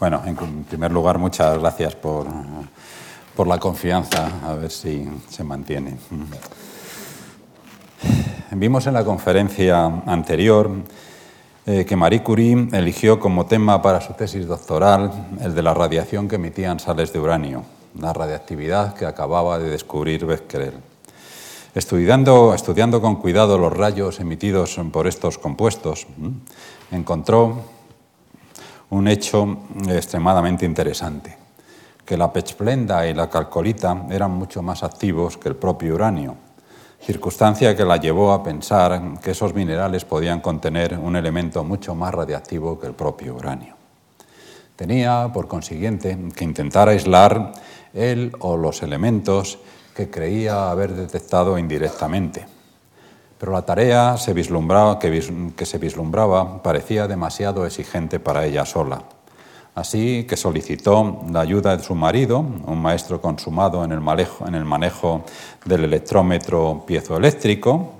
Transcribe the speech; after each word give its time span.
Bueno, 0.00 0.22
en 0.24 0.64
primer 0.64 0.90
lugar, 0.92 1.18
muchas 1.18 1.58
gracias 1.58 1.94
por, 1.94 2.26
por 3.36 3.46
la 3.46 3.58
confianza, 3.58 4.30
a 4.46 4.54
ver 4.54 4.70
si 4.70 5.06
se 5.28 5.44
mantiene. 5.44 5.98
Vimos 8.52 8.86
en 8.86 8.94
la 8.94 9.04
conferencia 9.04 9.84
anterior 10.06 10.70
eh, 11.66 11.84
que 11.84 11.96
Marie 11.96 12.22
Curie 12.22 12.68
eligió 12.72 13.20
como 13.20 13.44
tema 13.44 13.82
para 13.82 14.00
su 14.00 14.14
tesis 14.14 14.46
doctoral 14.46 15.12
el 15.38 15.54
de 15.54 15.62
la 15.62 15.74
radiación 15.74 16.28
que 16.28 16.36
emitían 16.36 16.80
sales 16.80 17.12
de 17.12 17.20
uranio, 17.20 17.64
la 17.98 18.14
radiactividad 18.14 18.94
que 18.94 19.04
acababa 19.04 19.58
de 19.58 19.68
descubrir 19.68 20.24
Becquerel. 20.24 20.76
Estudiando, 21.74 22.54
estudiando 22.54 23.02
con 23.02 23.16
cuidado 23.16 23.58
los 23.58 23.76
rayos 23.76 24.18
emitidos 24.18 24.80
por 24.90 25.06
estos 25.06 25.36
compuestos, 25.36 26.06
encontró 26.90 27.79
un 28.90 29.08
hecho 29.08 29.58
extremadamente 29.88 30.66
interesante, 30.66 31.36
que 32.04 32.16
la 32.16 32.32
pechblenda 32.32 33.06
y 33.06 33.14
la 33.14 33.30
calcolita 33.30 34.06
eran 34.10 34.32
mucho 34.32 34.62
más 34.62 34.82
activos 34.82 35.38
que 35.38 35.48
el 35.48 35.56
propio 35.56 35.94
uranio, 35.94 36.36
circunstancia 37.00 37.76
que 37.76 37.84
la 37.84 37.96
llevó 37.96 38.32
a 38.32 38.42
pensar 38.42 39.18
que 39.22 39.30
esos 39.30 39.54
minerales 39.54 40.04
podían 40.04 40.40
contener 40.40 40.98
un 40.98 41.16
elemento 41.16 41.64
mucho 41.64 41.94
más 41.94 42.12
radiactivo 42.12 42.78
que 42.78 42.88
el 42.88 42.94
propio 42.94 43.34
uranio. 43.34 43.74
Tenía, 44.76 45.30
por 45.32 45.46
consiguiente, 45.46 46.18
que 46.34 46.44
intentar 46.44 46.88
aislar 46.88 47.52
él 47.94 48.32
o 48.40 48.56
los 48.56 48.82
elementos 48.82 49.58
que 49.94 50.10
creía 50.10 50.70
haber 50.70 50.94
detectado 50.94 51.58
indirectamente. 51.58 52.46
Pero 53.40 53.52
la 53.52 53.62
tarea 53.62 54.16
que, 54.16 55.66
se 55.66 55.78
vislumbraba 55.78 56.62
parecía 56.62 57.08
demasiado 57.08 57.64
exigente 57.64 58.20
para 58.20 58.44
ella 58.44 58.66
sola. 58.66 59.02
Así 59.74 60.24
que 60.24 60.36
solicitó 60.36 61.22
la 61.32 61.40
ayuda 61.40 61.74
de 61.74 61.82
su 61.82 61.94
marido, 61.94 62.40
un 62.40 62.82
maestro 62.82 63.18
consumado 63.22 63.82
en 63.82 63.92
el 63.92 64.00
manejo, 64.02 64.46
en 64.46 64.56
el 64.56 64.66
manejo 64.66 65.24
del 65.64 65.84
electrómetro 65.84 66.84
piezoeléctrico. 66.86 67.92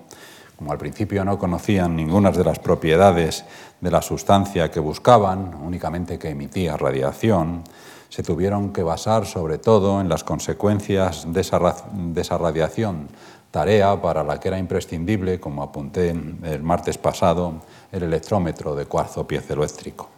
Como 0.57 0.73
al 0.73 0.79
principio 0.79 1.25
no 1.25 1.39
conocían 1.39 1.97
ninguna 1.97 2.33
de 2.33 2.45
las 2.45 2.59
propiedades 2.59 3.43
de 3.81 3.91
la 3.91 4.03
sustancia 4.03 4.71
que 4.71 4.79
buscaban, 4.79 5.55
únicamente 5.65 6.19
que 6.19 6.29
emitía 6.29 6.77
radiación, 6.77 7.65
se 8.11 8.25
tuvieron 8.25 8.73
que 8.73 8.83
basar 8.83 9.25
sobre 9.25 9.57
todo 9.57 10.01
en 10.01 10.09
las 10.09 10.25
consecuencias 10.25 11.33
de 11.33 11.41
esa, 11.41 12.39
radiación, 12.39 13.09
tarea 13.51 14.01
para 14.01 14.23
la 14.23 14.39
que 14.39 14.49
era 14.49 14.59
imprescindible, 14.59 15.41
como 15.41 15.63
apunté 15.63 16.11
el 16.11 16.63
martes 16.63 16.99
pasado, 16.99 17.55
el 17.91 18.05
electrómetro 18.05 18.75
de 18.75 18.87
cuarzo 18.87 19.27
piezoeléctrico. 19.27 20.09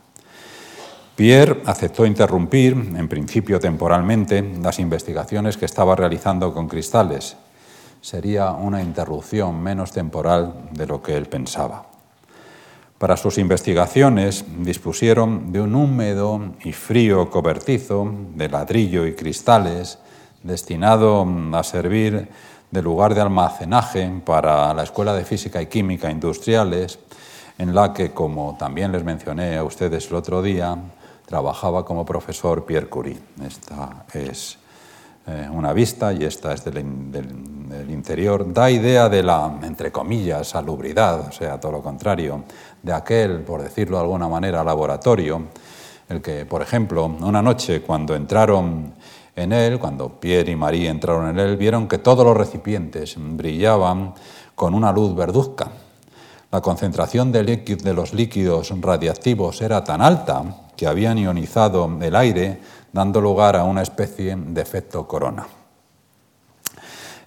Pierre 1.17 1.63
aceptó 1.67 2.07
interrumpir, 2.07 2.73
en 2.73 3.09
principio 3.09 3.61
temporalmente, 3.61 4.43
las 4.63 4.79
investigaciones 4.79 5.57
que 5.57 5.67
estaba 5.67 5.95
realizando 5.95 6.55
con 6.55 6.69
cristales. 6.69 7.37
Sería 8.01 8.51
una 8.51 8.83
interrupción 8.83 9.63
menos 9.63 9.93
temporal 9.93 10.71
de 10.73 10.87
lo 10.87 11.03
que 11.03 11.17
él 11.17 11.27
pensaba. 11.27 11.87
Para 12.99 13.17
sus 13.17 13.37
investigaciones 13.39 14.45
dispusieron 14.59 15.53
de 15.53 15.61
un 15.61 15.75
húmedo 15.75 16.55
y 16.65 16.73
frío 16.73 17.31
cobertizo 17.31 18.11
de 18.35 18.49
ladrillo 18.49 19.07
y 19.07 19.15
cristales 19.15 19.99
destinado 20.43 21.27
a 21.53 21.63
servir 21.63 22.29
de 22.73 22.83
lugar 22.83 23.15
de 23.15 23.21
almacenaje 23.21 24.11
para 24.25 24.73
la 24.73 24.83
Escuela 24.83 25.15
de 25.15 25.27
Física 25.27 25.61
y 25.61 25.67
Química 25.67 26.11
Industriales, 26.11 26.99
en 27.59 27.75
la 27.75 27.93
que, 27.93 28.13
como 28.13 28.57
también 28.59 28.91
les 28.91 29.05
mencioné 29.05 29.59
a 29.59 29.63
ustedes 29.63 30.09
el 30.09 30.15
otro 30.15 30.41
día, 30.41 30.77
trabajaba 31.27 31.85
como 31.85 32.07
profesor 32.07 32.65
Pierre 32.65 32.89
Curie. 32.89 33.19
Esta 33.47 34.07
es 34.15 34.57
eh, 35.27 35.49
una 35.53 35.75
vista 35.75 36.15
y 36.15 36.25
esta 36.25 36.55
es 36.55 36.65
del, 36.65 36.79
interior, 37.91 38.51
da 38.51 38.71
idea 38.71 39.11
de 39.11 39.23
la, 39.23 39.59
entre 39.63 39.93
comillas, 39.93 40.49
salubridad, 40.49 41.29
o 41.29 41.33
sea, 41.33 41.61
todo 41.61 41.73
lo 41.73 41.83
contrario, 41.83 42.45
de 42.83 42.93
aquel, 42.95 43.41
por 43.41 43.63
decirlo 43.63 43.99
de 43.99 44.05
alguna 44.05 44.29
manera, 44.29 44.65
laboratorio, 44.65 45.43
el 46.09 46.23
que, 46.23 46.47
por 46.47 46.63
ejemplo, 46.63 47.05
una 47.05 47.43
noche 47.43 47.83
cuando 47.83 48.15
entraron 48.15 48.95
en 49.35 49.53
él, 49.53 49.79
cuando 49.79 50.21
Pierre 50.21 50.53
y 50.53 50.57
Marie 50.57 50.89
entraron 50.89 51.29
en 51.29 51.39
él, 51.39 51.57
vieron 51.57 51.89
que 51.89 51.99
todos 51.99 52.25
los 52.25 52.37
recipientes 52.37 53.17
brillaban 53.19 54.15
con 54.55 54.75
una 54.75 54.93
luz 54.93 55.15
verduzca. 55.15 55.71
La 56.51 56.61
concentración 56.61 57.33
de, 57.33 57.43
de 57.43 57.95
los 57.95 58.13
líquidos 58.13 58.73
radiactivos 58.79 59.63
era 59.63 59.83
tan 59.85 60.03
alta 60.03 60.45
que 60.77 60.87
habían 60.87 61.17
ionizado 61.17 61.91
el 62.01 62.15
aire 62.15 62.61
dando 62.93 63.21
lugar 63.23 63.57
a 63.57 63.65
una 63.65 63.81
especie 63.81 64.37
de 64.37 64.61
efecto 64.61 65.09
corona. 65.09 65.47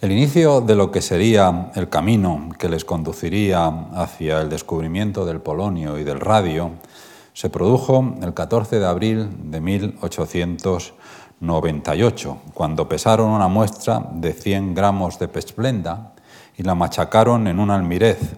El 0.02 0.12
inicio 0.12 0.62
de 0.62 0.76
lo 0.76 0.92
que 0.92 1.02
sería 1.02 1.72
el 1.74 1.90
camino 1.90 2.50
que 2.60 2.70
les 2.70 2.86
conduciría 2.86 3.66
hacia 3.96 4.42
el 4.42 4.50
descubrimiento 4.50 5.26
del 5.26 5.42
polonio 5.42 5.98
y 5.98 6.04
del 6.04 6.20
radio 6.20 6.72
se 7.34 7.50
produjo 7.50 8.16
el 8.22 8.34
14 8.34 8.80
de 8.80 8.86
abril 8.86 9.28
de 9.50 9.60
1898, 11.40 12.38
cuando 12.54 12.88
pesaron 12.88 13.30
una 13.30 13.48
muestra 13.48 14.02
de 14.14 14.34
100 14.34 14.74
gramos 14.74 15.20
de 15.20 15.28
pechblenda 15.28 16.14
y 16.58 16.64
la 16.64 16.76
machacaron 16.76 17.48
en 17.48 17.60
un 17.60 17.72
almirez. 17.72 18.38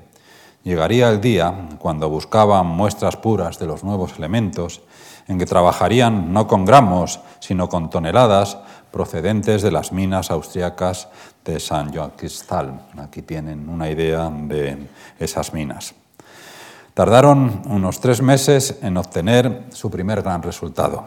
Llegaría 0.63 1.09
el 1.09 1.21
día 1.21 1.69
cuando 1.79 2.09
buscaban 2.09 2.67
muestras 2.67 3.15
puras 3.15 3.59
de 3.59 3.67
los 3.67 3.83
nuevos 3.83 4.17
elementos 4.17 4.81
en 5.27 5.37
que 5.37 5.45
trabajarían 5.45 6.33
no 6.33 6.47
con 6.47 6.65
gramos, 6.65 7.19
sino 7.39 7.69
con 7.69 7.89
toneladas 7.89 8.57
procedentes 8.91 9.61
de 9.61 9.71
las 9.71 9.91
minas 9.91 10.31
austriacas 10.31 11.09
de 11.45 11.59
San 11.59 11.93
Joaquistal. 11.93 12.87
Aquí 12.97 13.21
tienen 13.21 13.69
una 13.69 13.89
idea 13.89 14.29
de 14.29 14.87
esas 15.19 15.53
minas. 15.53 15.93
Tardaron 16.93 17.61
unos 17.65 17.99
tres 17.99 18.21
meses 18.21 18.79
en 18.81 18.97
obtener 18.97 19.65
su 19.69 19.91
primer 19.91 20.23
gran 20.23 20.41
resultado, 20.41 21.05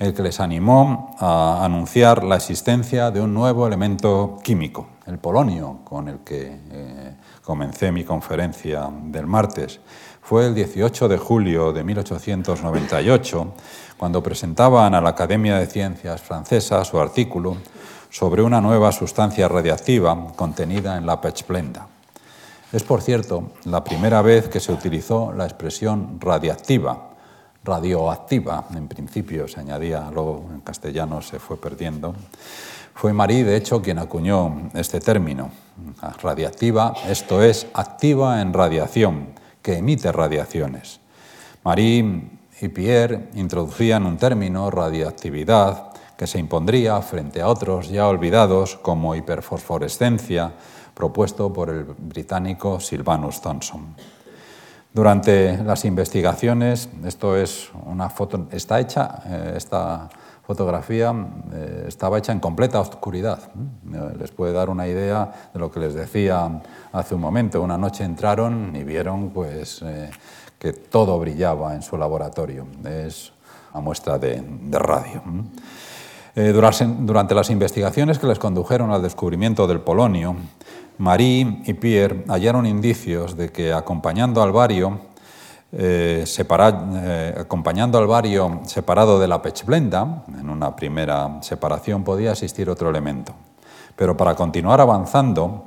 el 0.00 0.14
que 0.14 0.22
les 0.22 0.40
animó 0.40 1.14
a 1.20 1.64
anunciar 1.64 2.24
la 2.24 2.36
existencia 2.36 3.12
de 3.12 3.20
un 3.20 3.32
nuevo 3.32 3.66
elemento 3.66 4.38
químico, 4.42 4.88
el 5.06 5.18
polonio, 5.18 5.80
con 5.84 6.08
el 6.08 6.18
que 6.20 6.58
eh, 6.70 7.14
comencé 7.42 7.92
mi 7.92 8.02
conferencia 8.02 8.90
del 9.04 9.26
martes 9.26 9.78
fue 10.30 10.46
el 10.46 10.54
18 10.54 11.08
de 11.08 11.18
julio 11.18 11.72
de 11.72 11.82
1898, 11.82 13.52
cuando 13.96 14.22
presentaban 14.22 14.94
a 14.94 15.00
la 15.00 15.10
Academia 15.10 15.58
de 15.58 15.66
Ciencias 15.66 16.22
francesa 16.22 16.84
su 16.84 17.00
artículo 17.00 17.56
sobre 18.10 18.40
una 18.40 18.60
nueva 18.60 18.92
sustancia 18.92 19.48
radiactiva 19.48 20.28
contenida 20.36 20.96
en 20.96 21.04
la 21.04 21.20
pechblenda. 21.20 21.88
Es, 22.72 22.84
por 22.84 23.02
cierto, 23.02 23.50
la 23.64 23.82
primera 23.82 24.22
vez 24.22 24.48
que 24.48 24.60
se 24.60 24.72
utilizó 24.72 25.32
la 25.32 25.46
expresión 25.46 26.20
radiactiva, 26.20 27.09
radioactiva, 27.70 28.66
en 28.74 28.88
principio 28.88 29.46
se 29.46 29.60
añadía, 29.60 30.10
luego 30.12 30.50
en 30.52 30.60
castellano 30.60 31.22
se 31.22 31.38
fue 31.38 31.56
perdiendo. 31.56 32.14
Fue 32.94 33.12
Marie, 33.12 33.44
de 33.44 33.56
hecho, 33.56 33.80
quien 33.80 33.98
acuñó 33.98 34.70
este 34.74 34.98
término. 34.98 35.50
Radiactiva, 36.20 36.94
esto 37.06 37.42
es, 37.42 37.68
activa 37.72 38.42
en 38.42 38.52
radiación, 38.52 39.28
que 39.62 39.78
emite 39.78 40.10
radiaciones. 40.10 40.98
Marie 41.62 42.30
y 42.60 42.68
Pierre 42.68 43.30
introducían 43.34 44.04
un 44.04 44.16
término, 44.16 44.68
radioactividad, 44.70 45.92
que 46.18 46.26
se 46.26 46.40
impondría 46.40 47.00
frente 47.02 47.40
a 47.40 47.48
otros 47.48 47.88
ya 47.88 48.08
olvidados 48.08 48.76
como 48.82 49.14
hiperfosforescencia, 49.14 50.52
propuesto 50.92 51.52
por 51.52 51.70
el 51.70 51.84
británico 51.84 52.80
Sylvanus 52.80 53.40
Thompson. 53.40 53.94
Durante 54.92 55.56
las 55.62 55.84
investigaciones, 55.84 56.88
esto 57.04 57.36
es 57.36 57.70
una 57.86 58.10
foto, 58.10 58.48
está 58.50 58.80
hecha, 58.80 59.22
eh, 59.24 59.54
esta 59.56 60.08
fotografía 60.42 61.14
eh, 61.52 61.84
estaba 61.86 62.18
hecha 62.18 62.32
en 62.32 62.40
completa 62.40 62.80
oscuridad. 62.80 63.38
Eh, 63.94 64.16
les 64.18 64.32
puede 64.32 64.52
dar 64.52 64.68
una 64.68 64.88
idea 64.88 65.50
de 65.54 65.60
lo 65.60 65.70
que 65.70 65.78
les 65.78 65.94
decía 65.94 66.60
hace 66.92 67.14
un 67.14 67.20
momento. 67.20 67.62
Una 67.62 67.78
noche 67.78 68.02
entraron 68.02 68.74
y 68.74 68.82
vieron 68.82 69.30
pues, 69.30 69.84
que 70.58 70.72
todo 70.72 71.20
brillaba 71.20 71.72
en 71.76 71.82
su 71.82 71.96
laboratorio. 71.96 72.66
Es 72.84 73.32
una 73.72 73.82
muestra 73.82 74.18
de, 74.18 74.42
radio. 74.72 75.22
durante 76.34 77.32
las 77.36 77.48
investigaciones 77.48 78.18
que 78.18 78.26
les 78.26 78.40
condujeron 78.40 78.90
al 78.90 79.02
descubrimiento 79.02 79.68
del 79.68 79.82
polonio, 79.82 80.34
Marie 81.00 81.62
y 81.64 81.72
Pierre 81.72 82.24
hallaron 82.28 82.66
indicios 82.66 83.34
de 83.34 83.48
que 83.48 83.72
acompañando 83.72 84.42
al 84.42 84.52
bario 84.52 85.00
eh, 85.72 86.24
eh, 86.26 87.34
acompañando 87.38 87.96
al 87.98 88.06
separado 88.66 89.18
de 89.18 89.28
la 89.28 89.40
pechblenda, 89.40 90.24
en 90.38 90.50
una 90.50 90.76
primera 90.76 91.38
separación 91.40 92.04
podía 92.04 92.32
existir 92.32 92.68
otro 92.68 92.90
elemento. 92.90 93.32
Pero 93.96 94.14
para 94.14 94.34
continuar 94.34 94.80
avanzando, 94.80 95.66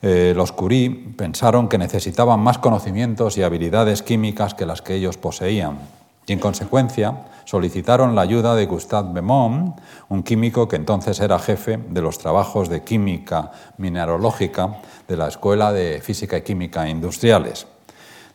eh, 0.00 0.32
los 0.34 0.52
Curie 0.52 1.12
pensaron 1.16 1.68
que 1.68 1.76
necesitaban 1.76 2.40
más 2.40 2.58
conocimientos 2.58 3.36
y 3.36 3.42
habilidades 3.42 4.02
químicas 4.02 4.54
que 4.54 4.64
las 4.64 4.80
que 4.80 4.94
ellos 4.94 5.18
poseían. 5.18 6.01
Y 6.26 6.32
en 6.32 6.38
consecuencia 6.38 7.26
solicitaron 7.44 8.14
la 8.14 8.22
ayuda 8.22 8.54
de 8.54 8.66
Gustave 8.66 9.12
Bemont, 9.12 9.78
un 10.08 10.22
químico 10.22 10.68
que 10.68 10.76
entonces 10.76 11.18
era 11.20 11.38
jefe 11.38 11.76
de 11.76 12.00
los 12.00 12.18
trabajos 12.18 12.68
de 12.68 12.82
química 12.84 13.50
mineralógica 13.78 14.80
de 15.08 15.16
la 15.16 15.28
Escuela 15.28 15.72
de 15.72 16.00
Física 16.00 16.38
y 16.38 16.42
Química 16.42 16.88
Industriales. 16.88 17.66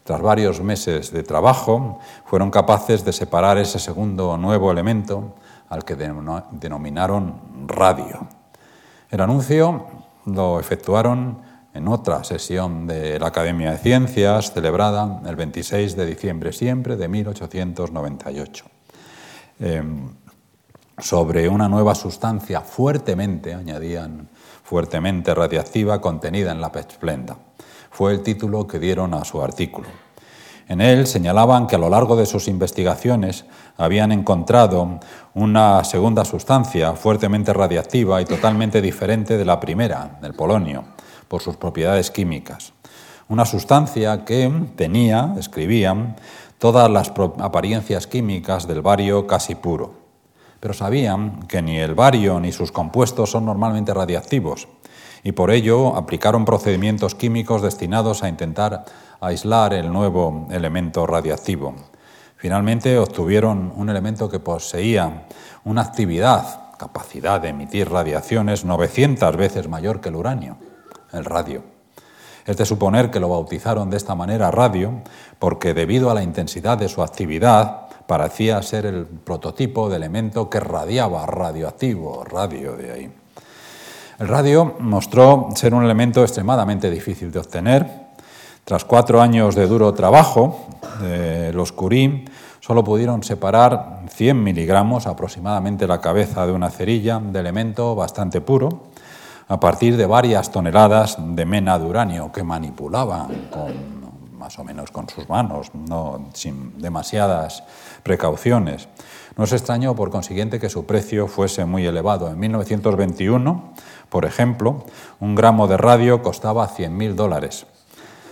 Tras 0.03 0.21
varios 0.21 0.61
meses 0.61 1.11
de 1.11 1.23
trabajo, 1.23 1.99
fueron 2.25 2.51
capaces 2.51 3.03
de 3.03 3.11
separar 3.11 3.57
ese 3.57 3.79
segundo 3.79 4.37
nuevo 4.37 4.71
elemento 4.71 5.35
al 5.69 5.83
que 5.83 5.95
denominaron 5.95 7.67
radio. 7.67 8.27
El 9.09 9.21
anuncio 9.21 9.85
lo 10.25 10.59
efectuaron 10.59 11.39
en 11.77 11.87
otra 11.87 12.23
sesión 12.23 12.87
de 12.87 13.19
la 13.19 13.27
Academia 13.27 13.71
de 13.71 13.77
Ciencias 13.77 14.51
celebrada 14.51 15.21
el 15.27 15.35
26 15.35 15.95
de 15.95 16.05
diciembre 16.07 16.51
siempre 16.51 16.95
de 16.97 17.07
1898, 17.07 18.65
em, 19.59 20.09
sobre 20.97 21.47
una 21.47 21.69
nueva 21.69 21.93
sustancia 21.93 22.61
fuertemente, 22.61 23.53
añadían, 23.53 24.27
fuertemente 24.63 25.35
radiactiva 25.35 26.01
contenida 26.01 26.51
en 26.51 26.59
la 26.59 26.71
pechplenda. 26.71 27.37
Fue 27.91 28.11
el 28.11 28.21
título 28.21 28.65
que 28.65 28.79
dieron 28.79 29.13
a 29.13 29.23
su 29.23 29.41
artículo. 29.41 29.87
En 30.67 30.81
él 30.81 31.05
señalaban 31.05 31.67
que 31.67 31.75
a 31.75 31.79
lo 31.79 31.89
largo 31.89 32.15
de 32.15 32.25
sus 32.25 32.47
investigaciones 32.47 33.45
habían 33.77 34.11
encontrado 34.11 34.99
una 35.35 35.83
segunda 35.83 36.25
sustancia 36.25 36.93
fuertemente 36.93 37.53
radiactiva 37.53 38.19
y 38.21 38.25
totalmente 38.25 38.81
diferente 38.81 39.37
de 39.37 39.45
la 39.45 39.59
primera, 39.59 40.17
del 40.21 40.33
polonio 40.33 40.96
por 41.27 41.41
sus 41.41 41.57
propiedades 41.57 42.11
químicas. 42.11 42.73
Una 43.29 43.45
sustancia 43.45 44.23
que 44.23 44.49
tenía, 44.75 45.35
escribían, 45.37 46.15
todas 46.57 46.89
las 46.89 47.11
apariencias 47.39 48.07
químicas 48.07 48.67
del 48.67 48.81
bario 48.81 49.27
casi 49.27 49.55
puro. 49.55 49.93
Pero 50.59 50.73
sabían 50.73 51.43
que 51.47 51.61
ni 51.61 51.77
el 51.77 51.93
bario 51.93 52.39
ni 52.39 52.51
sus 52.51 52.71
compuestos 52.71 53.31
son 53.31 53.45
normalmente 53.45 53.93
radiactivos 53.93 54.67
y 55.23 55.33
por 55.33 55.51
ello 55.51 55.95
aplicaron 55.95 56.45
procedimientos 56.45 57.15
químicos 57.15 57.61
destinados 57.61 58.23
a 58.23 58.29
intentar 58.29 58.85
aislar 59.19 59.73
el 59.73 59.91
nuevo 59.91 60.47
elemento 60.51 61.05
radiactivo. 61.05 61.75
Finalmente 62.37 62.97
obtuvieron 62.97 63.73
un 63.75 63.89
elemento 63.89 64.29
que 64.29 64.39
poseía 64.39 65.27
una 65.65 65.81
actividad, 65.81 66.77
capacidad 66.77 67.41
de 67.41 67.49
emitir 67.49 67.89
radiaciones 67.89 68.63
900 68.63 69.35
veces 69.35 69.67
mayor 69.67 69.99
que 70.01 70.09
el 70.09 70.15
uranio 70.15 70.57
el 71.13 71.25
radio. 71.25 71.63
Es 72.45 72.55
de 72.57 72.65
suponer 72.65 73.11
que 73.11 73.19
lo 73.19 73.29
bautizaron 73.29 73.89
de 73.89 73.97
esta 73.97 74.15
manera 74.15 74.51
radio 74.51 75.01
porque 75.37 75.73
debido 75.73 76.09
a 76.09 76.13
la 76.13 76.23
intensidad 76.23 76.77
de 76.77 76.87
su 76.87 77.03
actividad 77.03 77.87
parecía 78.07 78.61
ser 78.61 78.85
el 78.85 79.05
prototipo 79.05 79.89
de 79.89 79.97
elemento 79.97 80.49
que 80.49 80.61
radiaba 80.61 81.25
radioactivo, 81.25 82.23
radio 82.23 82.77
de 82.77 82.91
ahí. 82.91 83.11
El 84.19 84.27
radio 84.29 84.75
mostró 84.79 85.49
ser 85.55 85.73
un 85.73 85.83
elemento 85.83 86.23
extremadamente 86.23 86.89
difícil 86.89 87.31
de 87.31 87.39
obtener. 87.39 88.07
Tras 88.63 88.83
cuatro 88.83 89.21
años 89.21 89.53
de 89.53 89.67
duro 89.67 89.93
trabajo, 89.93 90.67
los 91.53 91.71
Curie 91.71 92.25
solo 92.59 92.83
pudieron 92.83 93.23
separar 93.23 94.01
100 94.09 94.43
miligramos, 94.43 95.05
aproximadamente 95.05 95.85
la 95.85 96.01
cabeza 96.01 96.47
de 96.47 96.51
una 96.51 96.69
cerilla, 96.69 97.19
de 97.19 97.39
elemento 97.39 97.95
bastante 97.95 98.41
puro, 98.41 98.87
a 99.47 99.59
partir 99.59 99.95
de 99.95 100.05
varias 100.05 100.51
toneladas 100.51 101.17
de 101.19 101.45
mena 101.45 101.79
de 101.79 101.85
uranio 101.85 102.31
que 102.31 102.43
manipulaban 102.43 103.47
con, 103.49 104.37
más 104.37 104.59
o 104.59 104.63
menos 104.63 104.91
con 104.91 105.09
sus 105.09 105.27
manos, 105.29 105.71
no, 105.73 106.29
sin 106.33 106.79
demasiadas 106.79 107.63
precauciones. 108.03 108.87
No 109.37 109.45
es 109.45 109.53
extraño, 109.53 109.95
por 109.95 110.09
consiguiente, 110.09 110.59
que 110.59 110.69
su 110.69 110.85
precio 110.85 111.27
fuese 111.27 111.65
muy 111.65 111.85
elevado. 111.85 112.29
En 112.29 112.39
1921, 112.39 113.73
por 114.09 114.25
ejemplo, 114.25 114.83
un 115.19 115.35
gramo 115.35 115.67
de 115.67 115.77
radio 115.77 116.21
costaba 116.21 116.67
100.000 116.67 117.13
dólares. 117.13 117.65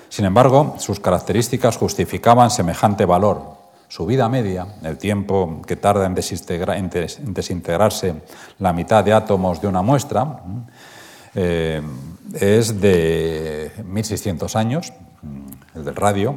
Sin 0.09 0.25
embargo, 0.25 0.75
sus 0.79 0.99
características 0.99 1.77
justificaban 1.77 2.49
semejante 2.49 3.05
valor. 3.05 3.55
Su 3.87 4.05
vida 4.05 4.27
media, 4.29 4.67
el 4.83 4.97
tiempo 4.97 5.61
que 5.65 5.75
tarda 5.75 6.05
en 6.05 6.15
desintegrarse 6.15 8.15
la 8.59 8.73
mitad 8.73 9.03
de 9.03 9.13
átomos 9.13 9.61
de 9.61 9.67
una 9.67 9.81
muestra, 9.81 10.41
eh, 11.35 11.81
es 12.39 12.81
de 12.81 13.71
1.600 13.77 14.55
años, 14.55 14.93
el 15.75 15.85
del 15.85 15.95
radio, 15.95 16.35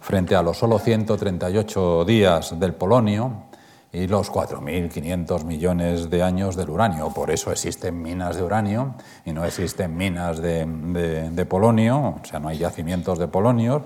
frente 0.00 0.34
a 0.34 0.42
los 0.42 0.58
solo 0.58 0.78
138 0.78 2.04
días 2.04 2.58
del 2.58 2.74
polonio 2.74 3.44
y 3.92 4.06
los 4.06 4.30
4.500 4.30 5.44
millones 5.44 6.10
de 6.10 6.22
años 6.22 6.56
del 6.56 6.70
uranio. 6.70 7.10
Por 7.12 7.30
eso 7.30 7.50
existen 7.50 8.00
minas 8.00 8.36
de 8.36 8.42
uranio 8.42 8.94
y 9.24 9.32
no 9.32 9.44
existen 9.44 9.96
minas 9.96 10.40
de, 10.40 11.46
polonio, 11.48 12.20
o 12.20 12.24
sea, 12.24 12.38
no 12.38 12.48
hay 12.48 12.58
yacimientos 12.58 13.18
de 13.18 13.28
polonio, 13.28 13.84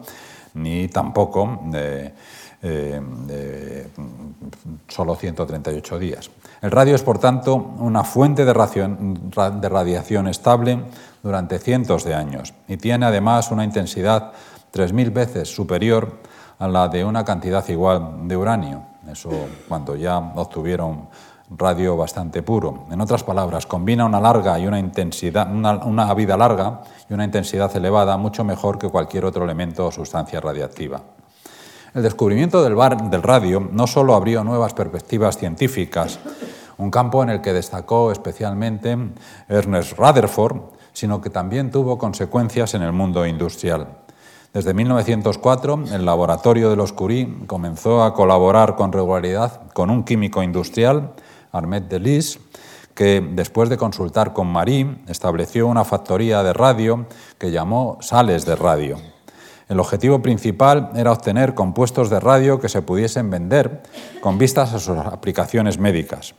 ni 0.55 0.89
tampoco 0.89 1.61
de, 1.67 2.13
eh, 2.63 3.89
solo 4.89 5.17
138 5.17 5.99
días. 5.99 6.31
El 6.65 6.71
radio 6.71 6.95
es, 6.95 7.03
por 7.03 7.19
tanto, 7.19 7.57
una 7.57 8.05
fuente 8.05 8.47
de, 8.47 8.55
radiación 8.55 10.29
estable 10.29 10.81
durante 11.23 11.59
cientos 11.59 12.05
de 12.05 12.15
años 12.15 12.55
y 12.67 12.79
tiene 12.79 13.05
además 13.05 13.51
una 13.51 13.65
intensidad 13.65 14.33
3.000 14.73 15.13
veces 15.13 15.55
superior 15.55 16.21
a 16.59 16.67
la 16.67 16.89
de 16.89 17.05
una 17.05 17.23
cantidad 17.23 17.69
igual 17.69 18.27
de 18.27 18.35
uranio. 18.39 18.81
Eso 19.13 19.29
cuando 19.69 19.95
ya 19.95 20.17
obtuvieron 20.17 21.09
radio 21.51 21.99
bastante 21.99 22.43
puro. 22.43 22.87
En 22.91 22.99
otras 23.03 23.23
palabras, 23.25 23.67
combina 23.67 24.07
una 24.07 24.19
larga 24.19 24.59
y 24.59 24.67
una 24.67 24.79
intensidad, 24.79 25.47
una 25.53 26.15
vida 26.15 26.35
larga 26.39 26.81
y 27.11 27.13
una 27.13 27.25
intensidad 27.25 27.77
elevada 27.77 28.17
mucho 28.17 28.43
mejor 28.43 28.79
que 28.79 28.89
cualquier 28.89 29.27
otro 29.27 29.45
elemento 29.45 29.85
o 29.85 29.93
sustancia 29.93 30.41
radiactiva. 30.41 31.03
El 31.95 32.03
descubrimiento 32.03 32.61
del, 32.65 32.75
del 33.09 33.23
radio 33.23 33.69
no 33.71 33.87
solo 33.87 34.17
abrió 34.17 34.43
nuevas 34.43 34.75
perspectivas 34.75 35.39
científicas, 35.39 36.19
un 36.79 36.91
campo 36.91 37.23
en 37.23 37.31
el 37.31 37.41
que 37.41 37.53
destacó 37.53 38.13
especialmente 38.13 38.97
Ernest 39.49 39.99
Rutherford, 39.99 40.61
sino 40.93 41.21
que 41.21 41.31
también 41.31 41.71
tuvo 41.71 41.99
consecuencias 41.99 42.75
en 42.75 42.83
el 42.83 42.93
mundo 42.93 43.27
industrial. 43.27 43.89
Desde 44.53 44.73
1904, 44.73 45.85
el 45.93 46.05
laboratorio 46.05 46.71
de 46.71 46.77
los 46.77 46.93
Curie 46.93 47.29
comenzó 47.49 48.05
a 48.05 48.15
colaborar 48.15 48.77
con 48.77 48.93
regularidad 48.93 49.63
con 49.73 49.91
un 49.91 50.05
químico 50.05 50.45
industrial, 50.45 51.13
Armet 51.51 51.89
Delis, 51.89 52.39
que 52.95 53.21
después 53.21 53.69
de 53.69 53.77
consultar 53.77 54.33
con 54.33 54.47
Marie 54.47 54.99
estableció 55.09 55.67
una 55.67 55.85
factoría 55.85 56.45
de 56.45 56.53
radio 56.53 57.07
que 57.39 57.51
llamó 57.51 57.99
Sales 58.01 58.45
de 58.45 58.55
Radio. 58.55 58.99
El 59.69 59.81
objetivo 59.81 60.23
principal 60.23 60.91
era 60.95 61.11
obtener 61.11 61.55
compuestos 61.55 62.09
de 62.09 62.21
radio 62.21 62.61
que 62.61 62.69
se 62.69 62.83
pudiesen 62.83 63.31
vender 63.31 63.83
con 64.21 64.39
vistas 64.39 64.73
a 64.73 64.79
sus 64.79 64.97
aplicaciones 64.99 65.79
médicas. 65.79 66.35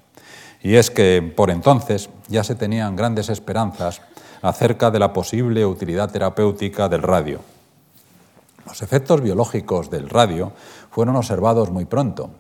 Y 0.66 0.78
es 0.78 0.90
que 0.90 1.22
por 1.22 1.52
entonces 1.52 2.10
ya 2.28 2.44
se 2.44 2.56
tenían 2.56 2.96
grandes 2.96 3.30
esperanzas 3.30 4.02
acerca 4.42 4.90
de 4.90 4.98
la 4.98 5.14
posible 5.14 5.64
utilidad 5.64 6.12
terapéutica 6.12 6.90
del 6.90 7.04
radio. 7.04 7.40
Los 8.66 8.82
efectos 8.82 9.22
biológicos 9.22 9.92
del 9.92 10.10
radio 10.10 10.54
fueron 10.90 11.18
observados 11.18 11.70
muy 11.70 11.86
pronto. 11.86 12.32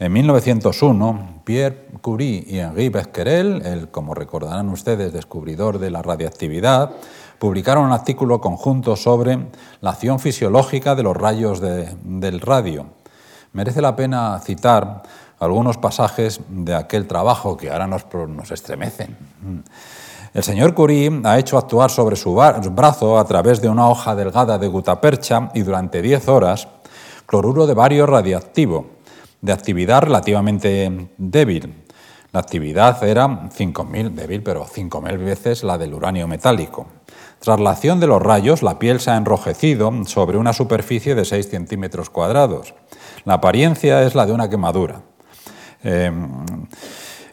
En 0.00 0.12
1901, 0.12 1.42
Pierre 1.44 1.86
Curie 2.02 2.44
y 2.48 2.58
Henri 2.58 2.88
Becquerel, 2.88 3.62
el, 3.64 3.88
como 3.90 4.12
recordarán 4.12 4.70
ustedes, 4.70 5.12
descubridor 5.12 5.78
de 5.78 5.92
la 5.92 6.02
radiactividad, 6.02 6.90
publicaron 7.38 7.84
un 7.84 7.92
artículo 7.92 8.40
conjunto 8.40 8.96
sobre 8.96 9.38
la 9.82 9.90
acción 9.90 10.18
fisiológica 10.18 10.96
de 10.96 11.04
los 11.04 11.16
rayos 11.16 11.60
del 11.60 12.40
radio. 12.40 12.86
Merece 13.52 13.80
la 13.80 13.94
pena 13.94 14.40
citar 14.40 15.04
algunos 15.38 15.76
pasajes 15.78 16.40
de 16.48 16.74
aquel 16.74 17.06
trabajo 17.06 17.56
que 17.56 17.70
ahora 17.70 17.86
nos, 17.86 18.06
nos 18.28 18.50
estremecen. 18.50 19.16
El 20.34 20.42
señor 20.42 20.74
Curie 20.74 21.20
ha 21.24 21.38
hecho 21.38 21.56
actuar 21.58 21.90
sobre 21.90 22.16
su 22.16 22.34
brazo 22.34 23.18
a 23.18 23.24
través 23.24 23.60
de 23.60 23.68
una 23.68 23.88
hoja 23.88 24.14
delgada 24.14 24.58
de 24.58 24.68
gutapercha 24.68 25.50
y 25.54 25.62
durante 25.62 26.02
10 26.02 26.28
horas 26.28 26.68
cloruro 27.26 27.66
de 27.66 27.74
bario 27.74 28.06
radiactivo, 28.06 28.86
de 29.40 29.52
actividad 29.52 30.02
relativamente 30.02 31.10
débil. 31.18 31.84
La 32.32 32.40
actividad 32.40 33.02
era 33.04 33.26
5.000, 33.26 34.10
débil, 34.10 34.42
pero 34.42 34.66
5.000 34.66 35.18
veces 35.18 35.62
la 35.62 35.78
del 35.78 35.94
uranio 35.94 36.28
metálico. 36.28 36.86
Tras 37.38 37.58
la 37.60 37.70
acción 37.70 38.00
de 38.00 38.06
los 38.06 38.20
rayos, 38.20 38.62
la 38.62 38.78
piel 38.78 39.00
se 39.00 39.10
ha 39.10 39.16
enrojecido 39.16 39.92
sobre 40.04 40.36
una 40.36 40.52
superficie 40.52 41.14
de 41.14 41.24
6 41.24 41.48
centímetros 41.48 42.10
cuadrados. 42.10 42.74
La 43.24 43.34
apariencia 43.34 44.02
es 44.02 44.14
la 44.14 44.26
de 44.26 44.32
una 44.32 44.50
quemadura. 44.50 45.02
Em, 45.82 46.28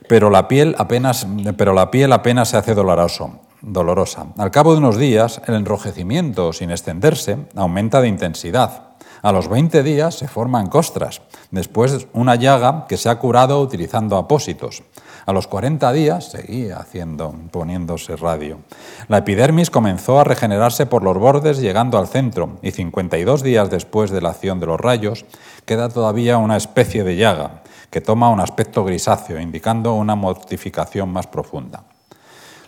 pero, 0.07 0.29
la 0.29 0.47
piel 0.47 0.75
apenas, 0.77 1.27
pero 1.57 1.73
la 1.73 1.89
piel 1.89 2.11
apenas 2.13 2.49
se 2.49 2.57
hace 2.57 2.75
doloroso, 2.75 3.39
dolorosa. 3.61 4.27
Al 4.37 4.51
cabo 4.51 4.73
de 4.73 4.79
unos 4.79 4.97
días, 4.97 5.41
el 5.47 5.55
enrojecimiento, 5.55 6.53
sin 6.53 6.71
extenderse, 6.71 7.37
aumenta 7.55 8.01
de 8.01 8.07
intensidad, 8.07 8.83
A 9.21 9.31
los 9.31 9.47
20 9.47 9.81
días 9.81 10.13
se 10.13 10.27
forman 10.27 10.67
costras, 10.67 11.23
después 11.49 12.05
una 12.13 12.35
llaga 12.35 12.85
que 12.87 12.95
se 12.95 13.09
ha 13.09 13.17
curado 13.17 13.59
utilizando 13.59 14.17
apósitos. 14.17 14.83
A 15.25 15.33
los 15.33 15.47
40 15.47 15.91
días 15.93 16.25
seguía 16.29 16.77
haciendo, 16.77 17.33
poniéndose 17.49 18.15
radio. 18.17 18.59
La 19.07 19.19
epidermis 19.19 19.71
comenzó 19.71 20.19
a 20.19 20.23
regenerarse 20.25 20.85
por 20.85 21.01
los 21.01 21.17
bordes 21.17 21.57
llegando 21.57 21.97
al 21.97 22.07
centro 22.07 22.59
y 22.61 22.69
52 22.69 23.41
días 23.41 23.71
después 23.71 24.11
de 24.11 24.21
la 24.21 24.29
acción 24.29 24.59
de 24.59 24.67
los 24.67 24.79
rayos 24.79 25.25
queda 25.65 25.89
todavía 25.89 26.37
una 26.37 26.57
especie 26.57 27.03
de 27.03 27.15
llaga 27.15 27.63
que 27.89 28.01
toma 28.01 28.29
un 28.29 28.39
aspecto 28.39 28.83
grisáceo, 28.83 29.39
indicando 29.39 29.93
una 29.93 30.15
mortificación 30.15 31.11
más 31.11 31.27
profunda. 31.27 31.83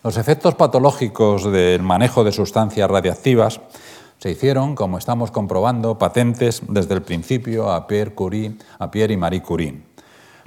Los 0.04 0.18
efectos 0.18 0.56
patológicos 0.56 1.52
del 1.52 1.82
manejo 1.82 2.24
de 2.24 2.32
sustancias 2.32 2.90
radiactivas 2.90 3.60
se 4.20 4.32
hicieron, 4.32 4.76
como 4.76 4.98
estamos 4.98 5.32
comprobando, 5.32 5.98
patentes 5.98 6.62
desde 6.68 6.96
el 6.96 7.02
principio 7.02 7.72
a 7.72 7.86
Pierre, 7.88 8.14
Curie, 8.14 8.56
a 8.80 8.90
Pierre 8.90 9.14
y 9.14 9.18
Marie 9.18 9.42
Curie. 9.42 9.84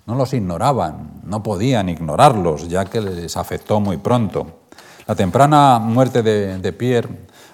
No 0.07 0.15
los 0.15 0.33
ignoraban, 0.33 1.21
no 1.25 1.43
podían 1.43 1.89
ignorarlos, 1.89 2.69
ya 2.69 2.85
que 2.87 3.00
les 3.00 3.37
afectó 3.37 3.81
muy 3.81 3.99
pronto. 3.99 4.47
La 5.07 5.15
temprana 5.15 5.79
muerte 5.79 6.23
de, 6.23 6.73
Pierre 6.73 7.09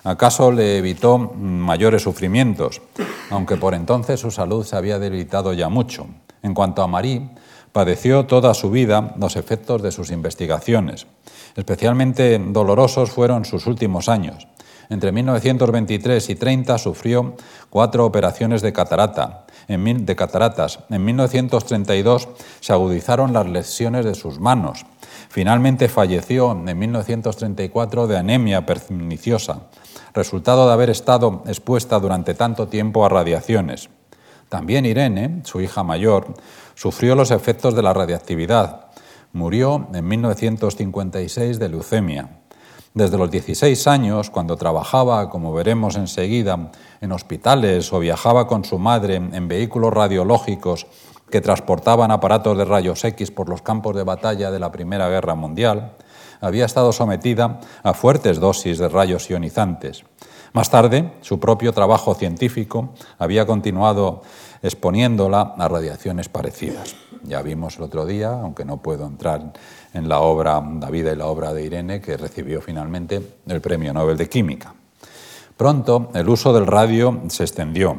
acaso 0.05 0.53
le 0.53 0.79
evitó 0.79 1.19
mayores 1.19 2.03
sufrimientos, 2.03 2.81
aunque 3.31 3.57
por 3.57 3.75
entonces 3.75 4.21
su 4.21 4.31
salud 4.31 4.65
se 4.65 4.77
había 4.77 4.99
debilitado 4.99 5.53
ya 5.53 5.69
mucho. 5.69 6.07
En 6.47 6.55
cuanto 6.55 6.81
a 6.81 6.87
Marie, 6.87 7.29
padeció 7.73 8.27
toda 8.27 8.55
su 8.55 8.71
vida 8.71 9.17
los 9.19 9.35
efectos 9.35 9.83
de 9.83 9.91
sus 9.91 10.13
investigaciones. 10.13 11.09
Especialmente 11.57 12.39
dolorosos 12.39 13.11
fueron 13.11 13.45
sus 13.45 13.67
últimos 13.67 14.09
años. 14.09 14.47
Entre 14.89 15.11
1923 15.11 16.31
y 16.31 16.37
30 16.37 16.79
sufrió 16.79 17.35
cuatro 17.69 18.07
operaciones 18.07 18.63
de 18.63 18.73
catarata, 18.73 19.47
en, 19.67 20.07
de 20.07 20.15
cataratas. 20.15 20.79
En 20.89 21.05
1932 21.05 22.29
se 22.61 22.73
agudizaron 22.73 23.33
las 23.33 23.49
lesiones 23.49 24.05
de 24.05 24.15
sus 24.15 24.39
manos. 24.39 24.87
Finalmente 25.29 25.89
falleció 25.89 26.53
en 26.53 26.79
1934 26.79 28.07
de 28.07 28.19
anemia 28.19 28.65
perniciosa, 28.65 29.63
resultado 30.15 30.69
de 30.69 30.75
haber 30.75 30.91
estado 30.91 31.43
expuesta 31.49 31.99
durante 31.99 32.35
tanto 32.35 32.69
tiempo 32.69 33.05
a 33.05 33.09
radiaciones. 33.09 33.91
También 34.49 34.87
Irene, 34.87 35.41
su 35.45 35.61
hija 35.61 35.83
mayor, 35.83 36.35
sufrió 36.75 37.15
los 37.15 37.31
efectos 37.31 37.75
de 37.75 37.83
la 37.83 37.93
radiactividad. 37.93 38.87
Murió 39.33 39.89
en 39.93 40.07
1956 40.07 41.59
de 41.59 41.69
leucemia. 41.69 42.41
Desde 42.95 43.19
los 43.19 43.31
16 43.31 43.87
años, 43.89 44.31
cuando 44.31 44.57
trabajaba, 44.57 45.29
como 45.29 45.53
veremos 45.53 45.97
enseguida, 45.97 46.71
en 47.01 47.13
hospitales 47.13 47.93
o 47.93 47.99
viajaba 47.99 48.47
con 48.47 48.65
su 48.65 48.79
madre 48.79 49.17
en 49.17 49.49
vehículos 49.49 49.93
radiológicos 49.93 50.87
que 51.31 51.41
transportaban 51.41 52.11
aparatos 52.11 52.57
de 52.57 52.65
rayos 52.65 53.05
X 53.05 53.31
por 53.31 53.49
los 53.49 53.63
campos 53.63 53.97
de 53.97 54.05
batalla 54.05 54.51
de 54.51 54.61
la 54.61 54.73
Primera 54.73 55.09
Guerra 55.09 55.35
Mundial, 55.35 55.97
había 56.41 56.65
estado 56.65 56.93
sometida 56.93 57.61
a 57.83 57.95
fuertes 57.95 58.39
dosis 58.39 58.79
de 58.79 58.89
rayos 58.89 59.29
ionizantes. 59.29 60.05
Más 60.53 60.71
tarde, 60.71 61.13
su 61.21 61.39
propio 61.39 61.73
trabajo 61.73 62.15
científico 62.15 62.91
había 63.19 63.47
continuado 63.47 64.23
exponiéndola 64.63 65.55
a 65.59 65.69
radiaciones 65.69 66.29
parecidas. 66.29 66.97
Ya 67.25 67.43
vimos 67.43 67.77
el 67.77 67.85
otro 67.85 68.07
día, 68.07 68.31
aunque 68.31 68.65
no 68.65 68.79
puedo 68.79 69.07
entrar 69.07 69.53
en 69.93 70.09
la 70.09 70.21
obra 70.21 70.61
La 70.61 70.97
y 70.97 71.03
la 71.03 71.27
obra 71.27 71.53
de 71.53 71.65
Irene, 71.65 72.01
que 72.01 72.17
recibió 72.17 72.61
finalmente 72.61 73.37
el 73.47 73.61
Premio 73.61 73.93
Nobel 73.93 74.17
de 74.17 74.29
Química. 74.29 74.75
Pronto 75.57 76.11
el 76.15 76.29
uso 76.29 76.53
del 76.53 76.67
radio 76.67 77.23
se 77.29 77.45
extendió. 77.45 77.97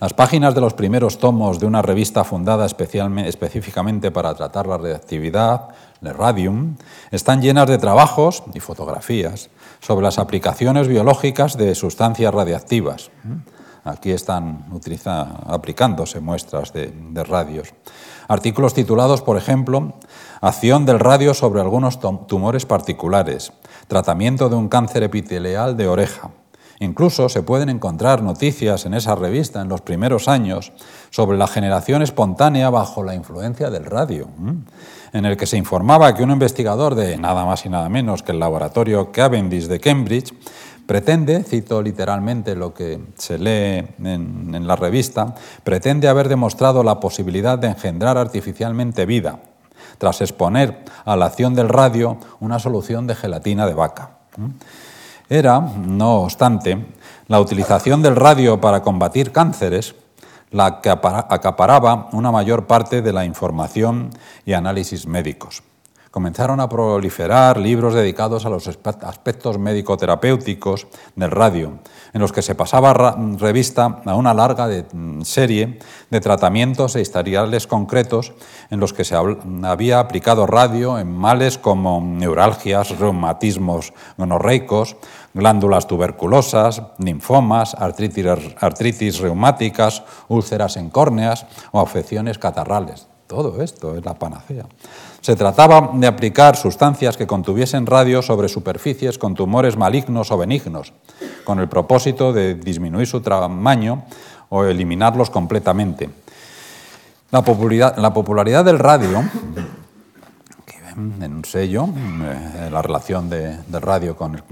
Las 0.00 0.12
páginas 0.12 0.54
de 0.54 0.60
los 0.60 0.74
primeros 0.74 1.18
tomos 1.18 1.60
de 1.60 1.66
una 1.66 1.82
revista 1.82 2.24
fundada 2.24 2.66
específicamente 2.66 4.10
para 4.10 4.34
tratar 4.34 4.66
la 4.66 4.76
reactividad, 4.76 5.68
Le 6.00 6.12
Radium, 6.12 6.76
están 7.12 7.40
llenas 7.40 7.68
de 7.68 7.78
trabajos 7.78 8.42
y 8.54 8.60
fotografías 8.60 9.50
sobre 9.80 10.04
las 10.04 10.18
aplicaciones 10.18 10.88
biológicas 10.88 11.56
de 11.56 11.74
sustancias 11.74 12.32
radiactivas. 12.34 13.10
Aquí 13.84 14.10
están 14.10 14.66
aplicándose 15.46 16.20
muestras 16.20 16.72
de, 16.72 16.92
radios. 17.24 17.72
Artículos 18.28 18.74
titulados, 18.74 19.22
por 19.22 19.36
ejemplo, 19.36 19.94
Acción 20.40 20.86
del 20.86 21.00
radio 21.00 21.34
sobre 21.34 21.60
algunos 21.60 21.98
tumores 22.28 22.64
particulares, 22.66 23.52
tratamiento 23.88 24.48
de 24.48 24.56
un 24.56 24.68
cáncer 24.68 25.02
epitelial 25.02 25.76
de 25.76 25.88
oreja. 25.88 26.30
Incluso 26.80 27.28
se 27.28 27.42
pueden 27.42 27.68
encontrar 27.68 28.22
noticias 28.22 28.86
en 28.86 28.94
esa 28.94 29.16
revista 29.16 29.60
en 29.60 29.68
los 29.68 29.80
primeros 29.80 30.28
años 30.28 30.72
sobre 31.10 31.36
la 31.36 31.48
generación 31.48 32.02
espontánea 32.02 32.70
bajo 32.70 33.02
la 33.02 33.14
influencia 33.14 33.70
del 33.70 33.84
radio, 33.84 34.28
en 35.12 35.24
el 35.24 35.36
que 35.36 35.46
se 35.46 35.56
informaba 35.56 36.14
que 36.14 36.22
un 36.22 36.30
investigador 36.30 36.94
de 36.94 37.16
nada 37.16 37.44
más 37.44 37.66
y 37.66 37.68
nada 37.68 37.88
menos 37.88 38.22
que 38.22 38.32
el 38.32 38.38
laboratorio 38.38 39.10
Cavendish 39.10 39.66
de 39.66 39.80
Cambridge 39.80 40.32
pretende, 40.86 41.42
cito 41.42 41.82
literalmente 41.82 42.54
lo 42.54 42.72
que 42.72 43.00
se 43.16 43.38
lee 43.38 43.84
en, 44.02 44.54
en 44.54 44.66
la 44.66 44.76
revista, 44.76 45.34
pretende 45.64 46.08
haber 46.08 46.28
demostrado 46.28 46.84
la 46.84 47.00
posibilidad 47.00 47.58
de 47.58 47.68
engendrar 47.68 48.16
artificialmente 48.16 49.04
vida, 49.04 49.40
tras 49.98 50.20
exponer 50.20 50.84
a 51.04 51.16
la 51.16 51.26
acción 51.26 51.54
del 51.54 51.68
radio 51.68 52.18
una 52.40 52.60
solución 52.60 53.06
de 53.08 53.16
gelatina 53.16 53.66
de 53.66 53.74
vaca. 53.74 54.10
Era, 55.30 55.60
no 55.60 56.20
obstante, 56.22 56.86
la 57.26 57.40
utilización 57.40 58.02
del 58.02 58.16
radio 58.16 58.60
para 58.60 58.82
combatir 58.82 59.30
cánceres 59.30 59.94
la 60.50 60.80
que 60.80 60.88
acaparaba 60.88 62.08
una 62.12 62.32
mayor 62.32 62.66
parte 62.66 63.02
de 63.02 63.12
la 63.12 63.24
información 63.24 64.10
y 64.46 64.54
análisis 64.54 65.06
médicos. 65.06 65.62
Comenzaron 66.10 66.58
a 66.58 66.70
proliferar 66.70 67.58
libros 67.58 67.92
dedicados 67.92 68.46
a 68.46 68.48
los 68.48 68.66
aspectos 68.66 69.58
médico-terapéuticos 69.58 70.86
del 71.14 71.30
radio, 71.30 71.80
en 72.14 72.20
los 72.22 72.32
que 72.32 72.40
se 72.40 72.54
pasaba 72.54 73.14
revista 73.38 74.00
a 74.06 74.14
una 74.14 74.32
larga 74.32 74.66
mm, 74.66 75.20
serie 75.20 75.78
de 76.10 76.20
tratamientos 76.20 76.96
e 76.96 77.02
historiales 77.02 77.66
concretos 77.66 78.32
en 78.70 78.80
los 78.80 78.94
que 78.94 79.04
se 79.04 79.16
había 79.62 80.00
aplicado 80.00 80.46
radio 80.46 80.98
en 80.98 81.14
males 81.14 81.58
como 81.58 82.00
neuralgias, 82.00 82.98
reumatismos 82.98 83.92
gonorreicos, 84.16 84.96
glándulas 85.34 85.86
tuberculosas, 85.86 86.82
linfomas, 86.98 87.74
artritis, 87.74 89.18
reumáticas, 89.18 90.02
úlceras 90.28 90.76
en 90.76 90.90
córneas 90.90 91.46
o 91.72 91.80
afecciones 91.80 92.38
catarrales. 92.38 93.06
Todo 93.26 93.60
esto 93.62 93.94
es 93.94 94.04
la 94.04 94.14
panacea. 94.14 94.64
Se 95.20 95.36
trataba 95.36 95.90
de 95.92 96.06
aplicar 96.06 96.56
sustancias 96.56 97.16
que 97.16 97.26
contuviesen 97.26 97.84
radio 97.84 98.22
sobre 98.22 98.48
superficies 98.48 99.18
con 99.18 99.34
tumores 99.34 99.76
malignos 99.76 100.30
o 100.30 100.38
benignos, 100.38 100.94
con 101.44 101.58
el 101.58 101.68
propósito 101.68 102.32
de 102.32 102.54
disminuir 102.54 103.06
su 103.06 103.20
tamaño 103.20 104.04
o 104.48 104.64
eliminarlos 104.64 105.28
completamente. 105.28 106.08
La 107.30 107.42
popularidad, 107.42 108.64
del 108.64 108.78
radio, 108.78 109.22
en 110.98 111.34
un 111.34 111.44
sello, 111.44 111.88
eh, 111.88 112.68
la 112.70 112.82
relación 112.82 113.30
del 113.30 113.80
radio 113.80 114.16
con, 114.16 114.42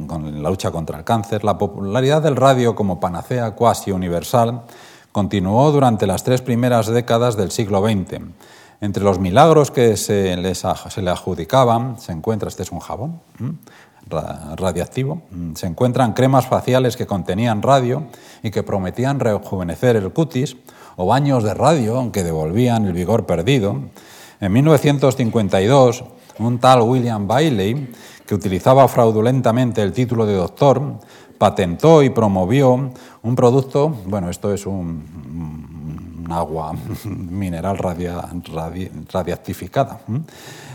la 0.43 0.49
lucha 0.49 0.71
contra 0.71 0.99
el 0.99 1.05
cáncer, 1.05 1.45
la 1.45 1.59
popularidad 1.59 2.23
del 2.23 2.37
radio 2.37 2.75
como 2.75 3.01
panacea 3.01 3.51
cuasi 3.51 3.91
universal 3.91 4.63
continuó 5.13 5.73
durante 5.73 6.07
las 6.07 6.23
tres 6.23 6.43
primeras 6.43 6.87
décadas 6.87 7.37
del 7.37 7.51
siglo 7.51 7.83
XX 7.83 8.21
entre 8.81 9.03
los 9.03 9.19
milagros 9.19 9.71
que 9.71 9.97
se, 9.97 10.37
le 10.37 11.11
adjudicaban 11.11 11.99
se 11.99 12.13
encuentra, 12.13 12.49
este 12.49 12.63
es 12.63 12.73
un 12.73 12.81
jabón 12.81 13.21
radiactivo, 14.57 15.23
se 15.55 15.67
encuentran 15.67 16.13
cremas 16.13 16.47
faciales 16.47 16.97
que 16.97 17.07
contenían 17.07 17.63
radio 17.63 18.05
y 18.43 18.51
que 18.51 18.63
prometían 18.63 19.19
rejuvenecer 19.19 19.97
el 19.97 20.13
cutis, 20.13 20.57
o 20.97 21.07
baños 21.07 21.43
de 21.43 21.55
radio 21.55 21.99
aunque 21.99 22.23
devolvían 22.23 22.87
el 22.87 22.93
vigor 22.93 23.27
perdido. 23.27 23.81
En 24.41 24.53
1952, 24.53 26.05
un 26.39 26.59
tal 26.59 26.83
William 26.83 27.27
Bailey, 27.27 27.93
que 28.27 28.35
utilizaba 28.35 28.87
fraudulentamente 28.89 29.83
el 29.83 29.93
título 29.93 30.27
de 30.27 30.35
doctor, 30.35 30.83
patentó 31.39 32.03
y 32.03 32.11
promovió 32.11 32.91
un 33.23 33.37
producto, 33.37 33.89
bueno, 34.07 34.29
esto 34.29 34.53
es 34.53 34.67
un, 34.67 36.27
agua 36.29 36.75
mineral 37.05 37.79
radiactificada. 39.13 40.01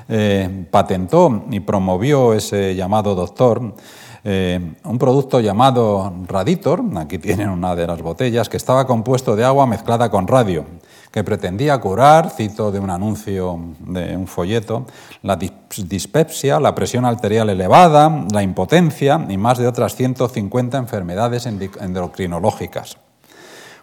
Eh, 0.08 0.65
patentó 0.72 1.44
y 1.51 1.60
promovió 1.60 2.34
ese 2.34 2.74
llamado 2.74 3.15
doctor 3.15 3.75
eh, 4.24 4.75
un 4.84 5.00
producto 5.00 5.39
llamado 5.39 6.13
Raditor, 6.27 6.84
aquí 6.98 7.18
tienen 7.18 7.50
una 7.50 7.75
de 7.75 7.88
las 7.88 8.01
botellas, 8.03 8.50
que 8.50 8.58
estaba 8.58 8.86
compuesto 8.86 9.36
de 9.36 9.44
agua 9.44 9.65
mezclada 9.65 10.12
con 10.12 10.27
radio, 10.27 10.63
que 11.12 11.24
pretendía 11.24 11.80
curar, 11.80 12.30
cito 12.30 12.72
de 12.72 12.80
un 12.80 12.89
anuncio 12.89 13.60
de 13.80 14.15
un 14.15 14.27
folleto, 14.27 14.86
la 15.24 15.36
dispepsia, 15.36 16.60
la 16.60 16.74
presión 16.74 17.06
arterial 17.06 17.50
elevada, 17.50 18.25
la 18.32 18.41
impotencia 18.41 19.25
y 19.27 19.38
más 19.38 19.58
de 19.58 19.68
otras 19.68 19.96
150 19.96 20.77
enfermedades 20.77 21.46
endocrinológicas. 21.46 22.98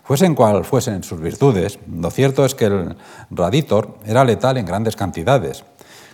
Fuesen 0.02 0.34
cual 0.34 0.64
fuesen 0.64 1.02
sus 1.02 1.20
virtudes, 1.20 1.78
lo 1.86 2.10
cierto 2.10 2.46
es 2.46 2.54
que 2.54 2.64
el 2.64 2.96
raditor 3.30 3.98
era 4.06 4.24
letal 4.24 4.56
en 4.56 4.64
grandes 4.64 4.96
cantidades, 4.96 5.64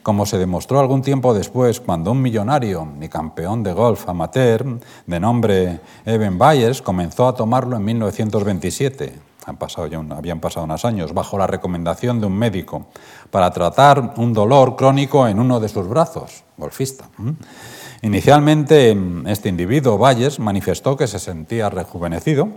como 0.02 0.26
se 0.26 0.37
demostró 0.37 0.80
algún 0.80 1.00
tiempo 1.00 1.33
después 1.33 1.80
cuando 1.80 2.11
un 2.11 2.21
millonario 2.21 2.88
y 3.00 3.09
campeón 3.09 3.62
de 3.62 3.73
golf 3.73 4.09
amateur 4.09 4.80
de 5.06 5.21
nombre 5.21 5.78
Eben 6.04 6.38
Byers 6.38 6.83
comenzó 6.83 7.28
a 7.28 7.37
tomarlo 7.37 7.76
en 7.76 7.85
1927. 7.85 9.23
Han 9.46 9.56
pasado 9.56 9.86
ya 9.86 9.98
habían 9.98 10.40
pasado 10.40 10.64
unos 10.64 10.84
años, 10.84 11.12
bajo 11.12 11.36
la 11.36 11.46
recomendación 11.46 12.20
de 12.20 12.26
un 12.26 12.36
médico, 12.38 12.86
para 13.30 13.50
tratar 13.50 14.14
un 14.16 14.32
dolor 14.32 14.76
crónico 14.76 15.28
en 15.28 15.38
uno 15.38 15.60
de 15.60 15.68
sus 15.68 15.88
brazos, 15.88 16.44
golfista. 16.56 17.04
Inicialmente, 18.02 18.96
este 19.26 19.48
individuo, 19.48 19.98
Byers, 19.98 20.38
manifestó 20.38 20.96
que 20.96 21.06
se 21.06 21.18
sentía 21.18 21.68
rejuvenecido 21.70 22.48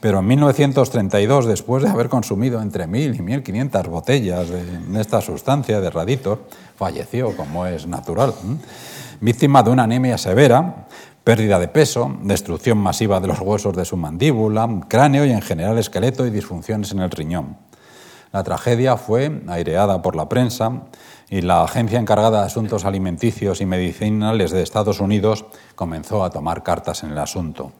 pero 0.00 0.20
en 0.20 0.26
1932, 0.26 1.46
después 1.46 1.82
de 1.82 1.90
haber 1.90 2.08
consumido 2.08 2.60
entre 2.62 2.86
1.000 2.86 3.16
y 3.16 3.18
1.500 3.18 3.88
botellas 3.88 4.48
de 4.48 5.00
esta 5.00 5.20
sustancia 5.20 5.80
de 5.80 5.90
Raditor, 5.90 6.42
falleció, 6.76 7.36
como 7.36 7.66
es 7.66 7.86
natural, 7.86 8.32
víctima 9.20 9.62
de 9.62 9.70
una 9.70 9.82
anemia 9.84 10.16
severa, 10.16 10.86
pérdida 11.30 11.60
de 11.60 11.68
peso, 11.68 12.16
destrucción 12.22 12.78
masiva 12.78 13.20
de 13.20 13.28
los 13.28 13.38
huesos 13.38 13.76
de 13.76 13.84
su 13.84 13.96
mandíbula, 13.96 14.68
cráneo 14.88 15.24
y 15.24 15.30
en 15.30 15.42
general 15.42 15.78
esqueleto 15.78 16.26
y 16.26 16.30
disfunciones 16.30 16.90
en 16.90 16.98
el 16.98 17.10
riñón. 17.12 17.56
La 18.32 18.42
tragedia 18.42 18.96
fue 18.96 19.40
aireada 19.46 20.02
por 20.02 20.16
la 20.16 20.28
prensa 20.28 20.86
y 21.28 21.42
la 21.42 21.62
agencia 21.62 22.00
encargada 22.00 22.40
de 22.40 22.46
asuntos 22.46 22.84
alimenticios 22.84 23.60
y 23.60 23.64
medicinales 23.64 24.50
de 24.50 24.64
Estados 24.64 24.98
Unidos 24.98 25.44
comenzó 25.76 26.24
a 26.24 26.30
tomar 26.30 26.64
cartas 26.64 27.04
en 27.04 27.12
el 27.12 27.18
asunto. 27.18 27.70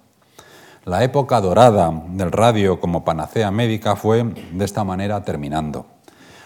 La 0.85 1.03
época 1.03 1.41
dorada 1.41 1.93
del 2.11 2.31
radio 2.31 2.79
como 2.79 3.05
panacea 3.05 3.51
médica 3.51 3.97
fue 3.97 4.23
de 4.23 4.65
esta 4.65 4.85
manera 4.85 5.25
terminando. 5.25 5.87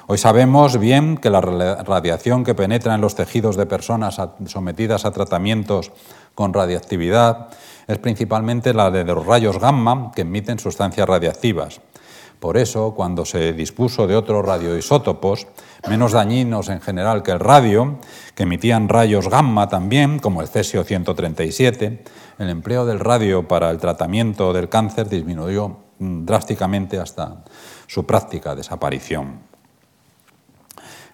Hoy 0.07 0.19
sabemos 0.19 0.79
bien 0.79 1.17
que 1.17 1.31
la 1.31 1.41
radiación 1.41 2.45
que 2.45 2.55
penetra 2.55 2.95
en 2.95 3.01
los 3.01 3.15
tejidos 3.15 3.57
de 3.57 3.65
personas 3.65 4.21
sometidas 4.47 5.07
a 5.07 5.13
tratamientos 5.13 5.93
con 6.35 6.53
radiactividad 6.53 7.49
es 7.87 7.99
principalmente 7.99 8.75
la 8.75 8.91
de 8.91 9.05
los 9.05 9.27
rayos 9.27 9.59
gamma 9.59 10.13
que 10.15 10.23
emiten 10.23 10.59
sustancias 10.59 11.09
radiactivas. 11.09 11.81
Por 12.41 12.57
eso, 12.59 12.93
cuando 12.95 13.25
se 13.25 13.53
dispuso 13.53 14.07
de 14.07 14.17
otros 14.17 14.45
radioisótopos, 14.45 15.47
menos 15.89 16.13
dañinos 16.13 16.69
en 16.69 16.81
general 16.81 17.23
que 17.23 17.31
el 17.31 17.41
radio, 17.41 17.99
que 18.35 18.43
emitían 18.43 18.89
rayos 18.89 19.29
gamma 19.29 19.69
también, 19.69 20.19
como 20.19 20.43
el 20.43 20.49
cesio 20.49 20.85
137, 20.85 22.05
el 22.39 22.51
empleo 22.51 22.85
del 22.85 23.01
radio 23.01 23.49
para 23.49 23.71
el 23.71 23.79
tratamiento 23.79 24.53
del 24.53 24.69
cáncer 24.69 25.09
disminuyó 25.09 25.79
drásticamente 25.99 26.99
hasta 26.99 27.45
su 27.87 28.05
práctica 28.05 28.55
desaparición. 28.55 29.39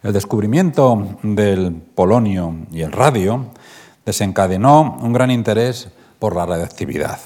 El 0.03 0.13
descubrimiento 0.15 1.17
del 1.23 1.73
polonio 1.95 2.55
y 2.73 2.81
el 2.81 2.91
radio 2.91 3.51
desencadenó 4.05 4.99
un 5.01 5.13
gran 5.13 5.31
interés 5.31 5.89
por 6.19 6.37
la 6.37 6.47
radiactividad, 6.47 7.19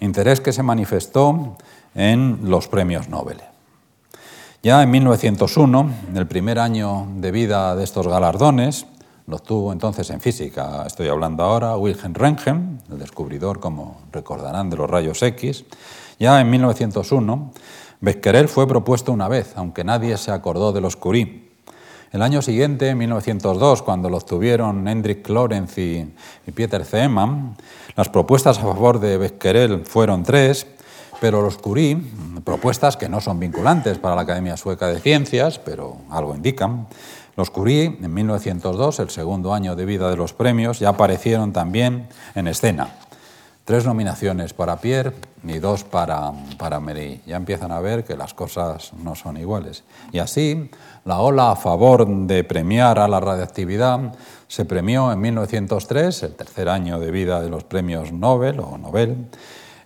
interés 0.00 0.40
que 0.40 0.52
se 0.52 0.62
manifestó 0.62 1.56
en 1.94 2.40
los 2.42 2.68
premios 2.68 3.08
Nobel. 3.08 3.40
Ya 4.62 4.82
en 4.82 4.90
1901, 4.90 5.90
en 6.08 6.16
el 6.16 6.26
primer 6.26 6.58
año 6.58 7.06
de 7.16 7.30
vida 7.30 7.76
de 7.76 7.84
estos 7.84 8.08
galardones, 8.08 8.86
lo 9.28 9.36
obtuvo 9.36 9.72
entonces 9.72 10.08
en 10.10 10.20
física, 10.20 10.84
estoy 10.86 11.08
hablando 11.08 11.44
ahora, 11.44 11.76
Wilhelm 11.76 12.14
Röntgen, 12.14 12.80
el 12.90 12.98
descubridor, 12.98 13.60
como 13.60 14.00
recordarán, 14.10 14.70
de 14.70 14.76
los 14.76 14.88
rayos 14.88 15.22
X. 15.22 15.64
Ya 16.18 16.40
en 16.40 16.50
1901, 16.50 17.52
Becquerel 18.00 18.48
fue 18.48 18.66
propuesto 18.66 19.12
una 19.12 19.28
vez, 19.28 19.52
aunque 19.56 19.84
nadie 19.84 20.16
se 20.16 20.30
acordó 20.30 20.72
de 20.72 20.80
los 20.80 20.96
Curie. 20.96 21.47
El 22.10 22.22
año 22.22 22.40
siguiente, 22.40 22.88
en 22.88 22.98
1902, 22.98 23.82
cuando 23.82 24.08
lo 24.08 24.16
obtuvieron 24.16 24.88
Hendrik 24.88 25.28
Lorentz 25.28 25.76
y, 25.76 26.10
Peter 26.54 26.82
Zeeman, 26.84 27.54
las 27.96 28.08
propuestas 28.08 28.58
a 28.58 28.62
favor 28.62 28.98
de 28.98 29.18
Becquerel 29.18 29.84
fueron 29.84 30.22
tres, 30.22 30.66
pero 31.20 31.42
los 31.42 31.58
Curie, 31.58 31.98
propuestas 32.44 32.96
que 32.96 33.10
no 33.10 33.20
son 33.20 33.38
vinculantes 33.38 33.98
para 33.98 34.14
la 34.14 34.22
Academia 34.22 34.56
Sueca 34.56 34.86
de 34.86 35.00
Ciencias, 35.00 35.58
pero 35.58 35.98
algo 36.10 36.34
indican, 36.34 36.86
los 37.36 37.50
Curie, 37.50 37.98
en 38.00 38.14
1902, 38.14 39.00
el 39.00 39.10
segundo 39.10 39.52
año 39.52 39.76
de 39.76 39.84
vida 39.84 40.08
de 40.08 40.16
los 40.16 40.32
premios, 40.32 40.78
ya 40.78 40.88
aparecieron 40.88 41.52
también 41.52 42.08
en 42.34 42.48
escena. 42.48 42.88
Tres 43.68 43.84
nominaciones 43.84 44.54
para 44.54 44.78
Pierre 44.78 45.12
y 45.44 45.58
dos 45.58 45.84
para, 45.84 46.32
para 46.56 46.80
Marie. 46.80 47.20
Ya 47.26 47.36
empiezan 47.36 47.70
a 47.70 47.80
ver 47.80 48.02
que 48.02 48.16
las 48.16 48.32
cosas 48.32 48.94
no 48.94 49.14
son 49.14 49.36
iguales. 49.36 49.84
Y 50.10 50.20
así, 50.20 50.70
la 51.04 51.20
ola 51.20 51.52
a 51.52 51.56
favor 51.56 52.06
de 52.06 52.44
premiar 52.44 52.98
a 52.98 53.08
la 53.08 53.20
radiactividad 53.20 54.14
se 54.48 54.64
premió 54.64 55.12
en 55.12 55.20
1903, 55.20 56.22
el 56.22 56.34
tercer 56.34 56.68
año 56.68 56.98
de 56.98 57.10
vida 57.10 57.40
de 57.40 57.50
los 57.50 57.64
premios 57.64 58.12
Nobel 58.12 58.60
o 58.60 58.78
Nobel, 58.78 59.28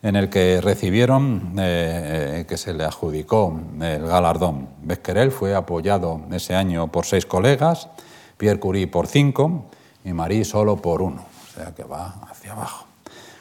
en 0.03 0.17
el 0.17 0.29
que 0.31 0.61
recibieron, 0.61 1.55
eh, 1.59 2.41
eh, 2.41 2.47
que 2.49 2.57
se 2.57 2.73
le 2.75 2.85
adjudicó 2.85 3.61
el 3.81 4.07
galardón. 4.07 4.69
Becquerel 4.83 5.31
fue 5.31 5.55
apoyado 5.55 6.21
ese 6.33 6.55
año 6.55 6.89
por 6.89 7.07
seis 7.07 7.27
colegas, 7.27 7.89
Pierre 8.37 8.59
Curie 8.59 8.87
por 8.87 9.07
cinco 9.07 9.67
y 10.05 10.13
Marie 10.13 10.45
solo 10.45 10.77
por 10.77 11.03
uno, 11.03 11.25
o 11.49 11.55
sea 11.55 11.73
que 11.75 11.85
va 11.85 12.21
hacia 12.29 12.53
abajo. 12.53 12.87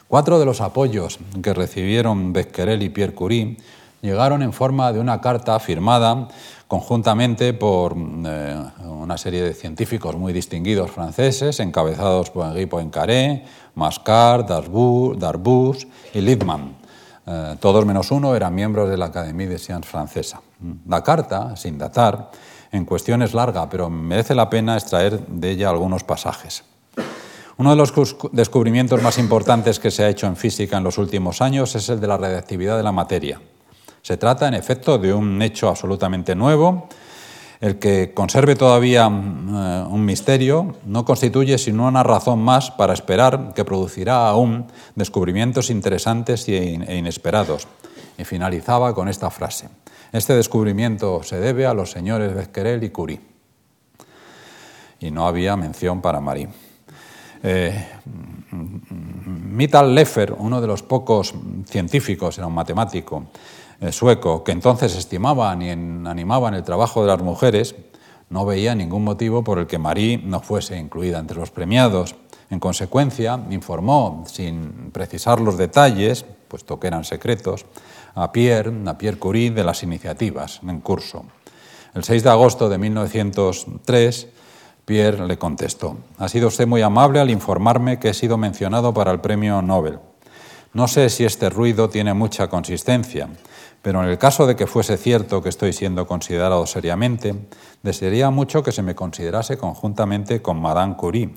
Cuatro 0.06 0.38
de 0.38 0.44
los 0.44 0.60
apoyos 0.60 1.18
que 1.42 1.54
recibieron 1.54 2.32
Becquerel 2.32 2.82
y 2.82 2.90
Pierre 2.90 3.14
Curie 3.14 3.56
llegaron 4.02 4.42
en 4.42 4.52
forma 4.52 4.92
de 4.92 5.00
una 5.00 5.20
carta 5.20 5.58
firmada 5.58 6.28
conjuntamente 6.72 7.52
por 7.52 7.94
eh, 7.94 8.56
una 8.88 9.18
serie 9.18 9.42
de 9.42 9.52
científicos 9.52 10.16
muy 10.16 10.32
distinguidos 10.32 10.90
franceses, 10.90 11.60
encabezados 11.60 12.30
por 12.30 12.46
Henri 12.46 12.64
Poincaré, 12.64 13.44
Mascart, 13.74 14.48
Darbus 14.48 15.86
y 16.14 16.22
Littmann. 16.22 16.74
Eh, 17.26 17.56
todos 17.60 17.84
menos 17.84 18.10
uno 18.10 18.34
eran 18.34 18.54
miembros 18.54 18.88
de 18.88 18.96
la 18.96 19.04
Académie 19.04 19.48
de 19.48 19.58
Sciences 19.58 19.90
francesa. 19.90 20.40
La 20.88 21.02
carta, 21.02 21.54
sin 21.56 21.76
datar, 21.76 22.30
en 22.72 22.86
cuestión 22.86 23.20
es 23.20 23.34
larga, 23.34 23.68
pero 23.68 23.90
merece 23.90 24.34
la 24.34 24.48
pena 24.48 24.72
extraer 24.72 25.26
de 25.26 25.50
ella 25.50 25.68
algunos 25.68 26.04
pasajes. 26.04 26.64
Uno 27.58 27.68
de 27.68 27.76
los 27.76 27.92
descubrimientos 28.32 29.02
más 29.02 29.18
importantes 29.18 29.78
que 29.78 29.90
se 29.90 30.04
ha 30.04 30.08
hecho 30.08 30.26
en 30.26 30.36
física 30.36 30.78
en 30.78 30.84
los 30.84 30.96
últimos 30.96 31.42
años 31.42 31.74
es 31.74 31.90
el 31.90 32.00
de 32.00 32.06
la 32.06 32.16
radiactividad 32.16 32.78
de 32.78 32.82
la 32.82 32.92
materia. 32.92 33.42
Se 34.02 34.16
trata, 34.16 34.48
en 34.48 34.54
efecto, 34.54 34.98
de 34.98 35.14
un 35.14 35.40
hecho 35.40 35.68
absolutamente 35.68 36.34
nuevo. 36.34 36.88
El 37.60 37.78
que 37.78 38.12
conserve 38.12 38.56
todavía 38.56 39.06
eh, 39.06 39.84
un 39.88 40.04
misterio 40.04 40.74
no 40.84 41.04
constituye 41.04 41.56
sino 41.58 41.86
una 41.86 42.02
razón 42.02 42.42
más 42.42 42.72
para 42.72 42.92
esperar 42.92 43.54
que 43.54 43.64
producirá 43.64 44.28
aún 44.28 44.66
descubrimientos 44.96 45.70
interesantes 45.70 46.48
e 46.48 46.96
inesperados. 46.96 47.68
Y 48.18 48.24
finalizaba 48.24 48.92
con 48.92 49.08
esta 49.08 49.30
frase. 49.30 49.68
Este 50.10 50.34
descubrimiento 50.34 51.22
se 51.22 51.38
debe 51.38 51.64
a 51.64 51.72
los 51.72 51.92
señores 51.92 52.34
Becquerel 52.34 52.82
y 52.82 52.90
Curie. 52.90 53.20
Y 54.98 55.12
no 55.12 55.28
había 55.28 55.56
mención 55.56 56.02
para 56.02 56.20
Marie. 56.20 56.48
Eh, 57.44 57.86
Mittal 58.50 59.94
Leffer, 59.94 60.34
uno 60.36 60.60
de 60.60 60.66
los 60.66 60.82
pocos 60.82 61.34
científicos, 61.66 62.38
era 62.38 62.46
un 62.46 62.54
matemático, 62.54 63.26
sueco, 63.90 64.44
que 64.44 64.52
entonces 64.52 64.94
estimaban 64.96 65.62
y 65.62 65.70
animaban 65.70 66.54
el 66.54 66.62
trabajo 66.62 67.02
de 67.02 67.08
las 67.08 67.22
mujeres, 67.22 67.74
no 68.30 68.46
veía 68.46 68.74
ningún 68.74 69.04
motivo 69.04 69.42
por 69.42 69.58
el 69.58 69.66
que 69.66 69.78
Marie 69.78 70.18
no 70.18 70.40
fuese 70.40 70.78
incluida 70.78 71.18
entre 71.18 71.38
los 71.38 71.50
premiados. 71.50 72.14
En 72.48 72.60
consecuencia, 72.60 73.40
informó, 73.50 74.24
sin 74.26 74.90
precisar 74.92 75.40
los 75.40 75.58
detalles, 75.58 76.24
puesto 76.48 76.78
que 76.78 76.86
eran 76.86 77.04
secretos, 77.04 77.66
a 78.14 78.30
Pierre, 78.30 78.72
a 78.86 78.98
Pierre 78.98 79.18
Curie 79.18 79.50
de 79.50 79.64
las 79.64 79.82
iniciativas 79.82 80.60
en 80.66 80.80
curso. 80.80 81.24
El 81.94 82.04
6 82.04 82.22
de 82.22 82.30
agosto 82.30 82.68
de 82.68 82.78
1903, 82.78 84.28
Pierre 84.84 85.26
le 85.26 85.38
contestó, 85.38 85.96
ha 86.18 86.28
sido 86.28 86.48
usted 86.48 86.66
muy 86.66 86.82
amable 86.82 87.20
al 87.20 87.30
informarme 87.30 87.98
que 87.98 88.10
he 88.10 88.14
sido 88.14 88.36
mencionado 88.36 88.94
para 88.94 89.12
el 89.12 89.20
premio 89.20 89.62
Nobel. 89.62 89.98
No 90.72 90.88
sé 90.88 91.10
si 91.10 91.24
este 91.24 91.50
ruido 91.50 91.90
tiene 91.90 92.14
mucha 92.14 92.48
consistencia, 92.48 93.28
pero 93.82 94.02
en 94.02 94.08
el 94.08 94.16
caso 94.16 94.46
de 94.46 94.56
que 94.56 94.66
fuese 94.66 94.96
cierto 94.96 95.42
que 95.42 95.48
estoy 95.48 95.72
siendo 95.72 96.06
considerado 96.06 96.64
seriamente, 96.66 97.34
desearía 97.82 98.30
mucho 98.30 98.62
que 98.62 98.72
se 98.72 98.82
me 98.82 98.94
considerase 98.94 99.58
conjuntamente 99.58 100.40
con 100.40 100.60
Madame 100.60 100.96
Curie 100.96 101.30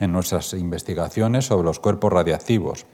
en 0.00 0.12
nuestras 0.12 0.54
investigaciones 0.54 1.44
sobre 1.44 1.66
los 1.66 1.78
cuerpos 1.78 2.12
radiactivos. 2.12 2.86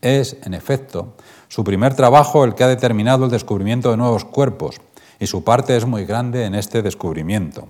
Es, 0.00 0.38
en 0.44 0.54
efecto, 0.54 1.14
su 1.48 1.62
primer 1.62 1.94
trabajo 1.94 2.44
el 2.44 2.54
que 2.54 2.64
ha 2.64 2.68
determinado 2.68 3.26
el 3.26 3.30
descubrimiento 3.30 3.90
de 3.90 3.98
nuevos 3.98 4.24
cuerpos, 4.24 4.80
y 5.20 5.26
su 5.26 5.42
parte 5.42 5.76
es 5.76 5.84
muy 5.84 6.04
grande 6.04 6.44
en 6.44 6.54
este 6.54 6.80
descubrimiento. 6.80 7.66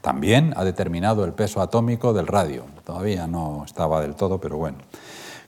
También 0.00 0.54
ha 0.56 0.64
determinado 0.64 1.24
el 1.24 1.32
peso 1.32 1.60
atómico 1.60 2.12
del 2.12 2.28
radio. 2.28 2.64
Todavía 2.84 3.26
no 3.26 3.64
estaba 3.64 4.00
del 4.00 4.14
todo, 4.14 4.40
pero 4.40 4.56
bueno. 4.56 4.78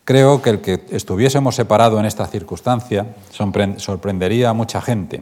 Creo 0.09 0.41
que 0.41 0.49
el 0.49 0.63
que 0.63 0.87
estuviésemos 0.89 1.55
separados 1.55 2.01
en 2.01 2.07
esta 2.07 2.27
circunstancia 2.27 3.15
sorprendería 3.77 4.49
a 4.49 4.55
mucha 4.55 4.81
gente. 4.81 5.21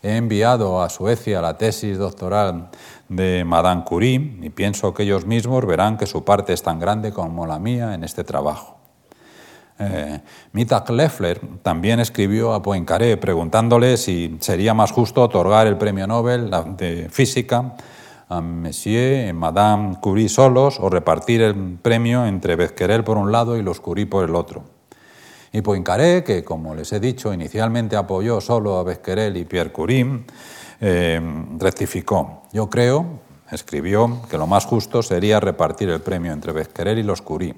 He 0.00 0.16
enviado 0.16 0.80
a 0.80 0.90
Suecia 0.90 1.42
la 1.42 1.58
tesis 1.58 1.98
doctoral 1.98 2.70
de 3.08 3.42
Madame 3.44 3.82
Curie 3.82 4.38
y 4.42 4.50
pienso 4.50 4.94
que 4.94 5.02
ellos 5.02 5.26
mismos 5.26 5.66
verán 5.66 5.98
que 5.98 6.06
su 6.06 6.22
parte 6.22 6.52
es 6.52 6.62
tan 6.62 6.78
grande 6.78 7.10
como 7.10 7.48
la 7.48 7.58
mía 7.58 7.94
en 7.94 8.04
este 8.04 8.22
trabajo. 8.22 8.78
Eh, 9.80 10.20
Mita 10.52 10.84
Kleffler 10.84 11.40
también 11.64 11.98
escribió 11.98 12.54
a 12.54 12.62
Poincaré 12.62 13.16
preguntándole 13.16 13.96
si 13.96 14.36
sería 14.38 14.72
más 14.72 14.92
justo 14.92 15.20
otorgar 15.20 15.66
el 15.66 15.78
premio 15.78 16.06
Nobel 16.06 16.48
de 16.76 17.08
Física 17.10 17.74
a 18.32 18.40
Monsieur 18.40 19.28
y 19.28 19.32
Madame 19.32 19.98
Curie 20.00 20.28
solos 20.28 20.78
o 20.80 20.88
repartir 20.88 21.42
el 21.42 21.78
premio 21.80 22.26
entre 22.26 22.56
Becquerel 22.56 23.04
por 23.04 23.18
un 23.18 23.30
lado 23.30 23.56
y 23.56 23.62
los 23.62 23.80
Curie 23.80 24.06
por 24.06 24.24
el 24.24 24.34
otro. 24.34 24.64
Y 25.52 25.60
Poincaré, 25.60 26.24
que 26.24 26.42
como 26.42 26.74
les 26.74 26.92
he 26.92 27.00
dicho, 27.00 27.32
inicialmente 27.32 27.96
apoyó 27.96 28.40
solo 28.40 28.78
a 28.78 28.84
Becquerel 28.84 29.36
y 29.36 29.44
Pierre 29.44 29.70
Curie, 29.70 30.24
eh, 30.80 31.20
rectificó. 31.58 32.42
Yo 32.52 32.70
creo, 32.70 33.20
escribió, 33.50 34.22
que 34.30 34.38
lo 34.38 34.46
más 34.46 34.64
justo 34.64 35.02
sería 35.02 35.38
repartir 35.38 35.90
el 35.90 36.00
premio 36.00 36.32
entre 36.32 36.52
Becquerel 36.52 36.98
y 36.98 37.02
los 37.02 37.20
Curie, 37.20 37.54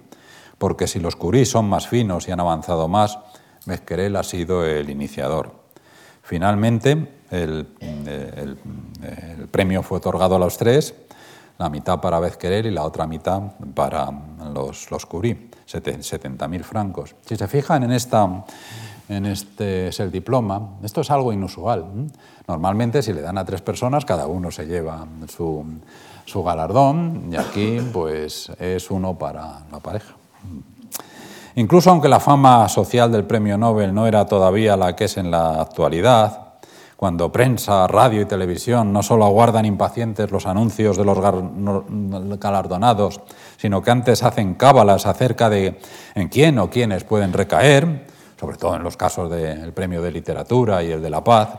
porque 0.58 0.88
si 0.88 0.98
los 0.98 1.14
Curie 1.14 1.46
son 1.46 1.68
más 1.68 1.86
finos 1.86 2.26
y 2.26 2.32
han 2.32 2.40
avanzado 2.40 2.88
más, 2.88 3.18
Becquerel 3.64 4.16
ha 4.16 4.24
sido 4.24 4.66
el 4.66 4.90
iniciador. 4.90 5.63
Finalmente, 6.24 7.06
el, 7.30 7.66
premio 9.50 9.82
fue 9.82 9.98
otorgado 9.98 10.36
a 10.36 10.38
los 10.38 10.56
tres, 10.56 10.94
la 11.58 11.68
mitad 11.68 12.00
para 12.00 12.18
Bezquerer 12.18 12.64
y 12.64 12.70
la 12.70 12.82
otra 12.82 13.06
mitad 13.06 13.42
para 13.74 14.10
los, 14.52 14.90
los 14.90 15.04
Curie, 15.04 15.50
70.000 15.68 16.62
francos. 16.62 17.14
Si 17.26 17.36
se 17.36 17.46
fijan 17.46 17.82
en, 17.82 17.92
esta, 17.92 18.44
en 19.10 19.26
este 19.26 19.88
es 19.88 20.00
el 20.00 20.10
diploma, 20.10 20.76
esto 20.82 21.02
es 21.02 21.10
algo 21.10 21.30
inusual. 21.30 21.84
Normalmente 22.48 23.02
si 23.02 23.12
le 23.12 23.20
dan 23.20 23.36
a 23.36 23.44
tres 23.44 23.60
personas, 23.60 24.06
cada 24.06 24.26
uno 24.26 24.50
se 24.50 24.66
lleva 24.66 25.06
su, 25.28 25.62
su 26.24 26.42
galardón 26.42 27.28
y 27.30 27.36
aquí 27.36 27.80
pues 27.92 28.50
es 28.58 28.90
uno 28.90 29.18
para 29.18 29.60
la 29.70 29.78
pareja. 29.78 30.14
Incluso 31.56 31.90
aunque 31.90 32.08
la 32.08 32.18
fama 32.18 32.68
social 32.68 33.12
del 33.12 33.24
premio 33.24 33.56
Nobel 33.56 33.94
no 33.94 34.06
era 34.06 34.26
todavía 34.26 34.76
la 34.76 34.96
que 34.96 35.04
es 35.04 35.16
en 35.16 35.30
la 35.30 35.60
actualidad, 35.60 36.44
cuando 36.96 37.30
prensa, 37.30 37.86
radio 37.86 38.22
y 38.22 38.24
televisión 38.24 38.92
no 38.92 39.02
solo 39.02 39.24
aguardan 39.24 39.64
impacientes 39.64 40.30
los 40.30 40.46
anuncios 40.46 40.96
de 40.96 41.04
los 41.04 41.18
galardonados, 42.40 43.20
sino 43.56 43.82
que 43.82 43.90
antes 43.90 44.22
hacen 44.22 44.54
cábalas 44.54 45.06
acerca 45.06 45.48
de 45.48 45.78
en 46.14 46.28
quién 46.28 46.58
o 46.58 46.70
quiénes 46.70 47.04
pueden 47.04 47.32
recaer, 47.32 48.06
sobre 48.40 48.56
todo 48.56 48.74
en 48.76 48.82
los 48.82 48.96
casos 48.96 49.30
del 49.30 49.72
Premio 49.72 50.02
de 50.02 50.10
Literatura 50.10 50.82
y 50.82 50.90
el 50.90 51.02
de 51.02 51.10
la 51.10 51.22
Paz, 51.22 51.50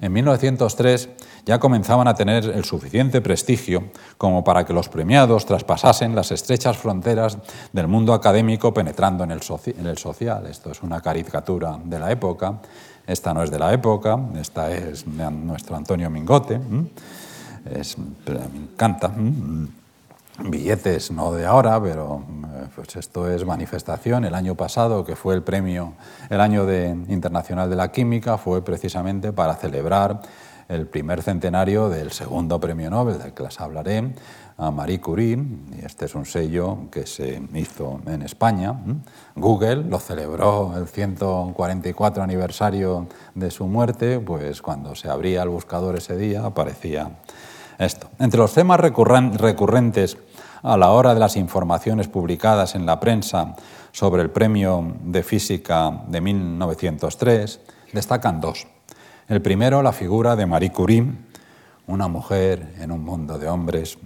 en 0.00 0.12
1903 0.12 1.08
ya 1.48 1.58
comenzaban 1.58 2.06
a 2.06 2.14
tener 2.14 2.44
el 2.44 2.64
suficiente 2.64 3.22
prestigio 3.22 3.84
como 4.18 4.44
para 4.44 4.66
que 4.66 4.74
los 4.74 4.90
premiados 4.90 5.46
traspasasen 5.46 6.14
las 6.14 6.30
estrechas 6.30 6.76
fronteras 6.76 7.38
del 7.72 7.88
mundo 7.88 8.12
académico 8.12 8.74
penetrando 8.74 9.24
en 9.24 9.30
el, 9.30 9.40
en 9.64 9.86
el 9.86 9.96
social. 9.96 10.46
Esto 10.46 10.70
es 10.70 10.82
una 10.82 11.00
caricatura 11.00 11.78
de 11.82 11.98
la 11.98 12.12
época 12.12 12.60
esta 13.08 13.32
no 13.32 13.42
es 13.42 13.50
de 13.50 13.58
la 13.58 13.72
época, 13.72 14.20
esta 14.38 14.70
es 14.70 15.04
de 15.06 15.30
nuestro 15.30 15.74
Antonio 15.76 16.10
Mingote. 16.10 16.60
Es, 17.64 17.96
me 17.96 18.04
encanta. 18.54 19.10
Billetes 20.40 21.10
no 21.10 21.32
de 21.32 21.46
ahora, 21.46 21.82
pero 21.82 22.22
eh, 22.28 22.66
pues 22.76 22.96
esto 22.96 23.28
es 23.30 23.46
manifestación. 23.46 24.26
El 24.26 24.34
año 24.34 24.54
pasado, 24.54 25.06
que 25.06 25.16
fue 25.16 25.34
el 25.34 25.42
premio, 25.42 25.94
el 26.28 26.40
año 26.42 26.66
de, 26.66 26.90
internacional 27.08 27.70
de 27.70 27.76
la 27.76 27.90
química, 27.90 28.36
fue 28.36 28.62
precisamente 28.62 29.32
para 29.32 29.54
celebrar 29.54 30.20
el 30.68 30.86
primer 30.86 31.22
centenario 31.22 31.88
del 31.88 32.12
segundo 32.12 32.60
premio 32.60 32.90
Nobel, 32.90 33.18
del 33.18 33.32
que 33.32 33.42
les 33.42 33.58
hablaré, 33.60 34.12
a 34.58 34.70
Marie 34.70 35.00
Curie, 35.00 35.38
y 35.80 35.84
este 35.84 36.04
es 36.06 36.14
un 36.14 36.26
sello 36.26 36.90
que 36.90 37.06
se 37.06 37.40
hizo 37.54 38.00
en 38.06 38.22
España. 38.22 38.74
Google 39.36 39.84
lo 39.84 39.98
celebró 39.98 40.74
el 40.76 40.86
144 40.88 42.22
aniversario 42.22 43.06
de 43.34 43.50
su 43.50 43.66
muerte, 43.66 44.18
pues 44.20 44.60
cuando 44.60 44.94
se 44.94 45.08
abría 45.08 45.42
el 45.42 45.48
buscador 45.48 45.96
ese 45.96 46.16
día 46.16 46.44
aparecía 46.44 47.18
esto. 47.78 48.10
Entre 48.18 48.38
los 48.38 48.52
temas 48.52 48.80
recurrentes 48.80 50.18
a 50.62 50.76
la 50.76 50.90
hora 50.90 51.14
de 51.14 51.20
las 51.20 51.36
informaciones 51.36 52.08
publicadas 52.08 52.74
en 52.74 52.84
la 52.84 52.98
prensa 52.98 53.54
sobre 53.92 54.22
el 54.22 54.30
Premio 54.30 54.96
de 55.04 55.22
Física 55.22 56.02
de 56.08 56.20
1903 56.20 57.60
destacan 57.92 58.40
dos. 58.40 58.66
El 59.28 59.42
primero, 59.42 59.82
la 59.82 59.92
figura 59.92 60.36
de 60.36 60.46
Marie 60.46 60.72
Curie, 60.72 61.04
una 61.86 62.08
mujer 62.08 62.74
en 62.80 62.90
un 62.90 63.04
mundo 63.04 63.38
de 63.38 63.46
hombres. 63.46 63.98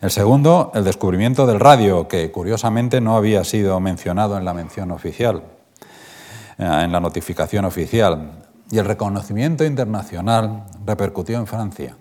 El 0.00 0.10
segundo, 0.10 0.72
el 0.74 0.82
descubrimiento 0.82 1.46
del 1.46 1.60
radio, 1.60 2.08
que 2.08 2.30
curiosamente 2.30 3.02
no 3.02 3.18
había 3.18 3.44
sido 3.44 3.78
mencionado 3.80 4.38
en 4.38 4.46
la 4.46 4.54
mención 4.54 4.92
oficial, 4.92 5.42
eh, 6.56 6.80
en 6.84 6.90
la 6.90 7.00
notificación 7.00 7.66
oficial. 7.66 8.44
Y 8.70 8.78
el 8.78 8.86
reconocimiento 8.86 9.62
internacional 9.62 10.64
repercutió 10.86 11.36
en 11.36 11.46
Francia. 11.46 11.96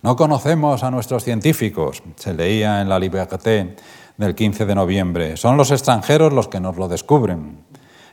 No 0.00 0.14
conocemos 0.14 0.84
a 0.84 0.92
nuestros 0.92 1.24
científicos, 1.24 2.04
se 2.14 2.34
leía 2.34 2.82
en 2.82 2.88
la 2.88 3.00
Liberté 3.00 3.74
del 4.16 4.36
15 4.36 4.64
de 4.64 4.74
noviembre. 4.76 5.36
Son 5.36 5.56
los 5.56 5.72
extranjeros 5.72 6.32
los 6.32 6.46
que 6.46 6.60
nos 6.60 6.76
lo 6.76 6.86
descubren. 6.86 7.64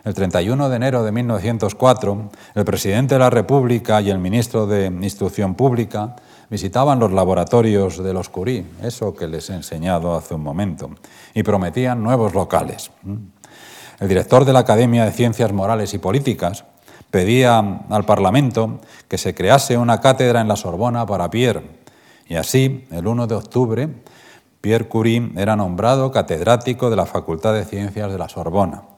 El 0.03 0.15
31 0.15 0.69
de 0.69 0.75
enero 0.75 1.03
de 1.03 1.11
1904, 1.11 2.29
el 2.55 2.65
presidente 2.65 3.15
de 3.15 3.19
la 3.19 3.29
República 3.29 4.01
y 4.01 4.09
el 4.09 4.17
ministro 4.17 4.65
de 4.65 4.87
Instrucción 4.87 5.53
Pública 5.53 6.15
visitaban 6.49 6.99
los 6.99 7.11
laboratorios 7.11 8.03
de 8.03 8.11
los 8.11 8.29
Curie, 8.29 8.65
eso 8.81 9.13
que 9.13 9.27
les 9.27 9.51
he 9.51 9.53
enseñado 9.53 10.15
hace 10.15 10.33
un 10.33 10.41
momento, 10.41 10.89
y 11.35 11.43
prometían 11.43 12.01
nuevos 12.01 12.33
locales. 12.33 12.89
El 13.99 14.07
director 14.07 14.43
de 14.43 14.53
la 14.53 14.59
Academia 14.59 15.05
de 15.05 15.11
Ciencias 15.11 15.53
Morales 15.53 15.93
y 15.93 15.99
Políticas 15.99 16.65
pedía 17.11 17.59
al 17.59 18.03
Parlamento 18.03 18.79
que 19.07 19.19
se 19.19 19.35
crease 19.35 19.77
una 19.77 20.01
cátedra 20.01 20.41
en 20.41 20.47
la 20.47 20.55
Sorbona 20.55 21.05
para 21.05 21.29
Pierre, 21.29 21.61
y 22.27 22.37
así, 22.37 22.87
el 22.89 23.05
1 23.05 23.27
de 23.27 23.35
octubre, 23.35 23.89
Pierre 24.61 24.87
Curie 24.87 25.31
era 25.35 25.55
nombrado 25.55 26.11
catedrático 26.11 26.89
de 26.89 26.95
la 26.95 27.05
Facultad 27.05 27.53
de 27.53 27.65
Ciencias 27.65 28.11
de 28.11 28.17
la 28.17 28.29
Sorbona. 28.29 28.90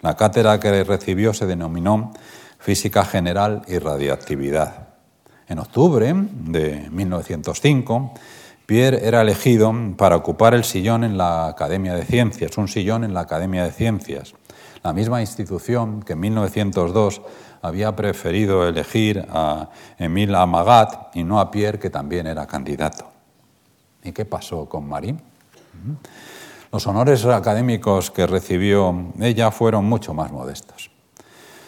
La 0.00 0.16
cátedra 0.16 0.60
que 0.60 0.84
recibió 0.84 1.32
se 1.32 1.46
denominó 1.46 2.12
Física 2.58 3.04
General 3.04 3.62
y 3.68 3.78
Radiactividad. 3.78 4.88
En 5.48 5.58
octubre 5.58 6.12
de 6.14 6.88
1905, 6.90 8.14
Pierre 8.66 9.06
era 9.06 9.22
elegido 9.22 9.72
para 9.96 10.16
ocupar 10.16 10.54
el 10.54 10.64
sillón 10.64 11.04
en 11.04 11.16
la 11.16 11.46
Academia 11.46 11.94
de 11.94 12.04
Ciencias, 12.04 12.58
un 12.58 12.66
sillón 12.66 13.04
en 13.04 13.14
la 13.14 13.20
Academia 13.20 13.62
de 13.62 13.70
Ciencias, 13.70 14.34
la 14.82 14.92
misma 14.92 15.20
institución 15.20 16.02
que 16.02 16.14
en 16.14 16.20
1902 16.20 17.22
había 17.62 17.94
preferido 17.94 18.66
elegir 18.66 19.24
a 19.30 19.70
Émile 19.98 20.36
Amagat 20.36 21.14
y 21.14 21.22
no 21.22 21.40
a 21.40 21.50
Pierre, 21.50 21.78
que 21.78 21.90
también 21.90 22.26
era 22.26 22.46
candidato. 22.46 23.10
¿Y 24.02 24.12
qué 24.12 24.24
pasó 24.24 24.68
con 24.68 24.88
Marie? 24.88 25.16
Los 26.72 26.86
honores 26.86 27.24
académicos 27.24 28.10
que 28.10 28.26
recibió 28.26 29.12
ella 29.20 29.50
fueron 29.50 29.84
mucho 29.84 30.14
más 30.14 30.32
modestos. 30.32 30.90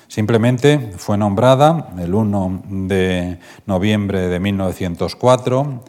Simplemente 0.09 0.93
fue 0.97 1.19
nombrada 1.19 1.91
el 1.99 2.15
1 2.15 2.63
de 2.69 3.39
noviembre 3.67 4.29
de 4.29 4.41
1904 4.41 5.83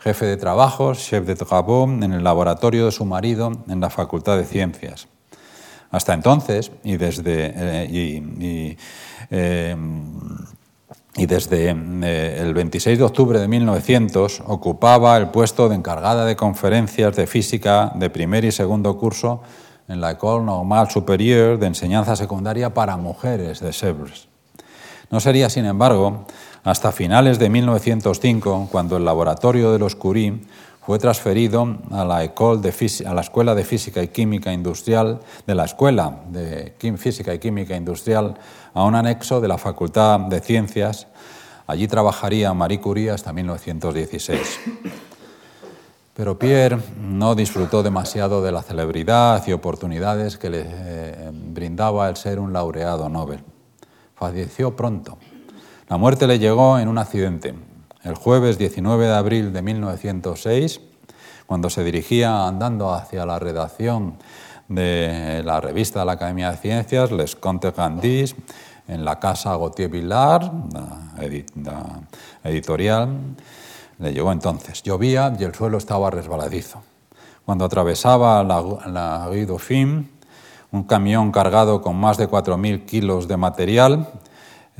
jefe 0.00 0.26
de 0.26 0.36
trabajos, 0.36 0.98
chef 0.98 1.26
de 1.26 1.36
travaux, 1.36 2.02
en 2.02 2.12
el 2.12 2.24
laboratorio 2.24 2.86
de 2.86 2.92
su 2.92 3.04
marido 3.04 3.52
en 3.68 3.80
la 3.80 3.90
Facultad 3.90 4.38
de 4.38 4.44
Ciencias. 4.44 5.08
Hasta 5.90 6.14
entonces, 6.14 6.72
y 6.84 6.96
desde 6.96 7.52
eh, 7.54 8.76
eh, 9.30 9.76
y 11.16 11.26
desde 11.26 11.70
eh, 11.70 12.38
el 12.40 12.54
26 12.54 12.98
de 12.98 13.04
octubre 13.04 13.38
de 13.38 13.48
1900 13.48 14.42
ocupaba 14.46 15.16
el 15.16 15.28
puesto 15.28 15.68
de 15.68 15.74
encargada 15.74 16.24
de 16.24 16.36
conferencias 16.36 17.16
de 17.16 17.26
física 17.26 17.92
de 17.94 18.10
primer 18.10 18.44
y 18.44 18.52
segundo 18.52 18.96
curso 18.96 19.42
en 19.88 20.00
la 20.00 20.12
École 20.12 20.44
Normale 20.44 20.90
Supérieure 20.90 21.56
de 21.56 21.66
Enseñanza 21.66 22.14
Secundaria 22.14 22.72
para 22.72 22.96
Mujeres 22.96 23.60
de 23.60 23.70
Sèvres. 23.70 24.28
No 25.10 25.18
sería, 25.18 25.50
sin 25.50 25.64
embargo, 25.64 26.26
hasta 26.62 26.92
finales 26.92 27.40
de 27.40 27.48
1905 27.48 28.68
cuando 28.70 28.96
el 28.96 29.04
laboratorio 29.04 29.72
de 29.72 29.80
los 29.80 29.96
Curie 29.96 30.40
fue 30.80 30.98
transferido 30.98 31.78
a 31.90 32.04
la, 32.04 32.24
Escuela 32.24 33.54
de 33.54 33.64
Física 33.64 34.02
y 34.02 34.08
Química 34.08 34.52
Industrial 34.52 35.20
de 35.46 35.54
la 35.54 35.64
Escuela 35.64 36.20
de 36.30 36.74
Física 36.96 37.34
y 37.34 37.38
Química 37.38 37.76
Industrial 37.76 38.34
a 38.72 38.84
un 38.84 38.94
anexo 38.94 39.40
de 39.40 39.48
la 39.48 39.58
Facultad 39.58 40.20
de 40.20 40.40
Ciencias. 40.40 41.06
Allí 41.66 41.86
trabajaría 41.86 42.52
Marie 42.54 42.80
Curie 42.80 43.10
hasta 43.10 43.32
1916. 43.32 44.60
Pero 46.14 46.38
Pierre 46.38 46.78
no 47.00 47.34
disfrutó 47.34 47.82
demasiado 47.82 48.42
de 48.42 48.52
la 48.52 48.62
celebridad 48.62 49.46
y 49.46 49.52
oportunidades 49.52 50.38
que 50.38 50.50
le 50.50 50.64
eh, 50.66 51.30
brindaba 51.32 52.08
el 52.08 52.16
ser 52.16 52.40
un 52.40 52.52
laureado 52.52 53.08
Nobel. 53.08 53.44
Falleció 54.16 54.74
pronto. 54.74 55.18
La 55.88 55.96
muerte 55.96 56.26
le 56.26 56.38
llegó 56.38 56.78
en 56.78 56.88
un 56.88 56.98
accidente. 56.98 57.54
El 58.02 58.14
jueves 58.14 58.56
19 58.56 59.08
de 59.08 59.14
abril 59.14 59.52
de 59.52 59.60
1906, 59.60 60.80
cuando 61.44 61.68
se 61.68 61.84
dirigía 61.84 62.48
andando 62.48 62.94
hacia 62.94 63.26
la 63.26 63.38
redacción 63.38 64.14
de 64.68 65.42
la 65.44 65.60
revista 65.60 66.00
de 66.00 66.06
la 66.06 66.12
Academia 66.12 66.50
de 66.50 66.56
Ciencias, 66.56 67.12
Les 67.12 67.36
Contes 67.36 67.76
Grandis, 67.76 68.34
en 68.88 69.04
la 69.04 69.20
casa 69.20 69.50
Gautier 69.50 69.90
Villard, 69.90 70.50
la 71.56 72.00
editorial, 72.42 73.18
le 73.98 74.14
llegó 74.14 74.32
entonces. 74.32 74.82
Llovía 74.82 75.36
y 75.38 75.44
el 75.44 75.54
suelo 75.54 75.76
estaba 75.76 76.08
resbaladizo. 76.08 76.82
Cuando 77.44 77.66
atravesaba 77.66 78.42
la, 78.42 78.62
la 78.86 79.26
Rue 79.26 79.44
Dauphine, 79.44 80.08
un 80.72 80.84
camión 80.84 81.30
cargado 81.32 81.82
con 81.82 81.96
más 81.96 82.16
de 82.16 82.30
4.000 82.30 82.86
kilos 82.86 83.28
de 83.28 83.36
material 83.36 84.08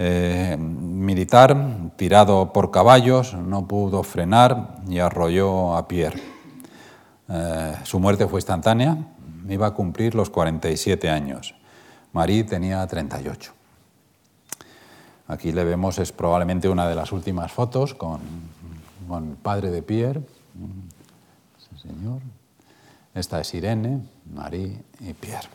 eh, 0.03 0.57
militar, 0.59 1.93
tirado 1.97 2.53
por 2.53 2.71
caballos, 2.71 3.35
no 3.35 3.69
pudo 3.69 4.03
frenar 4.03 4.77
y 4.89 4.99
arrolló 4.99 5.77
a 5.77 5.87
Pierre. 5.87 6.23
Eh, 7.29 7.75
su 7.85 8.01
muerte 8.01 8.27
fue 8.27 8.39
instantánea, 8.39 8.97
iba 9.49 9.67
a 9.67 9.75
cumplir 9.75 10.15
los 10.15 10.31
47 10.31 11.11
años. 11.11 11.55
Marie 12.13 12.45
tenía 12.45 12.87
38. 12.87 13.53
Aquí 15.29 15.53
le 15.53 15.65
vemos, 15.65 15.99
es 15.99 16.13
probablemente 16.13 16.69
una 16.69 16.89
de 16.89 16.95
las 16.95 17.13
últimas 17.13 17.53
fotos 17.53 17.95
con 17.95 18.21
con 19.11 19.31
el 19.31 19.37
padre 19.37 19.73
de 19.73 19.83
Pierre, 19.83 20.23
ese 21.59 21.89
señor. 21.89 22.21
Esta 23.13 23.41
es 23.41 23.53
Irene, 23.55 24.03
Marie 24.33 24.85
y 25.01 25.13
Pierre. 25.15 25.49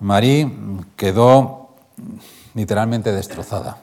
Marie 0.00 0.50
quedó 0.96 1.76
literalmente 2.58 3.12
destrozada. 3.12 3.76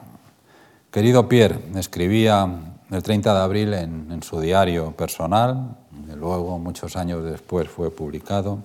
Querido 0.90 1.30
Pierre, 1.30 1.58
escribía 1.76 2.46
el 2.90 3.02
30 3.02 3.32
de 3.32 3.40
abril 3.40 3.72
en, 3.72 4.22
su 4.22 4.38
diario 4.38 4.92
personal, 4.92 5.78
que 6.06 6.14
luego 6.14 6.58
muchos 6.58 6.94
años 6.94 7.24
después 7.24 7.70
fue 7.70 7.90
publicado. 7.90 8.58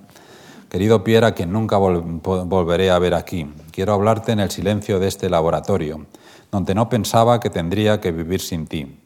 Querido 0.70 1.02
Pierre, 1.02 1.28
a 1.28 1.32
quien 1.34 1.54
nunca 1.54 1.78
volveré 1.78 2.92
a 2.92 3.00
ver 3.00 3.14
aquí, 3.14 3.50
quiero 3.72 3.94
hablarte 3.94 4.34
en 4.34 4.42
el 4.42 4.52
silencio 4.52 5.00
de 5.00 5.08
este 5.08 5.30
laboratorio, 5.30 6.06
donde 6.52 6.76
no 6.76 6.90
pensaba 6.90 7.40
que 7.40 7.50
tendría 7.50 8.02
que 8.02 8.12
vivir 8.12 8.42
sin 8.42 8.68
ti. 8.68 9.00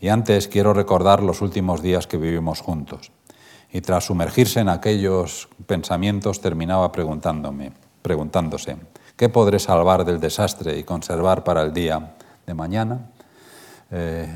Y 0.00 0.08
antes 0.08 0.46
quiero 0.46 0.72
recordar 0.72 1.20
los 1.20 1.42
últimos 1.42 1.82
días 1.82 2.06
que 2.06 2.16
vivimos 2.16 2.60
juntos. 2.60 3.10
Y 3.72 3.80
tras 3.80 4.04
sumergirse 4.04 4.60
en 4.60 4.68
aquellos 4.68 5.48
pensamientos 5.66 6.40
terminaba 6.40 6.92
preguntándome, 6.92 7.72
preguntándose, 8.02 8.76
¿qué 9.16 9.28
podré 9.28 9.58
salvar 9.58 10.04
del 10.04 10.20
desastre 10.20 10.78
y 10.78 10.84
conservar 10.84 11.44
para 11.44 11.62
el 11.62 11.72
día 11.72 12.14
de 12.46 12.54
mañana? 12.54 13.10
Eh, 13.90 14.28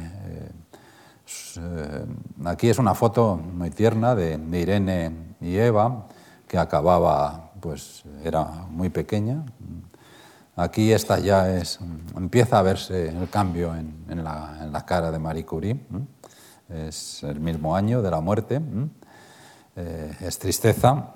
eh, 1.56 2.06
aquí 2.44 2.68
es 2.68 2.78
una 2.78 2.94
foto 2.94 3.36
muy 3.36 3.70
tierna 3.70 4.14
de, 4.14 4.38
Irene 4.58 5.34
y 5.40 5.56
Eva, 5.56 6.06
que 6.46 6.58
acababa, 6.58 7.50
pues 7.60 8.04
era 8.24 8.44
muy 8.70 8.88
pequeña, 8.90 9.44
Aquí 10.58 10.92
esta 10.92 11.20
ya 11.20 11.56
es, 11.56 11.78
empieza 12.16 12.58
a 12.58 12.62
verse 12.62 13.10
el 13.10 13.30
cambio 13.30 13.76
en, 13.76 14.24
la, 14.24 14.84
cara 14.84 15.12
de 15.12 15.20
Marie 15.20 15.46
Curie. 15.46 15.78
Es 16.68 17.22
el 17.22 17.38
mismo 17.38 17.76
año 17.76 18.02
de 18.02 18.10
la 18.10 18.20
muerte. 18.20 18.60
Eh, 19.76 20.16
es 20.20 20.36
tristeza. 20.40 21.14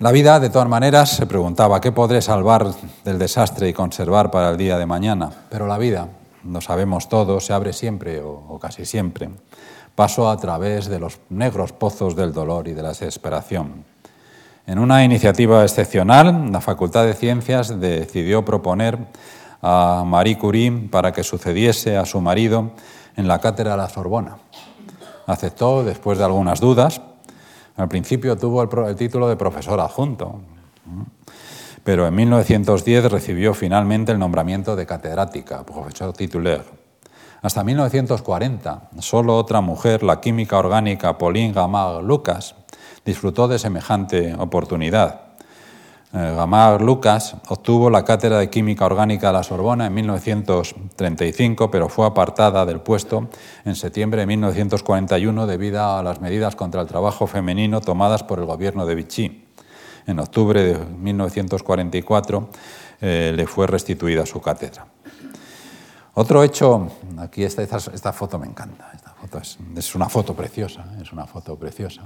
La 0.00 0.12
vida, 0.12 0.38
de 0.38 0.48
todas 0.48 0.68
maneras, 0.68 1.10
se 1.10 1.26
preguntaba, 1.26 1.80
¿qué 1.80 1.90
podré 1.90 2.22
salvar 2.22 2.68
del 3.04 3.18
desastre 3.18 3.68
y 3.68 3.72
conservar 3.72 4.30
para 4.30 4.50
el 4.50 4.56
día 4.56 4.78
de 4.78 4.86
mañana? 4.86 5.28
Pero 5.50 5.66
la 5.66 5.76
vida, 5.76 6.06
lo 6.44 6.60
sabemos 6.60 7.08
todos, 7.08 7.46
se 7.46 7.52
abre 7.52 7.72
siempre 7.72 8.22
o, 8.22 8.60
casi 8.60 8.86
siempre. 8.86 9.28
Paso 9.96 10.30
a 10.30 10.36
través 10.36 10.86
de 10.86 11.00
los 11.00 11.18
negros 11.30 11.72
pozos 11.72 12.14
del 12.14 12.32
dolor 12.32 12.68
y 12.68 12.74
de 12.74 12.82
la 12.82 12.90
desesperación. 12.90 13.84
En 14.68 14.78
una 14.78 15.02
iniciativa 15.02 15.64
excepcional, 15.64 16.52
la 16.52 16.60
Facultad 16.60 17.04
de 17.04 17.14
Ciencias 17.14 17.80
decidió 17.80 18.44
proponer 18.44 18.98
a 19.60 20.04
Marie 20.06 20.38
Curie 20.38 20.70
para 20.92 21.10
que 21.10 21.24
sucediese 21.24 21.96
a 21.96 22.06
su 22.06 22.20
marido 22.20 22.70
en 23.16 23.26
la 23.26 23.40
cátedra 23.40 23.72
de 23.72 23.78
la 23.78 23.88
Sorbona. 23.88 24.36
Aceptó 25.26 25.82
después 25.82 26.18
de 26.18 26.24
algunas 26.24 26.60
dudas. 26.60 27.00
Al 27.78 27.88
principio 27.88 28.36
tuvo 28.36 28.62
el, 28.88 28.96
título 28.96 29.28
de 29.28 29.36
profesor 29.36 29.78
adjunto, 29.78 30.40
pero 31.84 32.08
en 32.08 32.14
1910 32.14 33.10
recibió 33.10 33.54
finalmente 33.54 34.10
el 34.10 34.18
nombramiento 34.18 34.74
de 34.74 34.84
catedrática, 34.84 35.64
profesor 35.64 36.12
titular. 36.12 36.64
Hasta 37.40 37.62
1940, 37.62 38.90
solo 38.98 39.36
otra 39.36 39.60
mujer, 39.60 40.02
la 40.02 40.20
química 40.20 40.58
orgánica 40.58 41.16
Pauline 41.18 41.52
Gamard 41.52 42.02
Lucas, 42.02 42.56
disfrutó 43.04 43.46
de 43.46 43.60
semejante 43.60 44.34
oportunidad. 44.34 45.27
Eh, 46.10 46.32
Gamar 46.34 46.80
Lucas 46.80 47.36
obtuvo 47.48 47.90
la 47.90 48.02
cátedra 48.02 48.38
de 48.38 48.48
Química 48.48 48.86
Orgánica 48.86 49.26
de 49.26 49.34
la 49.34 49.42
Sorbona 49.42 49.86
en 49.86 49.94
1935, 49.94 51.70
pero 51.70 51.90
fue 51.90 52.06
apartada 52.06 52.64
del 52.64 52.80
puesto 52.80 53.28
en 53.66 53.74
septiembre 53.74 54.20
de 54.20 54.26
1941 54.26 55.46
debido 55.46 55.84
a 55.84 56.02
las 56.02 56.22
medidas 56.22 56.56
contra 56.56 56.80
el 56.80 56.86
trabajo 56.86 57.26
femenino 57.26 57.82
tomadas 57.82 58.22
por 58.22 58.38
el 58.38 58.46
gobierno 58.46 58.86
de 58.86 58.94
Vichy. 58.94 59.48
En 60.06 60.18
octubre 60.18 60.62
de 60.62 60.78
1944 60.78 62.48
eh, 63.02 63.32
le 63.36 63.46
fue 63.46 63.66
restituida 63.66 64.24
su 64.24 64.40
cátedra. 64.40 64.86
Otro 66.14 66.42
hecho, 66.42 66.88
aquí 67.18 67.44
esta, 67.44 67.62
esta, 67.62 68.12
foto 68.14 68.38
me 68.38 68.46
encanta, 68.46 68.90
esta 68.94 69.10
foto 69.10 69.38
es, 69.38 69.58
es, 69.76 69.94
una 69.94 70.08
foto 70.08 70.34
preciosa, 70.34 70.86
es 71.00 71.12
una 71.12 71.26
foto 71.26 71.56
preciosa 71.56 72.02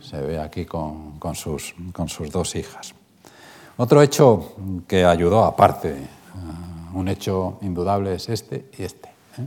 se 0.00 0.20
ve 0.20 0.38
aquí 0.38 0.64
con, 0.64 1.18
sus, 1.34 1.74
dos 2.32 2.56
hijas. 2.56 2.94
Otro 3.76 4.02
hecho 4.02 4.54
que 4.86 5.04
ayudó, 5.04 5.44
aparte, 5.44 5.90
eh, 5.90 6.06
un 6.94 7.08
hecho 7.08 7.58
indudable 7.62 8.14
es 8.14 8.28
este 8.28 8.66
y 8.78 8.82
este, 8.82 9.08
¿eh? 9.08 9.46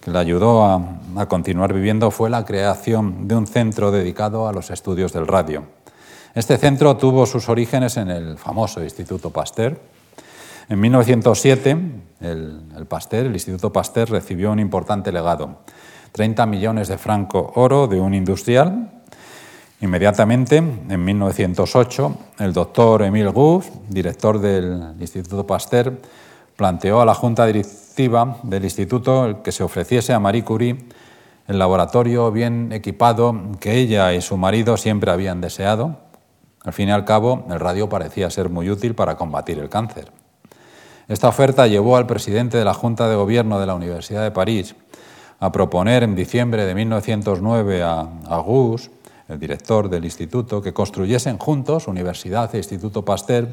que 0.00 0.10
le 0.10 0.18
ayudó 0.18 0.64
a, 0.64 1.26
continuar 1.28 1.72
viviendo 1.72 2.10
fue 2.10 2.30
la 2.30 2.44
creación 2.44 3.28
de 3.28 3.36
un 3.36 3.46
centro 3.46 3.90
dedicado 3.90 4.48
a 4.48 4.52
los 4.52 4.70
estudios 4.70 5.12
del 5.12 5.26
radio. 5.26 5.64
Este 6.34 6.56
centro 6.56 6.96
tuvo 6.96 7.26
sus 7.26 7.48
orígenes 7.48 7.96
en 7.96 8.10
el 8.10 8.38
famoso 8.38 8.82
Instituto 8.82 9.30
Pasteur. 9.30 9.80
En 10.68 10.80
1907, 10.80 11.76
el, 12.20 12.62
el 12.76 12.86
Pasteur, 12.86 13.26
el 13.26 13.32
Instituto 13.34 13.72
Pasteur 13.72 14.08
recibió 14.10 14.52
un 14.52 14.60
importante 14.60 15.10
legado, 15.10 15.58
30 16.12 16.46
millones 16.46 16.88
de 16.88 16.98
franco 16.98 17.52
oro 17.56 17.88
de 17.88 18.00
un 18.00 18.14
industrial 18.14 18.99
Inmediatamente, 19.82 20.56
en 20.56 21.04
1908, 21.04 22.14
el 22.40 22.52
doctor 22.52 23.02
Emile 23.02 23.30
Gouff, 23.30 23.66
director 23.88 24.38
del 24.38 24.94
Instituto 25.00 25.46
Pasteur, 25.46 25.98
planteó 26.54 27.00
a 27.00 27.06
la 27.06 27.14
junta 27.14 27.46
directiva 27.46 28.36
del 28.42 28.64
instituto 28.64 29.40
que 29.42 29.52
se 29.52 29.62
ofreciese 29.62 30.12
a 30.12 30.20
Marie 30.20 30.44
Curie 30.44 30.76
el 31.48 31.58
laboratorio 31.58 32.30
bien 32.30 32.70
equipado 32.72 33.34
que 33.58 33.78
ella 33.78 34.12
y 34.12 34.20
su 34.20 34.36
marido 34.36 34.76
siempre 34.76 35.10
habían 35.10 35.40
deseado. 35.40 35.96
Al 36.62 36.74
fin 36.74 36.90
y 36.90 36.92
al 36.92 37.06
cabo, 37.06 37.46
el 37.50 37.58
radio 37.58 37.88
parecía 37.88 38.28
ser 38.28 38.50
muy 38.50 38.68
útil 38.68 38.94
para 38.94 39.16
combatir 39.16 39.58
el 39.58 39.70
cáncer. 39.70 40.12
Esta 41.08 41.28
oferta 41.28 41.66
llevó 41.66 41.96
al 41.96 42.06
presidente 42.06 42.58
de 42.58 42.66
la 42.66 42.74
Junta 42.74 43.08
de 43.08 43.16
Gobierno 43.16 43.58
de 43.58 43.66
la 43.66 43.74
Universidad 43.74 44.22
de 44.22 44.30
París 44.30 44.76
a 45.40 45.50
proponer 45.50 46.02
en 46.02 46.14
diciembre 46.14 46.66
de 46.66 46.74
1909 46.74 47.82
a, 47.82 48.00
a 48.26 48.36
Gouff 48.40 48.88
el 49.30 49.38
director 49.38 49.88
del 49.88 50.04
instituto, 50.04 50.60
que 50.60 50.72
construyesen 50.72 51.38
juntos, 51.38 51.86
Universidad 51.86 52.52
e 52.54 52.58
Instituto 52.58 53.04
Pasteur, 53.04 53.48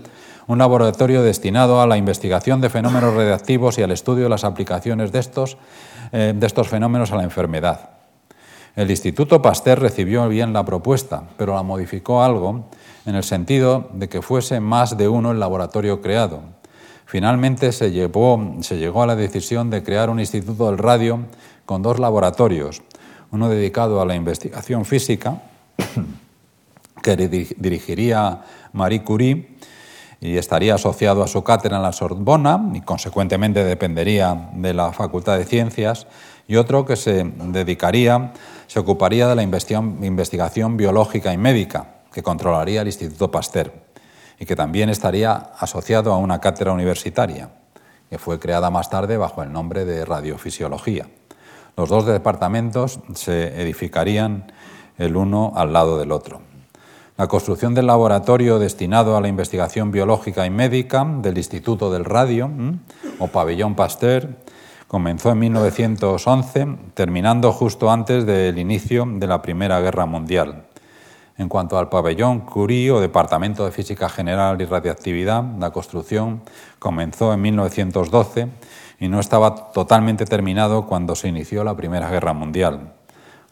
un 0.47 0.57
laboratorio 0.57 1.21
destinado 1.21 1.81
a 1.81 1.87
la 1.87 1.97
investigación 1.97 2.61
de 2.61 2.69
fenómenos 2.69 3.13
radiactivos 3.13 3.77
y 3.77 3.83
al 3.83 3.91
estudio 3.91 4.23
de 4.23 4.29
las 4.29 4.43
aplicaciones 4.43 5.11
de 5.11 5.19
estos, 5.19 5.57
eh, 6.11 6.33
de 6.35 6.47
estos 6.47 6.67
fenómenos 6.67 7.11
a 7.11 7.17
la 7.17 7.23
enfermedad. 7.23 7.91
El 8.75 8.89
Instituto 8.89 9.41
Pasteur 9.41 9.79
recibió 9.79 10.27
bien 10.29 10.53
la 10.53 10.65
propuesta, 10.65 11.23
pero 11.37 11.53
la 11.53 11.63
modificó 11.63 12.23
algo 12.23 12.69
en 13.05 13.15
el 13.15 13.23
sentido 13.23 13.89
de 13.93 14.09
que 14.09 14.21
fuese 14.21 14.59
más 14.59 14.97
de 14.97 15.07
uno 15.07 15.31
el 15.31 15.39
laboratorio 15.39 16.01
creado. 16.01 16.41
Finalmente 17.05 17.71
se, 17.71 17.89
se 17.89 18.77
llegó 18.77 19.03
a 19.03 19.07
la 19.07 19.15
decisión 19.15 19.69
de 19.69 19.83
crear 19.83 20.09
un 20.09 20.19
instituto 20.19 20.67
del 20.67 20.77
radio 20.77 21.21
con 21.65 21.81
dos 21.81 21.99
laboratorios, 21.99 22.81
uno 23.31 23.49
dedicado 23.49 24.01
a 24.01 24.05
la 24.05 24.15
investigación 24.15 24.85
física 24.85 25.41
que 27.03 27.15
dirigiría 27.15 28.41
Marie 28.73 29.03
Curie 29.03 29.57
y 30.19 30.37
estaría 30.37 30.75
asociado 30.75 31.23
a 31.23 31.27
su 31.27 31.43
cátedra 31.43 31.77
en 31.77 31.83
la 31.83 31.93
Sorbona 31.93 32.71
y 32.73 32.81
consecuentemente 32.81 33.63
dependería 33.63 34.49
de 34.53 34.73
la 34.73 34.91
Facultad 34.91 35.37
de 35.37 35.45
Ciencias, 35.45 36.07
y 36.47 36.55
otro 36.55 36.85
que 36.85 36.95
se 36.95 37.23
dedicaría 37.23 38.33
se 38.67 38.79
ocuparía 38.79 39.27
de 39.27 39.35
la 39.35 39.43
investigación 39.43 40.77
biológica 40.77 41.33
y 41.33 41.37
médica, 41.37 41.95
que 42.11 42.23
controlaría 42.23 42.81
el 42.81 42.87
Instituto 42.87 43.29
Pasteur, 43.31 43.71
y 44.39 44.45
que 44.45 44.55
también 44.55 44.89
estaría 44.89 45.33
asociado 45.59 46.13
a 46.13 46.17
una 46.17 46.39
cátedra 46.39 46.73
universitaria, 46.73 47.49
que 48.09 48.17
fue 48.17 48.39
creada 48.39 48.69
más 48.69 48.89
tarde 48.89 49.17
bajo 49.17 49.43
el 49.43 49.51
nombre 49.51 49.85
de 49.85 50.03
Radiofisiología. 50.03 51.07
Los 51.75 51.89
dos 51.89 52.05
departamentos 52.05 52.99
se 53.13 53.61
edificarían 53.61 54.51
el 54.97 55.15
uno 55.15 55.53
al 55.55 55.73
lado 55.73 55.97
del 55.97 56.11
otro. 56.11 56.41
La 57.17 57.27
construcción 57.27 57.73
del 57.73 57.87
laboratorio 57.87 58.59
destinado 58.59 59.17
a 59.17 59.21
la 59.21 59.27
investigación 59.27 59.91
biológica 59.91 60.45
y 60.45 60.51
médica 60.51 61.03
del 61.03 61.37
Instituto 61.37 61.91
del 61.91 62.05
Radio, 62.05 62.51
o 63.17 63.27
Pabellón 63.27 63.75
Pasteur, 63.75 64.35
comenzó 64.87 65.31
en 65.31 65.39
1911, 65.39 66.67
terminando 66.93 67.51
justo 67.51 67.89
antes 67.89 68.25
del 68.25 68.59
inicio 68.59 69.07
de 69.07 69.27
la 69.27 69.41
Primera 69.41 69.79
Guerra 69.81 70.05
Mundial. 70.05 70.67
En 71.37 71.49
cuanto 71.49 71.77
al 71.77 71.89
pabellón 71.89 72.41
Curie 72.41 72.91
o 72.91 72.99
Departamento 72.99 73.65
de 73.65 73.71
Física 73.71 74.09
General 74.09 74.59
y 74.59 74.65
Radiactividad, 74.65 75.43
la 75.59 75.71
construcción 75.71 76.41
comenzó 76.79 77.31
en 77.31 77.41
1912 77.41 78.47
y 78.99 79.07
no 79.07 79.19
estaba 79.19 79.71
totalmente 79.71 80.25
terminado 80.25 80.87
cuando 80.87 81.15
se 81.15 81.27
inició 81.27 81.63
la 81.63 81.75
Primera 81.75 82.09
Guerra 82.09 82.33
Mundial. 82.33 82.93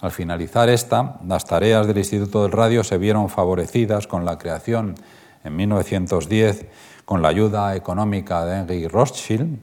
Al 0.02 0.12
finalizar 0.12 0.70
esta, 0.70 1.20
las 1.26 1.46
tareas 1.46 1.88
del 1.88 1.98
Instituto 1.98 2.44
del 2.44 2.52
Radio 2.52 2.84
se 2.84 2.98
vieron 2.98 3.30
favorecidas 3.30 4.08
con 4.08 4.26
la 4.26 4.38
creación 4.38 4.96
en 5.44 5.56
1910, 5.56 6.66
con 7.06 7.22
la 7.22 7.30
ayuda 7.30 7.76
económica 7.76 8.46
de 8.46 8.60
Henry 8.60 8.88
Rothschild, 8.88 9.60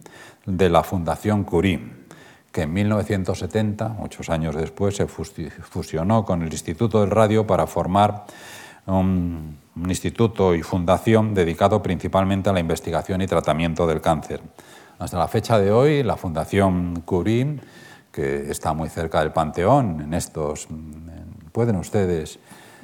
de 0.47 0.69
la 0.71 0.83
Fundación 0.83 1.45
Curie 1.45 2.03
que 2.53 2.63
en 2.63 2.73
1970, 2.73 3.89
muchos 3.89 4.29
años 4.29 4.55
después, 4.55 4.95
se 4.95 5.07
fusionó 5.07 6.25
con 6.25 6.43
el 6.43 6.53
Instituto 6.53 7.01
del 7.01 7.11
Radio 7.11 7.47
para 7.47 7.67
formar 7.67 8.27
un, 8.87 9.59
instituto 9.87 10.55
y 10.55 10.63
fundación 10.63 11.33
dedicado 11.33 11.83
principalmente 11.83 12.51
a 12.51 12.53
la 12.53 12.61
investigación 12.61 13.23
y 13.23 13.27
tratamiento 13.27 13.87
del 13.87 14.03
cáncer. 14.03 14.43
Hasta 14.99 15.19
la 15.19 15.29
fecha 15.29 15.59
de 15.59 15.73
hoy, 15.73 16.03
la 16.03 16.17
Fundación 16.17 17.01
Curie, 17.07 17.59
que 18.13 18.51
está 18.51 18.75
muy 18.75 18.89
cerca 18.89 19.21
del 19.21 19.33
Panteón, 19.33 20.03
en 20.03 20.15
estos 20.15 20.69
pueden 21.53 21.77
ustedes, 21.77 22.41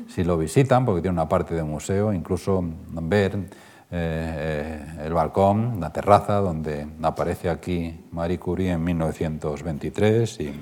si 0.08 0.22
lo 0.22 0.38
visitan, 0.38 0.84
porque 0.84 1.02
tiene 1.02 1.14
una 1.14 1.28
parte 1.28 1.54
de 1.54 1.64
museo, 1.64 2.12
incluso 2.12 2.62
ver 2.62 3.48
eh, 3.90 4.80
el 5.02 5.12
balcón, 5.12 5.80
la 5.80 5.90
terraza, 5.90 6.36
donde 6.36 6.86
aparece 7.02 7.50
aquí 7.50 8.04
Marie 8.12 8.38
Curie 8.38 8.70
en 8.72 8.84
1923 8.84 10.40
y 10.40 10.52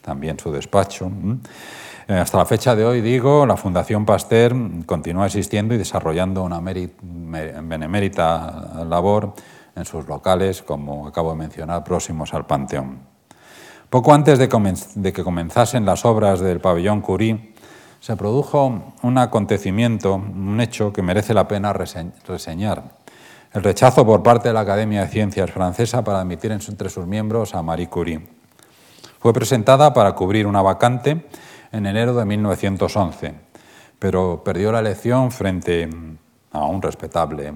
también 0.00 0.38
su 0.38 0.52
despacho. 0.52 1.10
Eh, 2.06 2.14
hasta 2.14 2.36
la 2.36 2.44
fecha 2.44 2.76
de 2.76 2.84
hoy, 2.84 3.00
digo, 3.00 3.46
la 3.46 3.56
Fundación 3.56 4.04
Pasteur 4.04 4.54
continúa 4.84 5.24
existiendo 5.26 5.74
y 5.74 5.78
desarrollando 5.78 6.42
una 6.42 6.60
benemérita 6.60 8.84
labor 8.86 9.32
en 9.74 9.86
sus 9.86 10.06
locales, 10.06 10.62
como 10.62 11.08
acabo 11.08 11.30
de 11.30 11.38
mencionar, 11.38 11.82
próximos 11.82 12.34
al 12.34 12.44
Panteón. 12.46 13.13
Poco 13.90 14.12
antes 14.12 14.38
de, 14.38 14.48
que 15.12 15.24
comenzasen 15.24 15.84
las 15.86 16.04
obras 16.04 16.40
del 16.40 16.60
pabellón 16.60 17.00
Curie, 17.00 17.54
se 18.00 18.16
produjo 18.16 18.94
un 19.02 19.18
acontecimiento, 19.18 20.14
un 20.14 20.60
hecho 20.60 20.92
que 20.92 21.02
merece 21.02 21.32
la 21.32 21.48
pena 21.48 21.72
reseñar. 21.72 22.82
El 23.52 23.62
rechazo 23.62 24.04
por 24.04 24.22
parte 24.22 24.48
de 24.48 24.54
la 24.54 24.60
Academia 24.60 25.02
de 25.02 25.08
Ciencias 25.08 25.50
francesa 25.50 26.02
para 26.02 26.20
admitir 26.20 26.50
entre 26.50 26.90
sus 26.90 27.06
miembros 27.06 27.54
a 27.54 27.62
Marie 27.62 27.88
Curie. 27.88 28.26
Fue 29.20 29.32
presentada 29.32 29.94
para 29.94 30.12
cubrir 30.12 30.46
una 30.46 30.60
vacante 30.60 31.24
en 31.72 31.86
enero 31.86 32.14
de 32.14 32.24
1911, 32.24 33.34
pero 33.98 34.42
perdió 34.44 34.70
la 34.72 34.80
elección 34.80 35.30
frente 35.30 35.88
a 36.50 36.66
un 36.66 36.82
respetable 36.82 37.52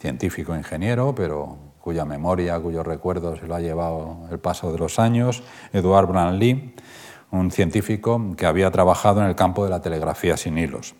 científico 0.00 0.56
ingeniero, 0.56 1.14
pero 1.14 1.56
cuya 1.84 2.06
memoria, 2.06 2.58
cuyo 2.58 2.82
recuerdo 2.82 3.36
se 3.36 3.46
lo 3.46 3.54
ha 3.54 3.60
llevado 3.60 4.16
el 4.30 4.38
paso 4.38 4.72
de 4.72 4.78
los 4.78 4.98
años, 4.98 5.42
Edouard 5.70 6.06
Branly, 6.06 6.72
un 7.30 7.50
científico 7.50 8.34
que 8.38 8.46
había 8.46 8.70
trabajado 8.70 9.20
en 9.20 9.26
el 9.26 9.34
campo 9.34 9.64
de 9.64 9.70
la 9.70 9.82
telegrafía 9.82 10.38
sin 10.38 10.56
hilos. 10.56 10.94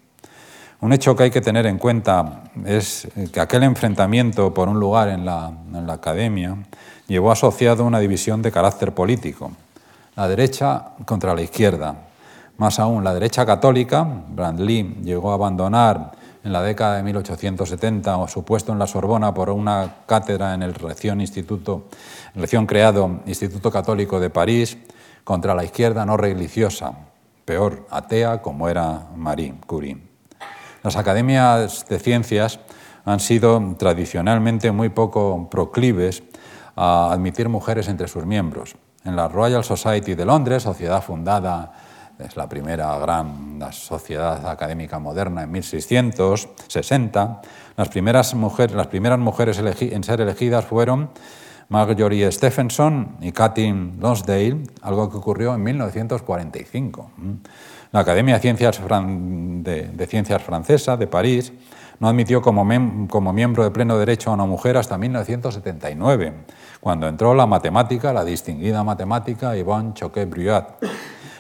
Un 0.83 0.93
hecho 0.93 1.17
que 1.17 1.23
hay 1.23 1.31
que 1.31 1.41
tener 1.41 1.65
en 1.65 1.79
cuenta 1.79 2.43
es 2.67 3.09
que 3.33 3.41
aquel 3.41 3.63
enfrentamiento 3.63 4.53
por 4.53 4.69
un 4.69 4.79
lugar 4.79 5.09
en 5.09 5.25
la, 5.25 5.55
academia 5.89 6.55
llevó 7.09 7.33
asociado 7.33 7.87
una 7.87 7.99
división 7.99 8.43
de 8.43 8.53
carácter 8.53 8.93
político, 8.93 9.53
la 10.17 10.29
derecha 10.29 10.91
contra 11.07 11.35
la 11.35 11.41
izquierda. 11.41 11.95
Más 12.59 12.79
aún, 12.79 13.03
la 13.03 13.15
derecha 13.15 13.47
católica, 13.47 14.07
Brandly, 14.29 14.99
llegó 15.03 15.31
a 15.31 15.35
abandonar 15.35 16.13
en 16.45 16.53
la 16.53 16.63
década 16.63 16.97
de 16.97 17.03
1870 17.03 18.29
su 18.29 18.45
puesto 18.45 18.71
en 18.73 18.79
la 18.79 18.87
Sorbona 18.87 19.33
por 19.33 19.49
una 19.51 19.97
cátedra 20.07 20.55
en 20.55 20.63
el 20.63 20.75
recién, 20.75 21.21
instituto, 21.21 21.87
recién 22.35 22.67
creado 22.67 23.21
Instituto 23.27 23.71
Católico 23.71 24.21
de 24.21 24.29
París 24.31 24.77
contra 25.25 25.55
la 25.55 25.65
izquierda 25.65 26.05
no 26.05 26.19
religiosa, 26.19 26.93
peor, 27.47 27.87
atea 27.91 28.43
como 28.43 28.69
era 28.69 29.07
Marie 29.17 29.55
Curie. 29.67 29.99
Las 30.83 30.97
academias 30.97 31.87
de 31.89 31.99
ciencias 31.99 32.61
han 33.07 33.21
sido 33.21 33.75
tradicionalmente 33.79 34.71
muy 34.71 34.91
poco 34.91 35.49
proclives 35.51 36.23
a 36.77 37.11
admitir 37.11 37.49
mujeres 37.49 37.89
entre 37.89 38.07
sus 38.07 38.27
miembros. 38.27 38.77
En 39.05 39.17
la 39.17 39.29
Royal 39.29 39.65
Society 39.65 40.15
de 40.15 40.27
Londres, 40.27 40.65
sociedad 40.65 41.03
fundada, 41.03 41.73
es 42.19 42.37
la 42.37 42.49
primera 42.49 42.99
gran 42.99 43.61
sociedad 43.73 44.47
académica 44.49 44.99
moderna 44.99 45.43
en 45.43 45.51
1660, 45.51 47.43
las 47.77 47.89
primeras 47.89 48.35
mujeres, 48.35 48.77
las 48.77 48.87
primeras 48.87 49.19
mujeres 49.19 49.59
en 49.59 50.05
ser 50.05 50.21
elegidas 50.21 50.65
fueron 50.65 51.11
Marjorie 51.69 52.31
Stephenson 52.31 53.17
y 53.21 53.33
Katyn 53.33 53.99
Lonsdale, 54.01 54.59
algo 54.83 55.11
que 55.11 55.17
ocurrió 55.17 55.55
en 55.55 55.63
1945. 55.63 57.11
La 57.93 58.01
Academia 58.01 58.35
de 58.35 58.41
Ciencias, 60.07 60.43
Francesa 60.43 60.97
de 60.97 61.07
París 61.07 61.53
no 62.01 62.09
admitió 62.09 62.43
como, 62.43 62.65
miembro 62.65 63.65
de 63.65 63.71
pleno 63.71 63.97
derecho 63.99 64.31
a 64.31 64.35
una 64.35 64.47
mujer 64.47 64.77
hasta 64.77 64.99
1979, 64.99 66.33
cuando 66.81 67.09
entró 67.09 67.35
la 67.35 67.47
matemática, 67.47 68.13
la 68.13 68.25
distinguida 68.25 68.85
matemática 68.85 69.57
Yvonne 69.57 69.95
Choquet-Briot. 69.95 70.67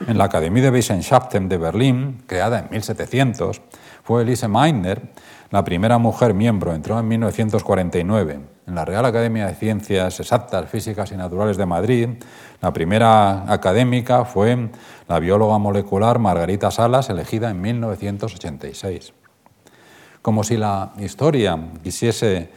En 0.06 0.18
la 0.18 0.24
Academie 0.24 0.62
de 0.62 0.70
Wissenschaften 0.70 1.48
de 1.48 1.58
Berlín, 1.58 2.22
creada 2.26 2.58
en 2.58 2.70
1700, 2.70 3.60
fue 4.02 4.22
Elise 4.22 4.48
Meitner 4.48 5.02
la 5.50 5.62
primera 5.62 5.98
mujer 5.98 6.34
miembro, 6.34 6.74
entró 6.74 6.98
en 6.98 7.06
1949 7.06 8.40
en 8.66 8.74
la 8.74 8.84
Real 8.84 9.04
Academia 9.04 9.46
de 9.46 9.54
Ciencias 9.54 10.18
Exactas, 10.18 10.68
Físicas 10.68 11.12
y 11.12 11.16
Naturales 11.16 11.56
de 11.56 11.66
Madrid. 11.66 12.08
La 12.60 12.72
primera 12.72 13.52
académica 13.52 14.24
fue 14.24 14.70
la 15.06 15.18
bióloga 15.20 15.58
molecular 15.58 16.18
Margarita 16.18 16.70
Salas, 16.70 17.10
elegida 17.10 17.50
en 17.50 17.60
1986. 17.60 19.12
Como 20.22 20.42
si 20.42 20.56
la 20.56 20.92
historia 20.98 21.56
quisiese 21.82 22.50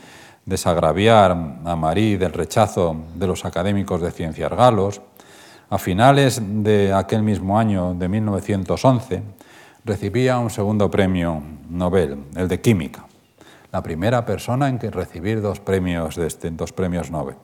desagraviar 0.45 1.37
a 1.65 1.75
Marie 1.75 2.17
del 2.17 2.33
rechazo 2.33 2.95
de 3.13 3.27
los 3.27 3.43
académicos 3.43 4.01
de 4.01 4.11
ciencias 4.11 4.51
galos, 4.51 5.01
a 5.69 5.77
finales 5.77 6.41
de 6.41 6.93
aquel 6.93 7.23
mismo 7.23 7.59
año 7.59 7.93
de 7.93 8.07
1911, 8.07 9.23
recibía 9.83 10.37
un 10.37 10.49
segundo 10.49 10.89
premio 10.89 11.41
Nobel, 11.69 12.25
el 12.35 12.47
de 12.47 12.61
Química, 12.61 13.05
la 13.71 13.83
primera 13.83 14.25
persona 14.25 14.69
en 14.69 14.79
que 14.79 14.91
recibir 14.91 15.41
dos 15.41 15.59
premios, 15.59 16.15
de 16.15 16.27
este, 16.27 16.51
dos 16.51 16.71
premios 16.71 17.11
Nobel. 17.11 17.35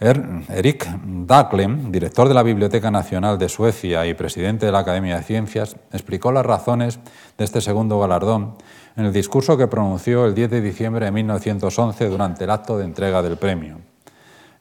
Er, 0.00 0.22
Eric 0.50 0.86
Dahlem, 1.26 1.90
director 1.90 2.28
de 2.28 2.34
la 2.34 2.44
Biblioteca 2.44 2.88
Nacional 2.88 3.36
de 3.36 3.48
Suecia 3.48 4.06
y 4.06 4.14
presidente 4.14 4.64
de 4.64 4.70
la 4.70 4.78
Academia 4.78 5.16
de 5.16 5.24
Ciencias, 5.24 5.74
explicó 5.92 6.30
las 6.30 6.46
razones 6.46 7.00
de 7.36 7.44
este 7.44 7.60
segundo 7.60 7.98
galardón 7.98 8.54
en 8.96 9.06
el 9.06 9.12
discurso 9.12 9.56
que 9.56 9.66
pronunció 9.66 10.24
el 10.24 10.36
10 10.36 10.50
de 10.50 10.60
diciembre 10.60 11.06
de 11.06 11.10
1911 11.10 12.08
durante 12.10 12.44
el 12.44 12.50
acto 12.50 12.78
de 12.78 12.84
entrega 12.84 13.22
del 13.22 13.38
premio. 13.38 13.78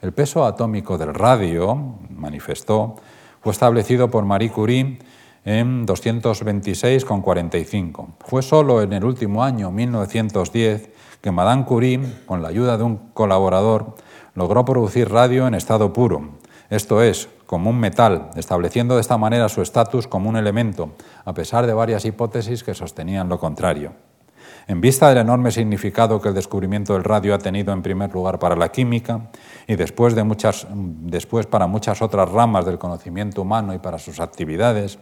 El 0.01 0.11
peso 0.11 0.45
atómico 0.45 0.97
del 0.97 1.13
radio, 1.13 1.97
manifestó, 2.17 2.95
fue 3.41 3.53
establecido 3.53 4.09
por 4.09 4.25
Marie 4.25 4.51
Curie 4.51 4.99
en 5.45 5.87
226,45. 5.87 8.07
Fue 8.25 8.41
solo 8.41 8.81
en 8.81 8.91
el 8.93 9.05
último 9.05 9.43
año, 9.43 9.69
1910, 9.71 10.89
que 11.21 11.31
Madame 11.31 11.65
Curie, 11.65 12.01
con 12.25 12.41
la 12.41 12.47
ayuda 12.49 12.77
de 12.77 12.83
un 12.83 12.97
colaborador, 13.13 13.95
logró 14.33 14.65
producir 14.65 15.09
radio 15.09 15.47
en 15.47 15.53
estado 15.53 15.93
puro, 15.93 16.37
esto 16.69 17.01
es, 17.01 17.29
como 17.45 17.69
un 17.69 17.79
metal, 17.79 18.31
estableciendo 18.35 18.95
de 18.95 19.01
esta 19.01 19.17
manera 19.17 19.47
su 19.47 19.61
estatus 19.61 20.05
como 20.05 20.29
un 20.29 20.35
elemento, 20.35 20.91
a 21.23 21.33
pesar 21.33 21.65
de 21.65 21.73
varias 21.73 22.03
hipótesis 22.03 22.61
que 22.61 22.73
sostenían 22.73 23.29
lo 23.29 23.39
contrario. 23.39 23.93
En 24.67 24.81
vista 24.81 25.09
del 25.09 25.19
enorme 25.19 25.51
significado 25.51 26.21
que 26.21 26.29
el 26.29 26.35
descubrimiento 26.35 26.93
del 26.93 27.03
radio 27.03 27.33
ha 27.33 27.39
tenido 27.39 27.71
en 27.71 27.81
primer 27.81 28.13
lugar 28.13 28.37
para 28.37 28.55
la 28.55 28.69
química 28.69 29.29
y 29.65 29.75
después, 29.75 30.13
para 31.49 31.67
muchas 31.67 32.01
otras 32.01 32.29
ramas 32.29 32.65
del 32.65 32.77
conocimiento 32.77 33.41
humano 33.41 33.73
y 33.73 33.79
para 33.79 33.97
sus 33.97 34.19
actividades, 34.19 34.99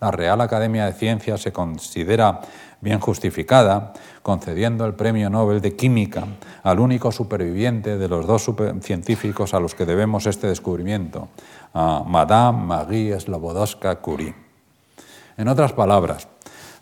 la 0.00 0.10
Real 0.10 0.40
Academia 0.42 0.84
de 0.84 0.92
Ciencias 0.92 1.40
se 1.40 1.52
considera 1.52 2.40
bien 2.82 3.00
justificada 3.00 3.94
concediendo 4.22 4.84
el 4.84 4.92
Premio 4.94 5.30
Nobel 5.30 5.62
de 5.62 5.74
Química 5.74 6.26
al 6.62 6.78
único 6.78 7.10
superviviente 7.10 7.96
de 7.96 8.08
los 8.08 8.26
dos 8.26 8.50
científicos 8.82 9.54
a 9.54 9.60
los 9.60 9.74
que 9.74 9.86
debemos 9.86 10.26
este 10.26 10.46
descubrimiento, 10.46 11.28
a 11.72 12.02
Madame 12.06 12.66
Marie 12.66 13.18
Slobodowska-Curie. 13.18 14.34
En 15.38 15.48
otras 15.48 15.72
palabras, 15.72 16.28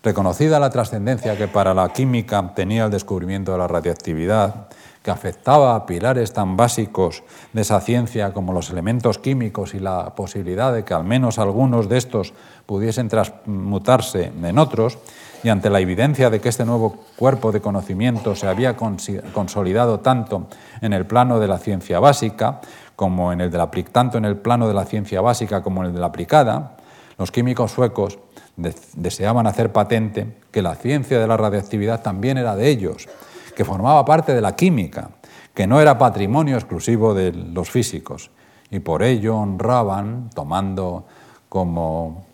reconocida 0.04 0.60
la 0.60 0.68
trascendencia 0.68 1.36
que 1.36 1.48
para 1.48 1.72
la 1.72 1.88
química 1.88 2.52
tenía 2.54 2.84
el 2.84 2.90
descubrimiento 2.90 3.52
de 3.52 3.58
la 3.58 3.66
radiactividad, 3.66 4.66
que 5.02 5.10
afectaba 5.10 5.74
a 5.74 5.86
pilares 5.86 6.32
tan 6.32 6.56
básicos 6.56 7.22
de 7.52 7.62
esa 7.62 7.80
ciencia 7.80 8.32
como 8.32 8.52
los 8.52 8.70
elementos 8.70 9.18
químicos 9.18 9.74
y 9.74 9.78
la 9.78 10.14
posibilidad 10.14 10.72
de 10.72 10.84
que 10.84 10.94
al 10.94 11.04
menos 11.04 11.38
algunos 11.38 11.88
de 11.88 11.96
estos 11.96 12.34
pudiesen 12.66 13.08
transmutarse 13.08 14.30
en 14.42 14.58
otros, 14.58 14.98
y 15.42 15.50
ante 15.50 15.68
la 15.68 15.80
evidencia 15.80 16.30
de 16.30 16.40
que 16.40 16.48
este 16.48 16.64
nuevo 16.64 16.96
cuerpo 17.16 17.52
de 17.52 17.60
conocimiento 17.60 18.34
se 18.34 18.46
había 18.46 18.76
consolidado 18.76 20.00
tanto 20.00 20.48
en 20.80 20.94
el 20.94 21.04
plano 21.04 21.38
de 21.38 21.48
la 21.48 21.58
ciencia 21.58 22.00
básica 22.00 22.60
como 22.96 23.32
en 23.32 23.42
el 23.42 23.50
de 23.50 23.58
la, 23.58 23.70
tanto 23.92 24.16
en 24.16 24.24
el 24.24 24.36
plano 24.36 24.68
de 24.68 24.74
la 24.74 24.86
ciencia 24.86 25.20
básica 25.20 25.62
como 25.62 25.82
en 25.82 25.88
el 25.88 25.94
de 25.94 26.00
la 26.00 26.06
aplicada, 26.06 26.76
los 27.18 27.30
químicos 27.30 27.72
suecos 27.72 28.18
deseaban 28.56 29.46
hacer 29.46 29.72
patente 29.72 30.26
que 30.50 30.62
la 30.62 30.76
ciencia 30.76 31.18
de 31.18 31.26
la 31.26 31.36
radiactividad 31.36 32.02
también 32.02 32.38
era 32.38 32.56
de 32.56 32.68
ellos 32.68 33.08
que 33.54 33.64
formaba 33.64 34.04
parte 34.04 34.34
de 34.34 34.40
la 34.40 34.56
química, 34.56 35.10
que 35.54 35.66
no 35.66 35.80
era 35.80 35.98
patrimonio 35.98 36.56
exclusivo 36.56 37.14
de 37.14 37.32
los 37.32 37.70
físicos, 37.70 38.30
y 38.70 38.80
por 38.80 39.02
ello 39.02 39.36
honraban, 39.36 40.30
tomando 40.34 41.04
como 41.48 42.26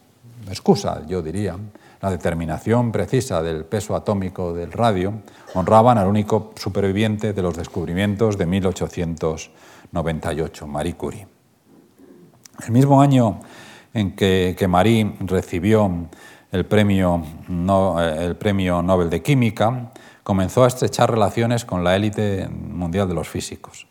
excusa, 0.48 1.06
yo 1.06 1.20
diría, 1.20 1.56
la 2.00 2.10
determinación 2.10 2.92
precisa 2.92 3.42
del 3.42 3.66
peso 3.66 3.94
atómico 3.94 4.54
del 4.54 4.72
radio, 4.72 5.12
honraban 5.54 5.98
al 5.98 6.08
único 6.08 6.54
superviviente 6.56 7.34
de 7.34 7.42
los 7.42 7.56
descubrimientos 7.56 8.38
de 8.38 8.46
1898, 8.46 10.66
Marie 10.66 10.94
Curie. 10.94 11.26
El 12.64 12.72
mismo 12.72 13.02
año 13.02 13.40
en 13.94 14.14
que, 14.14 14.66
Marie 14.68 15.14
recibió 15.20 16.08
el 16.52 16.66
premio, 16.66 17.22
el 17.48 18.36
premio 18.36 18.82
Nobel 18.82 19.10
de 19.10 19.22
Química, 19.22 19.92
comenzó 20.22 20.64
a 20.64 20.68
estrechar 20.68 21.10
relaciones 21.10 21.64
con 21.64 21.82
la 21.82 21.96
élite 21.96 22.48
mundial 22.48 23.08
de 23.08 23.14
los 23.14 23.28
físicos. 23.28 23.86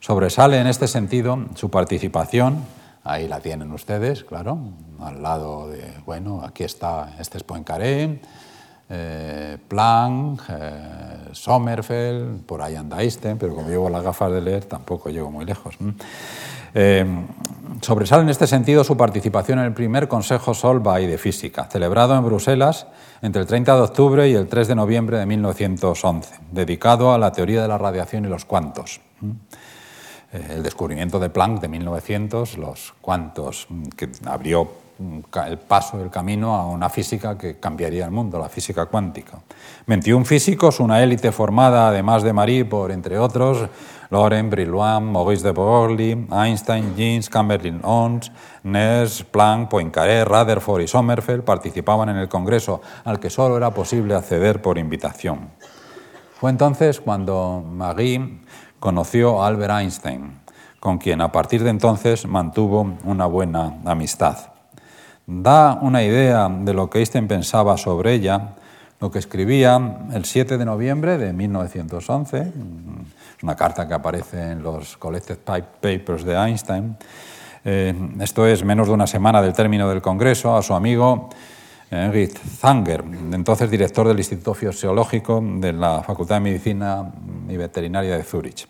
Sobresale 0.00 0.58
en 0.58 0.66
este 0.66 0.88
sentido 0.88 1.38
su 1.54 1.70
participación, 1.70 2.64
ahí 3.04 3.28
la 3.28 3.40
tienen 3.40 3.72
ustedes, 3.72 4.24
claro, 4.24 4.58
al 5.00 5.22
lado 5.22 5.68
de, 5.68 5.84
bueno, 6.04 6.42
aquí 6.44 6.64
está, 6.64 7.14
este 7.18 7.38
es 7.38 7.44
Poincaré, 7.44 8.20
eh, 8.88 9.58
Planck, 9.68 10.42
eh, 10.50 11.28
Sommerfeld, 11.32 12.44
por 12.44 12.62
ahí 12.62 12.76
anda 12.76 13.00
Einstein, 13.00 13.38
pero 13.38 13.54
como 13.54 13.68
llevo 13.68 13.88
las 13.88 14.02
gafas 14.02 14.32
de 14.32 14.40
leer 14.40 14.64
tampoco 14.64 15.08
llego 15.08 15.30
muy 15.30 15.44
lejos. 15.44 15.76
Eh, 15.80 15.94
sobresale 17.82 18.22
en 18.22 18.28
este 18.28 18.46
sentido 18.46 18.84
su 18.84 18.96
participación 18.96 19.58
en 19.58 19.66
el 19.66 19.72
primer 19.72 20.08
Consejo 20.08 20.54
Solvay 20.54 21.06
de 21.06 21.18
Física, 21.18 21.64
celebrado 21.64 22.16
en 22.16 22.24
Bruselas 22.24 22.86
entre 23.20 23.42
el 23.42 23.46
30 23.46 23.74
de 23.74 23.80
octubre 23.80 24.28
y 24.28 24.34
el 24.34 24.48
3 24.48 24.68
de 24.68 24.74
noviembre 24.74 25.18
de 25.18 25.26
1911, 25.26 26.34
dedicado 26.50 27.12
a 27.12 27.18
la 27.18 27.32
teoría 27.32 27.62
de 27.62 27.68
la 27.68 27.78
radiación 27.78 28.24
y 28.24 28.28
los 28.28 28.44
cuantos. 28.44 29.00
Eh, 30.32 30.46
el 30.50 30.62
descubrimiento 30.62 31.18
de 31.18 31.28
Planck 31.28 31.60
de 31.60 31.68
1900, 31.68 32.56
los 32.58 32.94
cuantos, 33.00 33.68
que 33.96 34.08
abrió 34.24 34.82
el 35.46 35.58
paso, 35.58 36.00
el 36.00 36.10
camino 36.10 36.54
a 36.54 36.66
una 36.66 36.88
física 36.88 37.36
que 37.36 37.58
cambiaría 37.58 38.04
el 38.04 38.10
mundo, 38.10 38.38
la 38.38 38.48
física 38.48 38.86
cuántica. 38.86 39.38
21 39.86 40.24
físicos, 40.24 40.80
una 40.80 41.02
élite 41.02 41.32
formada, 41.32 41.88
además 41.88 42.22
de 42.22 42.32
Marie, 42.32 42.64
por, 42.64 42.92
entre 42.92 43.18
otros, 43.18 43.68
Laurent, 44.12 44.48
Brillouin, 44.48 45.10
Maurice 45.10 45.42
de 45.42 45.50
Broglie, 45.50 46.28
Einstein, 46.30 46.94
Jeans, 46.94 47.28
Chamberlain-Ons, 47.28 48.30
Nernst, 48.62 49.22
Planck, 49.32 49.70
Poincaré, 49.70 50.24
Rutherford 50.24 50.82
y 50.82 50.86
Sommerfeld 50.86 51.42
participaban 51.42 52.10
en 52.10 52.18
el 52.18 52.28
Congreso, 52.28 52.80
al 53.04 53.18
que 53.18 53.30
solo 53.30 53.56
era 53.56 53.72
posible 53.72 54.14
acceder 54.14 54.62
por 54.62 54.78
invitación. 54.78 55.48
Fue 56.38 56.50
entonces 56.50 57.00
cuando 57.00 57.64
Marie 57.66 58.40
conoció 58.78 59.42
a 59.42 59.48
Albert 59.48 59.80
Einstein, 59.80 60.40
con 60.78 60.98
quien 60.98 61.20
a 61.20 61.32
partir 61.32 61.64
de 61.64 61.70
entonces 61.70 62.26
mantuvo 62.26 62.96
una 63.04 63.26
buena 63.26 63.78
amistad 63.84 64.52
da 65.26 65.78
una 65.80 66.02
idea 66.02 66.48
de 66.48 66.74
lo 66.74 66.90
que 66.90 66.98
Einstein 66.98 67.28
pensaba 67.28 67.76
sobre 67.76 68.14
ella, 68.14 68.54
lo 69.00 69.10
que 69.10 69.18
escribía 69.18 69.98
el 70.12 70.24
7 70.24 70.58
de 70.58 70.64
noviembre 70.64 71.18
de 71.18 71.32
1911, 71.32 72.52
una 73.42 73.56
carta 73.56 73.86
que 73.86 73.94
aparece 73.94 74.52
en 74.52 74.62
los 74.62 74.96
Collected 74.96 75.38
Papers 75.38 76.24
de 76.24 76.34
Einstein. 76.34 76.96
Eh, 77.64 77.94
esto 78.20 78.46
es 78.46 78.64
menos 78.64 78.88
de 78.88 78.94
una 78.94 79.06
semana 79.06 79.42
del 79.42 79.52
término 79.52 79.88
del 79.88 80.00
Congreso, 80.02 80.56
a 80.56 80.62
su 80.62 80.74
amigo 80.74 81.28
Henry 81.90 82.26
Zanger, 82.26 83.04
entonces 83.32 83.70
director 83.70 84.08
del 84.08 84.18
Instituto 84.18 84.54
Fisiológico 84.54 85.42
de 85.42 85.72
la 85.72 86.02
Facultad 86.02 86.36
de 86.36 86.40
Medicina 86.40 87.12
y 87.48 87.56
Veterinaria 87.56 88.16
de 88.16 88.24
Zúrich. 88.24 88.66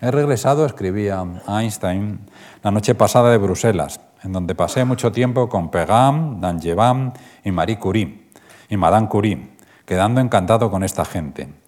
He 0.00 0.10
regresado, 0.10 0.66
escribía 0.66 1.24
Einstein, 1.46 2.18
la 2.62 2.72
noche 2.72 2.96
pasada 2.96 3.30
de 3.30 3.38
Bruselas, 3.38 4.00
en 4.24 4.32
donde 4.32 4.56
pasé 4.56 4.84
mucho 4.84 5.12
tiempo 5.12 5.48
con 5.48 5.70
Pegam, 5.70 6.40
Langevin 6.40 7.12
y 7.44 7.52
Marie 7.52 7.78
Curie, 7.78 8.28
y 8.68 8.76
Madame 8.76 9.08
Curie, 9.08 9.50
quedando 9.84 10.20
encantado 10.20 10.70
con 10.70 10.82
esta 10.82 11.04
gente. 11.04 11.61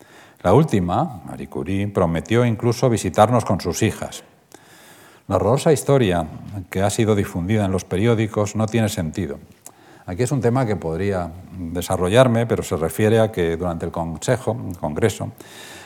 La 0.45 0.53
última, 0.53 1.23
Marie 1.25 1.49
Curie, 1.49 1.89
prometió 1.89 2.45
incluso 2.45 2.91
visitarnos 2.91 3.47
con 3.47 3.61
sus 3.61 3.83
hijas. 3.83 4.25
La 5.27 5.37
horrorosa 5.37 5.73
historia 5.73 6.27
que 6.69 6.83
ha 6.83 6.91
sido 6.91 7.15
difundida 7.15 7.65
en 7.65 7.73
los 7.73 7.87
periódicos 7.87 8.55
no 8.55 8.67
tiene 8.67 8.91
sentido. 8.91 9.39
Aquí 10.05 10.23
es 10.23 10.33
un 10.33 10.43
tema 10.43 10.67
que 10.67 10.77
podría 10.77 11.31
desarrollarme, 11.59 12.45
pero 12.45 12.63
se 12.63 12.77
refiere 12.77 13.21
a 13.21 13.33
que 13.33 13.57
durante 13.57 13.87
el 13.87 13.91
Consejo, 13.91 14.55
el 14.69 14.77
Congreso, 14.77 15.33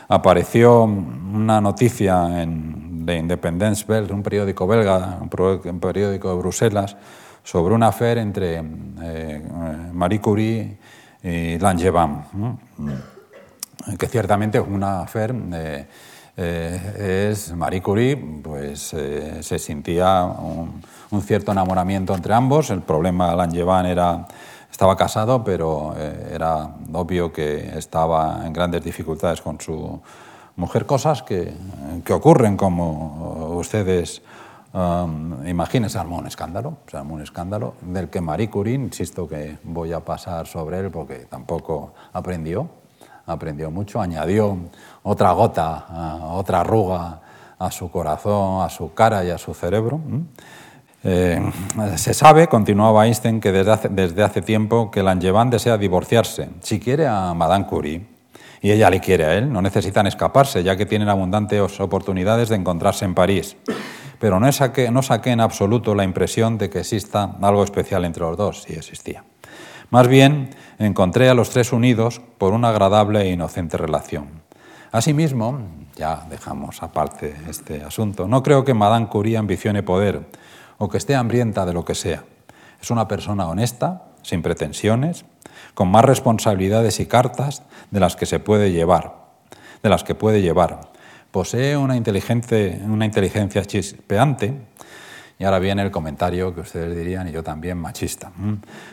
apareció 0.09 0.83
una 0.83 1.61
noticia 1.61 2.43
en, 2.43 3.07
de 3.07 3.17
Independence 3.17 3.85
Bell, 3.87 4.11
un 4.11 4.25
periódico 4.25 4.67
belga, 4.67 5.21
un 5.21 5.79
periódico 5.79 6.31
de 6.31 6.37
Bruselas, 6.37 6.97
sobre 7.45 7.77
una 7.77 7.89
affair 7.89 8.19
entre 8.19 8.61
eh, 9.03 9.41
Marie 9.93 10.21
Curie 10.21 10.79
y 11.23 11.59
Langevin, 11.61 12.25
que 13.99 14.07
ciertamente 14.07 14.59
es 14.59 14.65
una 14.67 15.01
affair... 15.01 15.35
Eh, 15.53 15.87
eh, 16.41 17.31
es 17.33 17.53
Marie 17.53 17.83
Curie, 17.83 18.17
pues 18.17 18.95
se 19.41 19.59
sentía 19.59 20.23
un, 20.23 21.21
cierto 21.21 21.51
enamoramiento 21.51 22.15
entre 22.15 22.33
ambos. 22.33 22.71
El 22.71 22.83
problema 22.83 23.35
Langevin 23.35 23.87
era 23.87 24.29
estaba 24.71 24.97
casado, 24.97 25.43
pero 25.43 25.95
eh, 25.97 26.31
era 26.35 26.71
obvio 26.93 27.33
que 27.33 27.77
estaba 27.77 28.47
en 28.47 28.53
grandes 28.53 28.85
dificultades 28.85 29.41
con 29.41 29.61
su 29.61 30.01
mujer, 30.55 30.87
cosas 30.87 31.25
que, 31.25 31.53
que 32.05 32.13
ocurren 32.13 32.57
como 32.57 33.57
ustedes 33.57 34.23
um, 34.73 35.45
imaginen, 35.47 35.91
se 35.91 35.99
armó 35.99 36.19
un 36.19 36.27
escándalo, 36.27 36.79
se 36.87 36.97
armó 36.97 37.15
un 37.15 37.23
escándalo 37.23 37.75
del 37.81 38.09
que 38.09 38.21
Marie 38.21 38.51
Curie, 38.51 38.75
insisto 38.75 39.27
que 39.27 39.59
voy 39.65 39.93
a 39.93 40.05
pasar 40.05 40.47
sobre 40.47 40.79
él 40.79 40.91
porque 40.91 41.27
tampoco 41.29 41.95
aprendió, 42.13 42.69
aprendió 43.29 43.71
mucho, 43.71 44.01
añadió 44.01 44.57
otra 45.03 45.33
gota, 45.33 45.87
otra 46.33 46.61
arruga 46.61 47.21
a 47.59 47.71
su 47.71 47.91
corazón, 47.91 48.65
a 48.65 48.69
su 48.69 48.95
cara 48.95 49.25
y 49.25 49.31
a 49.31 49.39
su 49.39 49.55
cerebro. 49.55 50.01
Eh, 51.05 51.41
se 51.97 52.15
sabe, 52.15 52.49
continuaba 52.49 53.07
Einstein, 53.07 53.41
que 53.41 53.53
desde 53.53 53.71
hace, 53.71 53.89
desde 53.89 54.23
hace 54.23 54.43
tiempo 54.43 54.91
que 54.91 55.03
Langevin 55.03 55.51
desea 55.51 55.79
divorciarse. 55.79 56.51
Si 56.61 56.81
quiere 56.81 57.07
a 57.07 57.35
Madame 57.35 57.67
Curie 57.67 58.07
y 58.61 58.73
ella 58.73 58.91
le 58.91 59.01
quiere 59.01 59.25
a 59.25 59.35
él, 59.35 59.53
no 59.53 59.63
necesitan 59.63 60.07
escaparse, 60.07 60.63
ya 60.63 60.77
que 60.77 60.87
tienen 60.87 61.09
abundantes 61.09 61.79
oportunidades 61.81 62.49
de 62.49 62.57
encontrarse 62.57 63.05
en 63.05 63.15
París. 63.15 63.57
Pero 64.19 64.41
no 64.41 64.51
saqué, 64.51 64.91
no 64.91 65.03
saqué 65.03 65.31
en 65.31 65.41
absoluto 65.41 65.95
la 65.95 66.03
impresión 66.03 66.59
de 66.59 66.69
que 66.69 66.81
exista 66.81 67.37
algo 67.41 67.63
especial 67.63 68.05
entre 68.05 68.25
los 68.25 68.37
dos, 68.37 68.63
si 68.63 68.73
existía. 68.73 69.23
Más 69.91 70.07
bien, 70.07 70.51
encontré 70.79 71.31
a 71.31 71.35
los 71.35 71.49
tres 71.49 71.73
unidos 71.73 72.21
por 72.37 72.53
una 72.53 72.69
agradable 72.69 73.23
e 73.23 73.33
inocente 73.33 73.79
relación. 73.79 74.43
Asimismo, 74.93 75.61
ya 75.97 76.27
dejamos 76.29 76.83
aparte 76.83 77.35
este 77.49 77.83
asunto, 77.83 78.29
no 78.29 78.43
creo 78.43 78.65
que 78.65 78.75
Madame 78.75 79.09
Curie 79.09 79.39
ambicione 79.39 79.83
poder 79.83 80.27
o 80.77 80.89
que 80.89 80.99
esté 80.99 81.15
hambrienta 81.15 81.65
de 81.65 81.73
lo 81.73 81.85
que 81.85 81.95
sea. 81.95 82.25
Es 82.81 82.91
una 82.91 83.09
persona 83.09 83.49
honesta, 83.49 84.05
sin 84.23 84.43
pretensiones, 84.43 85.25
con 85.73 85.89
más 85.91 86.05
responsabilidades 86.05 87.01
y 87.01 87.07
cartas 87.07 87.63
de 87.91 88.01
las 88.01 88.15
que 88.15 88.27
se 88.27 88.41
puede 88.41 88.73
llevar, 88.73 89.17
de 89.83 89.89
las 89.89 90.05
que 90.05 90.15
puede 90.15 90.43
llevar. 90.43 90.81
Posee 91.31 91.77
una, 91.77 91.95
una 91.95 93.05
inteligencia 93.05 93.65
chispeante, 93.65 94.68
y 95.39 95.45
ahora 95.45 95.61
viene 95.61 95.83
el 95.83 95.91
comentario 95.91 96.53
que 96.53 96.63
ustedes 96.63 96.97
dirían, 96.97 97.29
y 97.29 97.33
yo 97.33 97.45
también, 97.45 97.79
machista. 97.79 98.33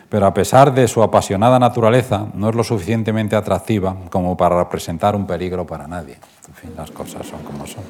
Pero 0.10 0.28
a 0.28 0.34
pesar 0.34 0.74
de 0.74 0.88
su 0.88 1.02
apasionada 1.02 1.58
naturaleza, 1.58 2.28
no 2.36 2.50
es 2.50 2.56
lo 2.56 2.64
suficientemente 2.64 3.36
atractiva 3.36 3.96
como 4.12 4.38
para 4.38 4.60
representar 4.64 5.16
un 5.16 5.26
peligro 5.26 5.66
para 5.66 5.88
nadie. 5.88 6.18
En 6.48 6.54
fin, 6.54 6.72
las 6.78 6.92
cosas 6.92 7.26
son 7.26 7.42
como 7.42 7.66
son. 7.66 7.84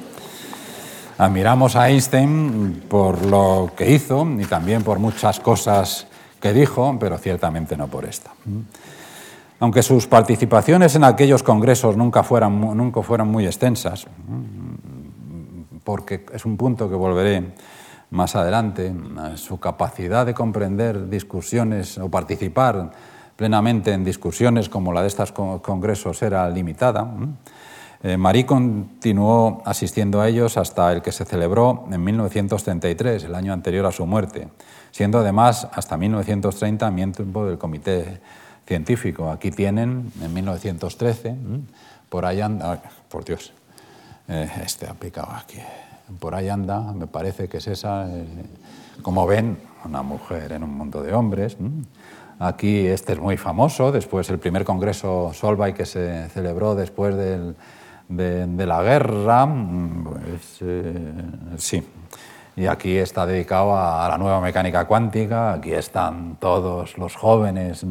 Admiramos 1.18 1.76
a 1.76 1.90
Einstein 1.90 2.84
por 2.88 3.24
lo 3.26 3.72
que 3.76 3.90
hizo 3.90 4.26
y 4.38 4.44
también 4.44 4.82
por 4.82 4.98
muchas 4.98 5.40
cosas 5.40 6.06
que 6.40 6.52
dijo, 6.54 6.96
pero 6.98 7.18
ciertamente 7.18 7.76
no 7.76 7.88
por 7.88 8.06
esta. 8.06 8.30
Aunque 9.60 9.82
sus 9.82 10.06
participaciones 10.06 10.94
en 10.94 11.04
aquellos 11.04 11.42
congresos 11.42 11.96
nunca 11.96 12.22
fueran, 12.22 12.58
nunca 12.76 13.02
fueran 13.02 13.28
muy 13.28 13.46
extensas, 13.46 14.06
porque 15.84 16.24
es 16.32 16.44
un 16.44 16.56
punto 16.56 16.88
que 16.88 16.94
volveré 16.94 17.52
más 18.10 18.36
adelante, 18.36 18.94
su 19.34 19.58
capacidad 19.58 20.24
de 20.26 20.34
comprender 20.34 21.08
discusiones 21.08 21.98
o 21.98 22.08
participar 22.08 22.92
plenamente 23.34 23.92
en 23.92 24.04
discusiones 24.04 24.68
como 24.68 24.92
la 24.92 25.02
de 25.02 25.08
estos 25.08 25.32
congresos 25.32 26.22
era 26.22 26.48
limitada. 26.48 27.08
Eh, 28.02 28.16
Marie 28.16 28.46
continuó 28.46 29.62
asistiendo 29.64 30.20
a 30.20 30.28
ellos 30.28 30.56
hasta 30.56 30.92
el 30.92 31.02
que 31.02 31.12
se 31.12 31.24
celebró 31.24 31.86
en 31.90 32.02
1933, 32.02 33.24
el 33.24 33.34
año 33.34 33.52
anterior 33.52 33.86
a 33.86 33.92
su 33.92 34.06
muerte, 34.06 34.48
siendo 34.90 35.18
además 35.18 35.66
hasta 35.72 35.96
1930 35.96 36.90
miembro 36.90 37.46
del 37.46 37.58
comité 37.58 38.20
científico. 38.66 39.30
Aquí 39.30 39.50
tienen, 39.50 40.12
en 40.20 40.32
1913, 40.32 41.36
por 42.08 42.24
anda, 42.26 42.82
por 43.08 43.24
Dios, 43.24 43.52
eh, 44.28 44.48
este 44.62 44.86
ha 44.86 44.94
picado 44.94 45.32
aquí 45.32 45.58
por 46.18 46.34
ahí 46.34 46.48
anda, 46.48 46.80
me 46.92 47.06
parece 47.06 47.48
que 47.48 47.58
es 47.58 47.66
esa, 47.66 48.08
eh, 48.08 48.24
como 49.02 49.26
ven, 49.26 49.58
una 49.84 50.02
mujer 50.02 50.52
en 50.52 50.62
un 50.62 50.76
mundo 50.76 51.02
de 51.02 51.14
hombres. 51.14 51.56
Aquí 52.38 52.86
este 52.86 53.14
es 53.14 53.20
muy 53.20 53.36
famoso, 53.36 53.92
después 53.92 54.28
el 54.30 54.38
primer 54.38 54.64
congreso 54.64 55.32
Solvay 55.32 55.72
que 55.72 55.86
se 55.86 56.28
celebró 56.28 56.74
después 56.74 57.14
de, 57.16 58.66
la 58.66 58.82
guerra, 58.82 59.48
pues, 60.04 60.58
eh, 60.60 60.92
sí. 61.56 61.82
Y 62.56 62.66
aquí 62.66 62.96
está 62.96 63.26
dedicado 63.26 63.76
a, 63.76 64.08
la 64.08 64.18
nueva 64.18 64.40
mecánica 64.40 64.86
cuántica, 64.86 65.54
aquí 65.54 65.72
están 65.72 66.36
todos 66.36 66.96
los 66.98 67.14
jóvenes, 67.14 67.84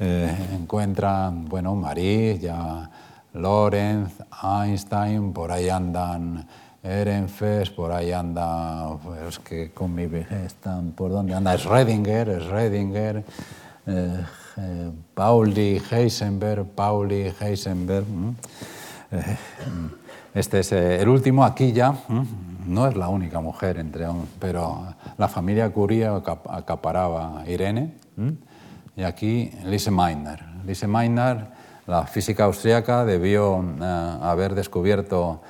eh, 0.00 0.36
encuentran, 0.52 1.44
bueno, 1.46 1.74
Marie, 1.76 2.38
ya 2.38 2.90
Lorenz, 3.34 4.20
Einstein, 4.42 5.32
por 5.32 5.50
ahí 5.52 5.68
andan 5.68 6.46
Ehrenfest, 6.84 7.74
por 7.74 7.92
ahí 7.92 8.12
anda, 8.12 8.98
pues 9.02 9.38
que 9.38 9.70
con 9.72 9.94
mi 9.94 10.04
están, 10.44 10.90
¿por 10.90 11.10
dónde 11.10 11.32
anda? 11.32 11.56
Schrödinger, 11.56 12.42
Schrödinger, 12.42 13.24
eh, 13.86 14.24
eh, 14.58 14.90
Pauli 15.14 15.80
Heisenberg, 15.90 16.66
Pauli 16.66 17.32
Heisenberg. 17.40 18.04
Eh, 19.10 19.36
este 20.34 20.60
es 20.60 20.72
el 20.72 21.08
último, 21.08 21.42
aquí 21.42 21.72
ya, 21.72 21.94
no 22.66 22.86
es 22.86 22.96
la 22.96 23.08
única 23.08 23.40
mujer 23.40 23.78
entre 23.78 24.06
pero 24.38 24.94
la 25.16 25.28
familia 25.28 25.70
Curie 25.72 26.06
acaparaba 26.06 27.44
Irene, 27.46 27.94
y 28.94 29.04
aquí 29.04 29.50
Lise 29.64 29.90
Meitner. 29.90 30.44
Lise 30.66 30.86
Meitner, 30.86 31.46
la 31.86 32.06
física 32.06 32.44
austríaca, 32.44 33.06
debió 33.06 33.64
haber 34.20 34.54
descubierto 34.54 35.40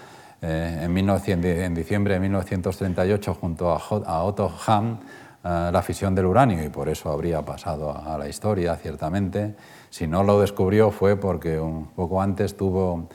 eh, 0.47 0.85
en, 0.85 1.75
diciembre 1.75 2.15
de 2.15 2.21
1938 2.21 3.35
junto 3.35 3.71
a, 3.71 4.23
Otto 4.25 4.53
Hahn 4.67 5.01
eh, 5.43 5.71
la 5.73 5.81
fisión 5.83 6.15
del 6.15 6.27
uranio 6.27 6.63
y 6.63 6.69
por 6.69 6.91
eso 6.91 7.11
habría 7.11 7.43
pasado 7.43 7.91
a, 7.91 8.19
la 8.19 8.29
historia, 8.29 8.77
ciertamente. 8.77 9.55
Si 9.89 10.07
no 10.07 10.23
lo 10.23 10.41
descubrió 10.41 10.91
fue 10.91 11.17
porque 11.17 11.59
un 11.59 11.87
poco 11.87 12.21
antes 12.21 12.59
tuvo 12.59 13.09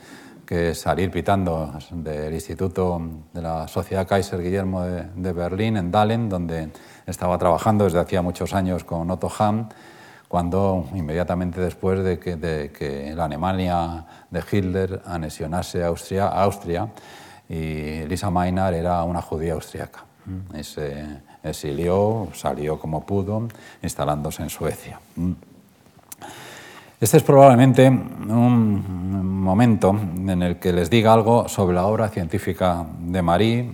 que 0.43 0.73
salir 0.73 1.11
pitando 1.11 1.71
del 1.91 2.33
Instituto 2.33 2.99
de 3.31 3.41
la 3.43 3.67
Sociedad 3.67 4.07
Kaiser 4.07 4.41
Guillermo 4.41 4.81
de, 4.81 5.31
Berlín, 5.33 5.77
en 5.77 5.91
Dahlen, 5.91 6.27
donde 6.27 6.69
estaba 7.05 7.37
trabajando 7.37 7.83
desde 7.83 7.99
hacía 7.99 8.23
muchos 8.23 8.55
años 8.55 8.83
con 8.83 9.11
Otto 9.11 9.29
Hahn, 9.29 9.69
cuando 10.29 10.87
inmediatamente 10.93 11.59
después 11.59 12.03
de 12.03 12.19
que, 12.19 12.35
de 12.37 12.71
que 12.71 13.13
la 13.15 13.25
Alemania 13.25 14.05
de 14.29 14.43
Hitler 14.49 15.01
anexionase 15.05 15.83
Austria, 15.83 16.27
Austria 16.27 16.87
y 17.49 18.05
Lisa 18.05 18.29
Maynard 18.29 18.75
era 18.75 19.03
una 19.03 19.21
judía 19.21 19.53
austriaca. 19.53 20.05
Mm. 20.25 20.59
se 20.61 21.05
exilió, 21.43 22.27
salió 22.33 22.79
como 22.79 23.05
pudo, 23.05 23.47
instalándose 23.81 24.43
en 24.43 24.49
Suecia. 24.49 24.99
Mm. 25.15 25.31
Este 27.01 27.17
es 27.17 27.23
probablemente 27.23 27.87
un 27.87 29.41
momento 29.41 29.89
en 29.89 30.43
el 30.43 30.59
que 30.59 30.73
les 30.73 30.89
diga 30.89 31.13
algo 31.13 31.47
sobre 31.47 31.73
la 31.73 31.85
obra 31.87 32.09
científica 32.09 32.85
de 32.99 33.21
Marie, 33.23 33.71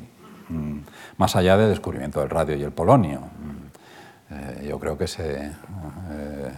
mm, 0.47 0.77
más 1.17 1.35
allá 1.35 1.57
del 1.57 1.69
descubrimiento 1.69 2.21
del 2.21 2.29
radio 2.29 2.55
y 2.55 2.63
el 2.63 2.71
polonio. 2.71 3.21
Eh, 4.29 4.67
yo 4.69 4.79
creo 4.79 4.97
que 4.97 5.07
se, 5.07 5.51
eh, 6.11 6.51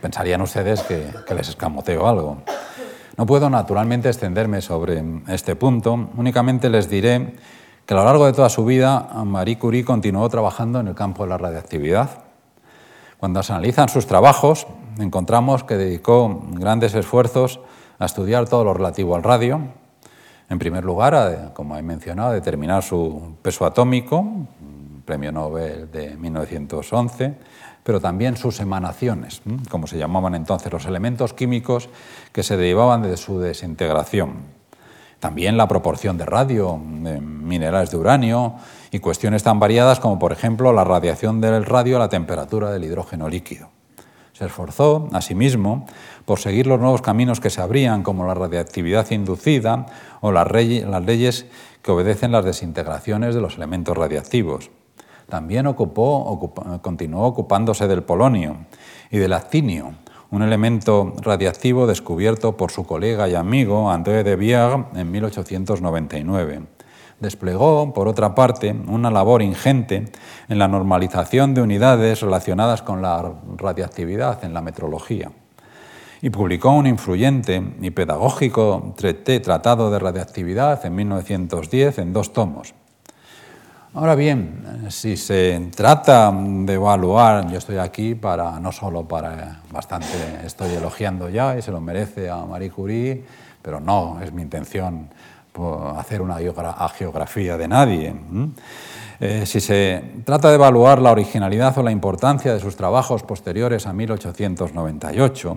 pensarían 0.00 0.40
ustedes 0.42 0.82
que, 0.82 1.34
les 1.34 1.48
escamoteo 1.48 2.06
algo. 2.06 2.42
No 3.16 3.26
puedo 3.26 3.48
naturalmente 3.48 4.08
extenderme 4.08 4.60
sobre 4.60 5.02
este 5.28 5.56
punto, 5.56 6.10
únicamente 6.16 6.68
les 6.68 6.88
diré 6.88 7.34
que 7.86 7.94
a 7.94 7.96
lo 7.98 8.04
largo 8.04 8.26
de 8.26 8.32
toda 8.32 8.48
su 8.48 8.64
vida 8.64 9.08
Marie 9.24 9.58
Curie 9.58 9.84
continuó 9.84 10.28
trabajando 10.28 10.80
en 10.80 10.88
el 10.88 10.94
campo 10.94 11.22
de 11.22 11.30
la 11.30 11.38
radiactividad. 11.38 12.10
Cuando 13.18 13.42
se 13.42 13.52
analizan 13.52 13.88
sus 13.88 14.06
trabajos, 14.06 14.66
encontramos 14.98 15.64
que 15.64 15.76
dedicó 15.76 16.42
grandes 16.50 16.94
esfuerzos 16.94 17.60
a 17.98 18.06
estudiar 18.06 18.48
todo 18.48 18.64
lo 18.64 18.74
relativo 18.74 19.14
al 19.14 19.22
radio. 19.22 19.60
En 20.50 20.58
primer 20.58 20.84
lugar, 20.84 21.52
como 21.54 21.76
he 21.76 21.82
mencionado, 21.82 22.30
a 22.30 22.34
determinar 22.34 22.82
su 22.82 23.36
peso 23.42 23.64
atómico, 23.64 24.24
premio 25.04 25.32
Nobel 25.32 25.90
de 25.90 26.16
1911 26.16 27.34
pero 27.84 28.00
también 28.00 28.36
sus 28.36 28.58
emanaciones, 28.60 29.42
como 29.70 29.86
se 29.86 29.98
llamaban 29.98 30.34
entonces, 30.34 30.72
los 30.72 30.86
elementos 30.86 31.34
químicos 31.34 31.90
que 32.32 32.42
se 32.42 32.56
derivaban 32.56 33.02
de 33.02 33.16
su 33.16 33.38
desintegración. 33.38 34.54
También 35.20 35.56
la 35.56 35.68
proporción 35.68 36.18
de 36.18 36.26
radio, 36.26 36.80
de 37.02 37.20
minerales 37.20 37.90
de 37.90 37.96
uranio 37.98 38.54
y 38.90 38.98
cuestiones 38.98 39.42
tan 39.42 39.60
variadas 39.60 40.00
como, 40.00 40.18
por 40.18 40.32
ejemplo, 40.32 40.72
la 40.72 40.84
radiación 40.84 41.40
del 41.40 41.64
radio 41.64 41.96
a 41.96 42.00
la 42.00 42.08
temperatura 42.08 42.70
del 42.70 42.84
hidrógeno 42.84 43.28
líquido. 43.28 43.68
Se 44.32 44.46
esforzó, 44.46 45.08
asimismo, 45.12 45.86
por 46.24 46.40
seguir 46.40 46.66
los 46.66 46.80
nuevos 46.80 47.02
caminos 47.02 47.38
que 47.38 47.50
se 47.50 47.60
abrían, 47.60 48.02
como 48.02 48.26
la 48.26 48.34
radiactividad 48.34 49.10
inducida 49.12 49.86
o 50.20 50.32
las, 50.32 50.50
las 50.50 51.04
leyes 51.04 51.46
que 51.82 51.92
obedecen 51.92 52.32
las 52.32 52.44
desintegraciones 52.44 53.34
de 53.34 53.40
los 53.40 53.56
elementos 53.56 53.96
radiactivos. 53.96 54.70
También 55.28 55.66
ocupó, 55.66 56.52
continuó 56.82 57.26
ocupándose 57.26 57.88
del 57.88 58.02
polonio 58.02 58.56
y 59.10 59.18
del 59.18 59.32
actinio, 59.32 59.94
un 60.30 60.42
elemento 60.42 61.14
radiactivo 61.22 61.86
descubierto 61.86 62.56
por 62.56 62.70
su 62.70 62.84
colega 62.86 63.28
y 63.28 63.34
amigo 63.34 63.90
André 63.90 64.24
de 64.24 64.36
Vierre 64.36 64.84
en 64.94 65.10
1899. 65.10 66.62
Desplegó, 67.20 67.92
por 67.94 68.08
otra 68.08 68.34
parte, 68.34 68.74
una 68.88 69.10
labor 69.10 69.42
ingente 69.42 70.10
en 70.48 70.58
la 70.58 70.68
normalización 70.68 71.54
de 71.54 71.62
unidades 71.62 72.20
relacionadas 72.20 72.82
con 72.82 73.00
la 73.00 73.32
radiactividad 73.56 74.44
en 74.44 74.52
la 74.52 74.60
metrología 74.60 75.30
y 76.24 76.30
publicó 76.30 76.70
un 76.70 76.86
influyente 76.86 77.62
y 77.82 77.90
pedagógico 77.90 78.94
tratado 78.96 79.90
de 79.90 79.98
radiactividad 79.98 80.84
en 80.86 80.94
1910 80.94 81.98
en 81.98 82.12
dos 82.14 82.32
tomos. 82.32 82.74
Ahora 83.96 84.16
bien, 84.16 84.88
si 84.90 85.16
se 85.16 85.70
trata 85.72 86.32
de 86.32 86.74
evaluar, 86.74 87.48
yo 87.48 87.58
estoy 87.58 87.78
aquí 87.78 88.16
para 88.16 88.58
no 88.58 88.72
solo 88.72 89.06
para 89.06 89.60
bastante, 89.70 90.08
estoy 90.44 90.72
elogiando 90.72 91.28
ya 91.28 91.56
y 91.56 91.62
se 91.62 91.70
lo 91.70 91.80
merece 91.80 92.28
a 92.28 92.38
Marie 92.38 92.72
Curie, 92.72 93.24
pero 93.62 93.78
no 93.78 94.20
es 94.20 94.32
mi 94.32 94.42
intención 94.42 95.10
hacer 95.96 96.22
una 96.22 96.38
geografía 96.88 97.56
de 97.56 97.68
nadie. 97.68 98.16
Eh, 99.20 99.46
si 99.46 99.60
se 99.60 100.02
trata 100.24 100.48
de 100.48 100.56
evaluar 100.56 101.00
la 101.00 101.12
originalidad 101.12 101.78
o 101.78 101.84
la 101.84 101.92
importancia 101.92 102.52
de 102.52 102.58
sus 102.58 102.74
trabajos 102.74 103.22
posteriores 103.22 103.86
a 103.86 103.92
1898, 103.92 105.56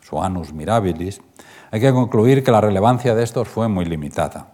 su 0.00 0.20
Annus 0.20 0.52
Mirabilis, 0.52 1.20
hay 1.70 1.80
que 1.80 1.92
concluir 1.92 2.42
que 2.42 2.50
la 2.50 2.60
relevancia 2.60 3.14
de 3.14 3.22
estos 3.22 3.46
fue 3.46 3.68
muy 3.68 3.84
limitada. 3.84 4.51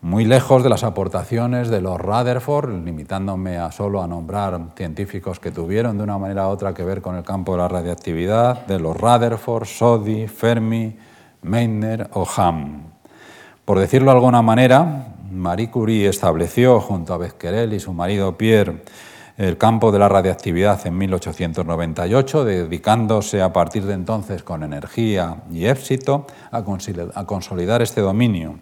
Muy 0.00 0.24
lejos 0.24 0.62
de 0.62 0.68
las 0.68 0.84
aportaciones 0.84 1.68
de 1.68 1.80
los 1.80 1.98
Rutherford, 2.00 2.84
limitándome 2.84 3.58
a 3.58 3.72
solo 3.72 4.02
a 4.02 4.06
nombrar 4.06 4.60
científicos 4.76 5.40
que 5.40 5.50
tuvieron 5.50 5.98
de 5.98 6.04
una 6.04 6.18
manera 6.18 6.46
u 6.46 6.50
otra 6.50 6.72
que 6.72 6.84
ver 6.84 7.02
con 7.02 7.16
el 7.16 7.24
campo 7.24 7.52
de 7.52 7.58
la 7.58 7.68
radiactividad, 7.68 8.66
de 8.66 8.78
los 8.78 8.96
Rutherford, 8.96 9.66
Soddy, 9.66 10.28
Fermi, 10.28 10.96
Meitner 11.42 12.08
o 12.12 12.26
Ham. 12.36 12.82
Por 13.64 13.78
decirlo 13.78 14.12
de 14.12 14.16
alguna 14.16 14.40
manera, 14.40 15.14
Marie 15.32 15.70
Curie 15.70 16.08
estableció 16.08 16.80
junto 16.80 17.12
a 17.12 17.18
Becquerel 17.18 17.72
y 17.72 17.80
su 17.80 17.92
marido 17.92 18.38
Pierre 18.38 18.82
el 19.38 19.56
campo 19.56 19.92
de 19.92 20.00
la 20.00 20.08
radiactividad 20.08 20.84
en 20.84 20.98
1898, 20.98 22.44
dedicándose 22.44 23.40
a 23.40 23.52
partir 23.52 23.84
de 23.84 23.94
entonces 23.94 24.42
con 24.42 24.64
energía 24.64 25.42
y 25.52 25.66
éxito 25.66 26.26
a 26.50 26.64
consolidar 27.24 27.80
este 27.80 28.00
dominio, 28.00 28.58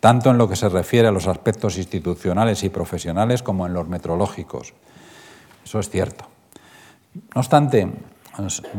tanto 0.00 0.30
en 0.30 0.38
lo 0.38 0.48
que 0.48 0.56
se 0.56 0.68
refiere 0.68 1.08
a 1.08 1.12
los 1.12 1.26
aspectos 1.26 1.76
institucionales 1.78 2.62
y 2.62 2.68
profesionales 2.68 3.42
como 3.42 3.66
en 3.66 3.74
los 3.74 3.88
metrológicos. 3.88 4.74
Eso 5.64 5.80
es 5.80 5.90
cierto. 5.90 6.24
No 7.34 7.40
obstante, 7.40 7.90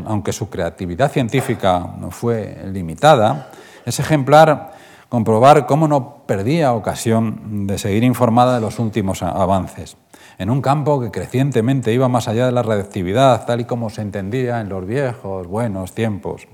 aunque 0.06 0.32
su 0.32 0.50
creatividad 0.50 1.12
científica 1.12 1.96
fue 2.12 2.62
limitada, 2.72 3.52
es 3.86 4.00
ejemplar 4.00 4.74
comprobar 5.10 5.66
cómo 5.66 5.88
no 5.88 6.24
perdía 6.26 6.74
ocasión 6.74 7.68
de 7.68 7.78
seguir 7.78 8.04
informada 8.04 8.56
de 8.56 8.62
los 8.62 8.80
últimos 8.80 9.24
avances 9.24 9.98
en 10.40 10.50
un 10.50 10.62
campo 10.62 11.02
que 11.02 11.12
crecientemente 11.12 11.94
iba 11.94 12.08
más 12.08 12.30
allá 12.30 12.46
de 12.46 12.54
la 12.54 12.64
radiactividad, 12.64 13.46
tal 13.46 13.60
y 13.60 13.66
como 13.66 13.90
se 13.90 14.02
entendía 14.02 14.62
en 14.62 14.70
los 14.70 14.88
viejos, 14.88 15.46
buenos 15.48 15.92
tiempos, 15.92 16.48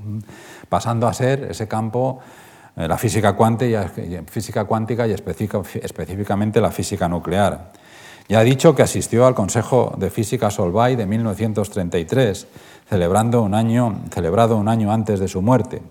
pasando 0.69 1.07
a 1.07 1.13
ser 1.13 1.47
ese 1.51 1.67
campo 1.67 2.19
la 2.75 2.97
física 2.97 3.33
cuántica 3.33 3.91
y, 3.97 4.17
física 4.29 4.65
cuántica 4.65 5.07
y 5.07 5.11
específicamente 5.13 6.59
la 6.59 6.71
física 6.71 7.07
nuclear. 7.07 7.71
Ya 8.27 8.39
ha 8.39 8.43
dicho 8.43 8.73
que 8.75 8.81
asistió 8.81 9.27
al 9.27 9.35
Consejo 9.35 9.93
de 9.97 10.09
Física 10.09 10.49
Solvay 10.49 10.95
de 10.95 11.05
1933, 11.05 12.47
celebrando 12.89 13.43
un 13.43 13.53
año, 13.53 14.01
celebrado 14.11 14.57
un 14.57 14.67
año 14.67 14.91
antes 14.91 15.19
de 15.19 15.27
su 15.27 15.41
muerte. 15.41 15.81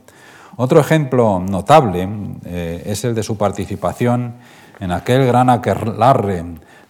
Otro 0.57 0.81
ejemplo 0.81 1.41
notable 1.41 2.09
eh, 2.45 2.83
es 2.87 3.05
el 3.05 3.15
de 3.15 3.23
su 3.23 3.37
participación 3.37 4.35
en 4.81 4.91
aquel 4.91 5.27
gran 5.27 5.49
aquelarre 5.49 6.45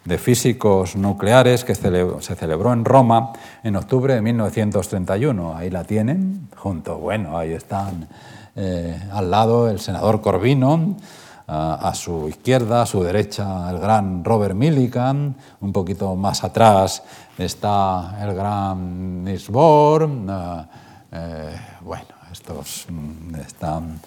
de 0.04 0.18
físicos 0.18 0.96
nucleares 0.96 1.64
que 1.64 1.74
se 1.74 2.34
celebró 2.36 2.72
en 2.72 2.84
Roma 2.84 3.32
en 3.62 3.76
octubre 3.76 4.14
de 4.14 4.22
1931. 4.22 5.56
Ahí 5.56 5.70
la 5.70 5.84
tienen, 5.84 6.48
junto, 6.56 6.98
bueno, 6.98 7.38
ahí 7.38 7.52
están 7.52 8.08
eh, 8.56 9.08
al 9.12 9.30
lado 9.30 9.68
el 9.68 9.80
senador 9.80 10.20
Corvino, 10.20 10.96
a, 11.46 11.92
su 11.94 12.28
izquierda, 12.28 12.82
a 12.82 12.86
su 12.86 13.02
derecha 13.02 13.70
el 13.70 13.78
gran 13.78 14.24
Robert 14.24 14.54
Millikan, 14.54 15.34
un 15.60 15.72
poquito 15.72 16.16
más 16.16 16.42
atrás 16.42 17.02
está 17.36 18.16
el 18.22 18.34
gran 18.34 19.24
Niels 19.24 19.50
Bohr, 19.50 20.04
eh, 20.04 20.64
eh, 21.12 21.56
bueno, 21.82 22.06
estos 22.32 22.86
mm, 22.88 23.34
están 23.34 24.00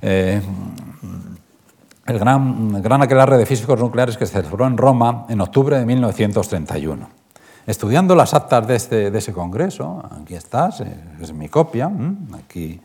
el 0.00 0.42
gran, 2.18 2.82
gran 2.82 3.02
aquelarre 3.02 3.38
de 3.38 3.46
físicos 3.46 3.78
nucleares 3.78 4.16
que 4.16 4.26
se 4.26 4.32
celebró 4.32 4.66
en 4.66 4.76
Roma 4.76 5.26
en 5.28 5.40
octubre 5.40 5.78
de 5.78 5.86
1931. 5.86 7.08
Estudiando 7.64 8.16
las 8.16 8.34
actas 8.34 8.66
de, 8.66 8.74
este, 8.74 9.12
de 9.12 9.18
ese 9.18 9.32
congreso, 9.32 10.02
aquí 10.20 10.34
estás, 10.34 10.82
es 11.20 11.32
mi 11.32 11.48
copia, 11.48 11.88
aquí 12.36 12.80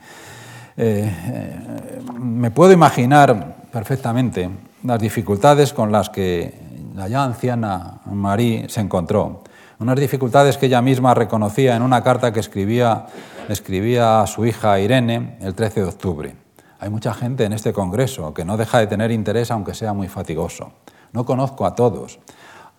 eh, 0.77 1.11
eh, 1.11 2.01
me 2.19 2.51
puedo 2.51 2.71
imaginar 2.71 3.55
perfectamente 3.71 4.47
las 4.83 4.99
dificultades 4.99 5.73
con 5.73 5.91
las 5.91 6.09
que 6.11 6.53
la 6.95 7.07
ya 7.07 7.23
anciana 7.23 8.01
Marie 8.05 8.69
se 8.69 8.81
encontró. 8.81 9.43
Unas 9.79 9.99
dificultades 9.99 10.57
que 10.57 10.67
ella 10.67 10.81
misma 10.83 11.15
reconocía 11.15 11.75
en 11.75 11.81
una 11.81 12.03
carta 12.03 12.31
que 12.31 12.39
escribía, 12.39 13.07
escribía 13.49 14.21
a 14.21 14.27
su 14.27 14.45
hija 14.45 14.79
Irene 14.79 15.37
el 15.41 15.55
13 15.55 15.81
de 15.81 15.87
octubre. 15.87 16.35
Hay 16.79 16.91
mucha 16.91 17.13
gente 17.13 17.45
en 17.45 17.53
este 17.53 17.73
Congreso 17.73 18.33
que 18.35 18.45
no 18.45 18.55
deja 18.55 18.79
de 18.79 18.87
tener 18.87 19.11
interés 19.11 19.49
aunque 19.49 19.73
sea 19.73 19.93
muy 19.93 20.07
fatigoso. 20.07 20.73
No 21.11 21.25
conozco 21.25 21.65
a 21.65 21.73
todos. 21.73 22.19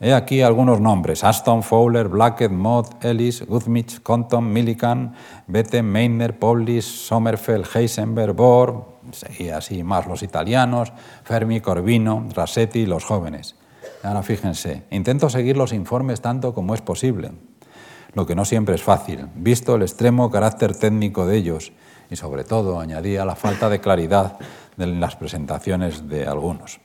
He 0.00 0.14
aquí 0.14 0.42
algunos 0.42 0.80
nombres: 0.80 1.24
Aston, 1.24 1.62
Fowler, 1.62 2.08
Blackett, 2.08 2.52
Mott, 2.52 3.04
Ellis, 3.04 3.44
Guthmich, 3.44 4.00
Compton, 4.02 4.52
Millikan, 4.52 5.14
Bette, 5.48 5.82
Meitner, 5.82 6.38
Paulis, 6.38 6.84
Sommerfeld, 6.84 7.66
Heisenberg, 7.74 8.34
Bohr, 8.34 8.98
y 9.38 9.48
así 9.48 9.82
más 9.82 10.06
los 10.06 10.22
italianos, 10.22 10.92
Fermi, 11.24 11.60
Corvino, 11.60 12.26
Rassetti, 12.32 12.86
los 12.86 13.04
jóvenes. 13.04 13.56
Ahora 14.02 14.22
fíjense, 14.22 14.84
intento 14.90 15.28
seguir 15.28 15.56
los 15.56 15.72
informes 15.72 16.20
tanto 16.20 16.54
como 16.54 16.74
es 16.74 16.80
posible, 16.80 17.32
lo 18.14 18.26
que 18.26 18.36
no 18.36 18.44
siempre 18.44 18.76
es 18.76 18.82
fácil, 18.82 19.26
visto 19.34 19.74
el 19.74 19.82
extremo 19.82 20.30
carácter 20.30 20.76
técnico 20.76 21.26
de 21.26 21.36
ellos 21.36 21.72
y 22.10 22.16
sobre 22.16 22.44
todo 22.44 22.78
añadía 22.78 23.24
la 23.24 23.34
falta 23.34 23.68
de 23.68 23.80
claridad 23.80 24.38
de 24.76 24.86
las 24.86 25.16
presentaciones 25.16 26.08
de 26.08 26.26
algunos. 26.26 26.80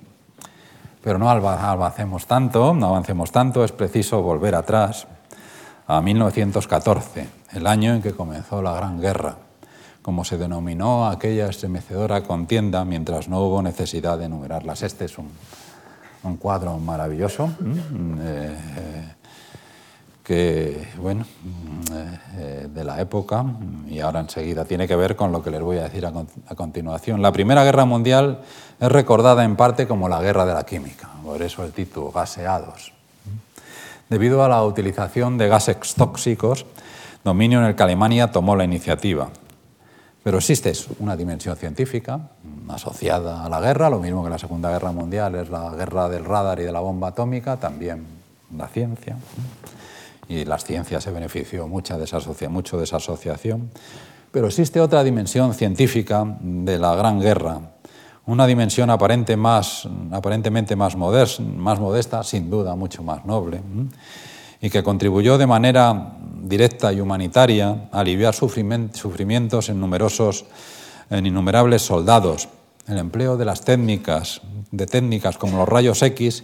Pero 1.03 1.19
no 1.19 1.29
avancemos 1.29 2.25
tanto, 2.25 2.73
no 2.73 2.87
avancemos 2.87 3.31
tanto, 3.31 3.63
es 3.65 3.73
preciso 3.73 4.21
volver 4.21 4.55
atrás 4.55 5.05
a 5.85 5.99
1914, 6.01 7.27
el 7.51 7.67
año 7.67 7.93
en 7.93 8.01
que 8.01 8.13
comenzó 8.13 8.61
la 8.61 8.73
Gran 8.73 9.01
Guerra, 9.01 9.35
como 10.01 10.23
se 10.23 10.37
denominó 10.37 11.07
aquella 11.07 11.49
estremecedora 11.49 12.23
contienda 12.23 12.85
mientras 12.85 13.27
no 13.27 13.41
hubo 13.41 13.61
necesidad 13.61 14.17
de 14.17 14.25
enumerarlas. 14.25 14.81
Este 14.81 15.05
es 15.05 15.17
un, 15.17 15.29
cuadro 16.37 16.77
maravilloso. 16.77 17.49
Que, 20.23 20.87
bueno, 20.97 21.25
eh, 22.37 22.67
de 22.73 22.83
la 22.83 22.99
época, 23.01 23.45
y 23.87 23.99
ahora 23.99 24.21
enseguida 24.21 24.63
tiene 24.63 24.87
que 24.87 24.95
ver 24.95 25.17
con 25.17 25.33
lo 25.33 25.43
que 25.43 25.51
les 25.51 25.61
voy 25.61 25.77
a 25.77 25.83
decir 25.83 26.05
a, 26.05 26.55
continuación. 26.55 27.21
La 27.21 27.33
Primera 27.33 27.63
Guerra 27.65 27.83
Mundial 27.83 28.39
es 28.79 28.89
recordada 28.91 29.43
en 29.43 29.57
parte 29.57 29.85
como 29.85 30.07
la 30.07 30.21
guerra 30.21 30.45
de 30.45 30.53
la 30.53 30.65
química, 30.65 31.09
por 31.23 31.41
eso 31.41 31.63
el 31.65 31.73
título, 31.73 32.11
gaseados. 32.11 32.93
Debido 34.09 34.43
a 34.43 34.47
la 34.47 34.63
utilización 34.63 35.37
de 35.37 35.49
gases 35.49 35.93
tóxicos, 35.95 36.65
dominio 37.23 37.59
en 37.59 37.65
el 37.65 37.75
que 37.75 37.83
Alemania 37.83 38.31
tomó 38.31 38.55
la 38.55 38.63
iniciativa. 38.63 39.29
Pero 40.23 40.37
existe 40.37 40.71
una 40.99 41.17
dimensión 41.17 41.57
científica 41.57 42.29
asociada 42.69 43.43
a 43.43 43.49
la 43.49 43.59
guerra, 43.59 43.89
lo 43.89 43.99
mismo 43.99 44.23
que 44.23 44.29
la 44.29 44.37
Segunda 44.37 44.71
Guerra 44.71 44.93
Mundial 44.93 45.35
es 45.35 45.49
la 45.49 45.69
guerra 45.71 46.07
del 46.07 46.23
radar 46.23 46.61
y 46.61 46.63
de 46.63 46.71
la 46.71 46.79
bomba 46.79 47.09
atómica, 47.09 47.57
también 47.57 48.05
la 48.55 48.69
ciencia 48.69 49.17
y 50.27 50.45
las 50.45 50.63
ciencias 50.63 51.03
se 51.03 51.11
benefició 51.11 51.67
mucho 51.67 51.97
de, 51.97 52.05
esa 52.05 52.97
asociación. 52.97 53.69
Pero 54.31 54.47
existe 54.47 54.79
otra 54.79 55.03
dimensión 55.03 55.53
científica 55.53 56.25
de 56.41 56.79
la 56.79 56.95
Gran 56.95 57.19
Guerra, 57.19 57.59
una 58.25 58.47
dimensión 58.47 58.89
aparente 58.89 59.35
más, 59.35 59.87
aparentemente 60.11 60.75
más, 60.75 60.95
más 60.95 61.79
modesta, 61.79 62.23
sin 62.23 62.49
duda 62.49 62.75
mucho 62.75 63.03
más 63.03 63.25
noble, 63.25 63.61
y 64.61 64.69
que 64.69 64.81
contribuyó 64.81 65.37
de 65.37 65.45
manera 65.45 66.17
directa 66.41 66.91
y 66.93 67.01
humanitaria 67.01 67.89
a 67.91 67.99
aliviar 67.99 68.33
sufrimientos 68.33 69.69
en 69.69 69.79
numerosos, 69.79 70.45
en 71.09 71.25
innumerables 71.25 71.81
soldados. 71.81 72.47
El 72.87 72.97
empleo 72.97 73.37
de 73.37 73.45
las 73.45 73.61
técnicas, 73.61 74.41
de 74.71 74.85
técnicas 74.87 75.37
como 75.37 75.57
los 75.57 75.69
rayos 75.69 76.01
X, 76.01 76.43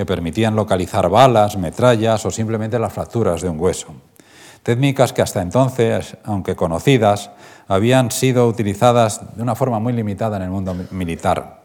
que 0.00 0.06
permitían 0.06 0.56
localizar 0.56 1.10
balas, 1.10 1.58
metrallas 1.58 2.24
o 2.24 2.30
simplemente 2.30 2.78
las 2.78 2.90
fracturas 2.90 3.42
de 3.42 3.50
un 3.50 3.60
hueso. 3.60 3.88
Técnicas 4.62 5.12
que 5.12 5.20
hasta 5.20 5.42
entonces, 5.42 6.16
aunque 6.24 6.56
conocidas, 6.56 7.32
habían 7.68 8.10
sido 8.10 8.48
utilizadas 8.48 9.36
de 9.36 9.42
una 9.42 9.54
forma 9.54 9.78
muy 9.78 9.92
limitada 9.92 10.38
en 10.38 10.44
el 10.44 10.48
mundo 10.48 10.74
militar. 10.92 11.64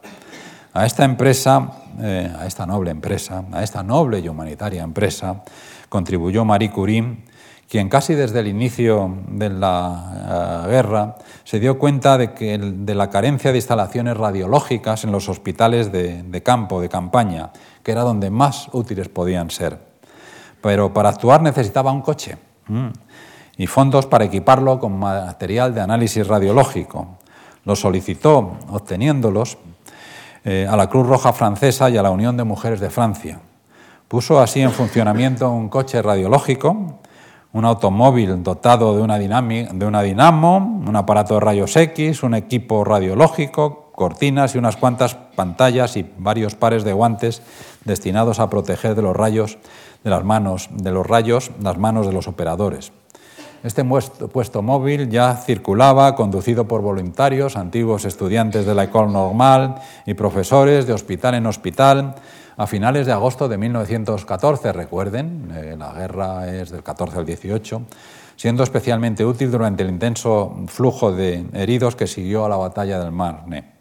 A 0.73 0.85
esta 0.85 1.05
empresa, 1.05 1.71
eh, 2.01 2.29
a 2.37 2.45
esta 2.45 2.65
noble 2.65 2.91
empresa, 2.91 3.45
a 3.53 3.63
esta 3.63 3.83
noble 3.83 4.19
y 4.19 4.27
humanitaria 4.27 4.83
empresa, 4.83 5.45
contribuyó 5.87 6.43
Marie 6.43 6.71
Curie, 6.71 7.23
quien 7.69 7.87
casi 7.87 8.15
desde 8.15 8.41
el 8.41 8.47
inicio 8.47 9.17
de 9.29 9.49
la 9.49 10.65
eh, 10.65 10.71
guerra 10.71 11.15
se 11.45 11.61
dio 11.61 11.79
cuenta 11.79 12.17
de, 12.17 12.33
que, 12.33 12.57
de 12.57 12.95
la 12.95 13.09
carencia 13.09 13.51
de 13.51 13.57
instalaciones 13.57 14.17
radiológicas 14.17 15.05
en 15.05 15.13
los 15.13 15.29
hospitales 15.29 15.93
de, 15.93 16.21
de 16.21 16.43
campo, 16.43 16.81
de 16.81 16.89
campaña, 16.89 17.51
que 17.85 17.91
era 17.91 18.01
donde 18.01 18.31
más 18.31 18.67
útiles 18.73 19.09
podían 19.09 19.51
ser. 19.51 19.77
Pero 20.59 20.91
para 20.91 21.09
actuar 21.09 21.43
necesitaba 21.43 21.91
un 21.91 22.01
coche 22.01 22.35
y 23.57 23.67
fondos 23.67 24.07
para 24.07 24.25
equiparlo 24.25 24.79
con 24.79 24.97
material 24.97 25.75
de 25.75 25.81
análisis 25.81 26.27
radiológico. 26.27 27.19
Lo 27.63 27.75
solicitó, 27.75 28.57
obteniéndolos, 28.71 29.59
eh, 30.43 30.67
a 30.67 30.75
la 30.75 30.89
Cruz 30.89 31.05
Roja 31.05 31.31
Francesa 31.31 31.91
y 31.91 31.97
a 31.97 32.01
la 32.01 32.09
Unión 32.09 32.35
de 32.35 32.43
Mujeres 32.43 32.79
de 32.79 32.89
Francia. 32.89 33.39
Puso 34.07 34.39
así 34.39 34.61
en 34.61 34.71
funcionamiento 34.71 35.47
un 35.51 35.69
coche 35.69 36.01
radiológico, 36.01 37.01
un 37.53 37.65
automóvil 37.65 38.41
dotado 38.41 38.95
de 38.95 39.03
una, 39.03 39.19
de 39.19 39.85
una 39.85 40.01
dinamo, 40.01 40.57
un 40.57 40.95
aparato 40.95 41.35
de 41.35 41.39
rayos 41.39 41.75
X, 41.75 42.23
un 42.23 42.33
equipo 42.33 42.83
radiológico 42.83 43.85
cortinas 43.95 44.53
y 44.53 44.57
unas 44.57 44.75
cuantas 44.75 45.15
pantallas 45.15 45.97
y 45.97 46.05
varios 46.17 46.55
pares 46.55 46.83
de 46.83 46.93
guantes 46.93 47.41
destinados 47.85 48.39
a 48.39 48.49
proteger 48.49 48.95
de 48.95 49.01
los 49.01 49.15
rayos 49.15 49.57
de 50.03 50.09
las 50.09 50.23
manos 50.23 50.69
de 50.71 50.91
los 50.91 51.05
rayos 51.05 51.51
las 51.61 51.77
manos 51.77 52.05
de 52.05 52.13
los 52.13 52.27
operadores. 52.27 52.91
Este 53.63 53.83
puesto 53.83 54.61
móvil 54.61 55.09
ya 55.09 55.35
circulaba, 55.37 56.15
conducido 56.15 56.67
por 56.67 56.81
voluntarios, 56.81 57.57
antiguos 57.57 58.05
estudiantes 58.05 58.67
de 58.67 58.75
la 58.75 58.83
École 58.83 59.11
Normal 59.11 59.81
y 60.05 60.13
profesores 60.13 60.85
de 60.85 60.93
hospital 60.93 61.33
en 61.33 61.47
hospital, 61.47 62.13
a 62.57 62.67
finales 62.67 63.07
de 63.07 63.11
agosto 63.11 63.49
de 63.49 63.57
1914, 63.57 64.71
recuerden, 64.71 65.51
eh, 65.51 65.75
la 65.77 65.93
guerra 65.93 66.47
es 66.47 66.69
del 66.69 66.83
14 66.83 67.17
al 67.17 67.25
18, 67.25 67.81
siendo 68.35 68.63
especialmente 68.63 69.25
útil 69.25 69.49
durante 69.49 69.81
el 69.81 69.89
intenso 69.89 70.55
flujo 70.67 71.11
de 71.11 71.45
heridos 71.53 71.95
que 71.95 72.05
siguió 72.05 72.45
a 72.45 72.49
la 72.49 72.57
batalla 72.57 72.99
del 72.99 73.11
Marne. 73.11 73.74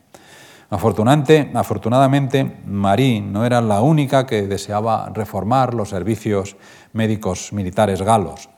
Afortunadamente, 0.74 2.56
Marie 2.66 3.20
no 3.20 3.44
era 3.44 3.60
la 3.60 3.80
única 3.80 4.26
que 4.26 4.46
deseaba 4.46 5.10
reformar 5.14 5.74
los 5.74 5.90
servicios 5.90 6.56
médicos 6.92 7.52
militares 7.52 8.02
galos. 8.02 8.48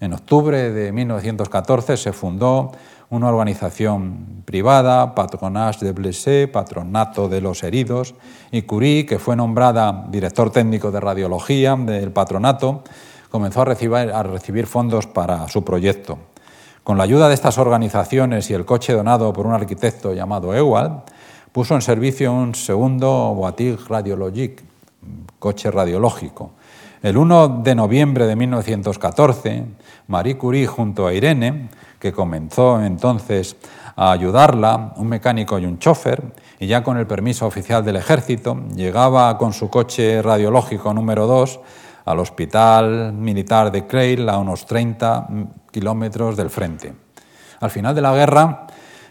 En 0.00 0.12
octubre 0.12 0.70
de 0.70 0.92
1914 0.92 1.96
se 1.96 2.12
fundó 2.12 2.72
una 3.08 3.28
organización 3.28 4.42
privada, 4.44 5.14
Patronage 5.14 5.84
de 5.84 5.92
Blessés, 5.92 6.48
Patronato 6.48 7.28
de 7.28 7.40
los 7.40 7.62
Heridos, 7.62 8.14
y 8.50 8.62
Curie, 8.62 9.06
que 9.06 9.18
fue 9.18 9.36
nombrada 9.36 10.06
director 10.08 10.50
técnico 10.50 10.90
de 10.90 10.98
radiología 10.98 11.76
del 11.76 12.10
patronato, 12.10 12.82
comenzó 13.30 13.62
a 13.62 13.66
recibir, 13.66 14.10
a 14.12 14.22
recibir 14.22 14.66
fondos 14.66 15.06
para 15.06 15.46
su 15.48 15.64
proyecto. 15.64 16.18
Con 16.82 16.98
la 16.98 17.04
ayuda 17.04 17.28
de 17.28 17.34
estas 17.34 17.58
organizaciones 17.58 18.50
y 18.50 18.54
el 18.54 18.64
coche 18.64 18.92
donado 18.92 19.32
por 19.32 19.46
un 19.46 19.52
arquitecto 19.52 20.14
llamado 20.14 20.54
Ewald, 20.54 21.02
puso 21.52 21.74
en 21.74 21.82
servicio 21.82 22.32
un 22.32 22.54
segundo 22.54 23.34
Voiture 23.34 23.76
Radiologique, 23.86 24.64
coche 25.38 25.70
radiológico, 25.70 26.52
el 27.02 27.16
1 27.16 27.62
de 27.62 27.74
noviembre 27.74 28.26
de 28.26 28.36
1914, 28.36 29.64
Marie 30.06 30.38
Curie 30.38 30.66
junto 30.66 31.06
a 31.06 31.12
Irene, 31.12 31.68
que 31.98 32.12
comenzó 32.12 32.82
entonces 32.82 33.56
a 33.96 34.12
ayudarla, 34.12 34.94
un 34.96 35.08
mecánico 35.08 35.58
y 35.58 35.66
un 35.66 35.78
chofer, 35.78 36.22
y 36.58 36.68
ya 36.68 36.82
con 36.82 36.96
el 36.96 37.06
permiso 37.06 37.46
oficial 37.46 37.84
del 37.84 37.96
ejército, 37.96 38.58
llegaba 38.74 39.36
con 39.36 39.52
su 39.52 39.68
coche 39.68 40.22
radiológico 40.22 40.94
número 40.94 41.26
2 41.26 41.60
al 42.06 42.18
Hospital 42.18 43.12
Militar 43.12 43.70
de 43.70 43.86
Creil, 43.86 44.28
a 44.28 44.38
unos 44.38 44.64
30 44.64 45.28
kilómetros 45.70 46.36
del 46.36 46.50
frente. 46.50 46.94
Al 47.60 47.70
final 47.70 47.94
de 47.94 48.00
la 48.00 48.14
guerra, 48.14 48.66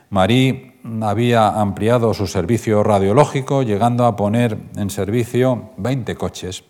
Marie 0.09 0.70
había 1.01 1.49
ampliado 1.49 2.13
su 2.13 2.27
servicio 2.27 2.83
radiológico, 2.83 3.63
llegando 3.63 4.05
a 4.05 4.15
poner 4.15 4.57
en 4.75 4.89
servicio 4.89 5.71
20 5.77 6.15
coches 6.15 6.63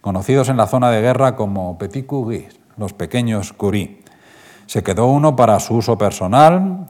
conocidos 0.00 0.48
en 0.48 0.56
la 0.56 0.66
zona 0.66 0.90
de 0.90 1.00
guerra 1.00 1.36
como 1.36 1.76
Petit 1.78 2.06
Curie, 2.06 2.48
los 2.76 2.92
pequeños 2.92 3.52
Curie. 3.52 4.00
Se 4.66 4.82
quedó 4.82 5.06
uno 5.06 5.34
para 5.34 5.58
su 5.60 5.76
uso 5.76 5.98
personal, 5.98 6.88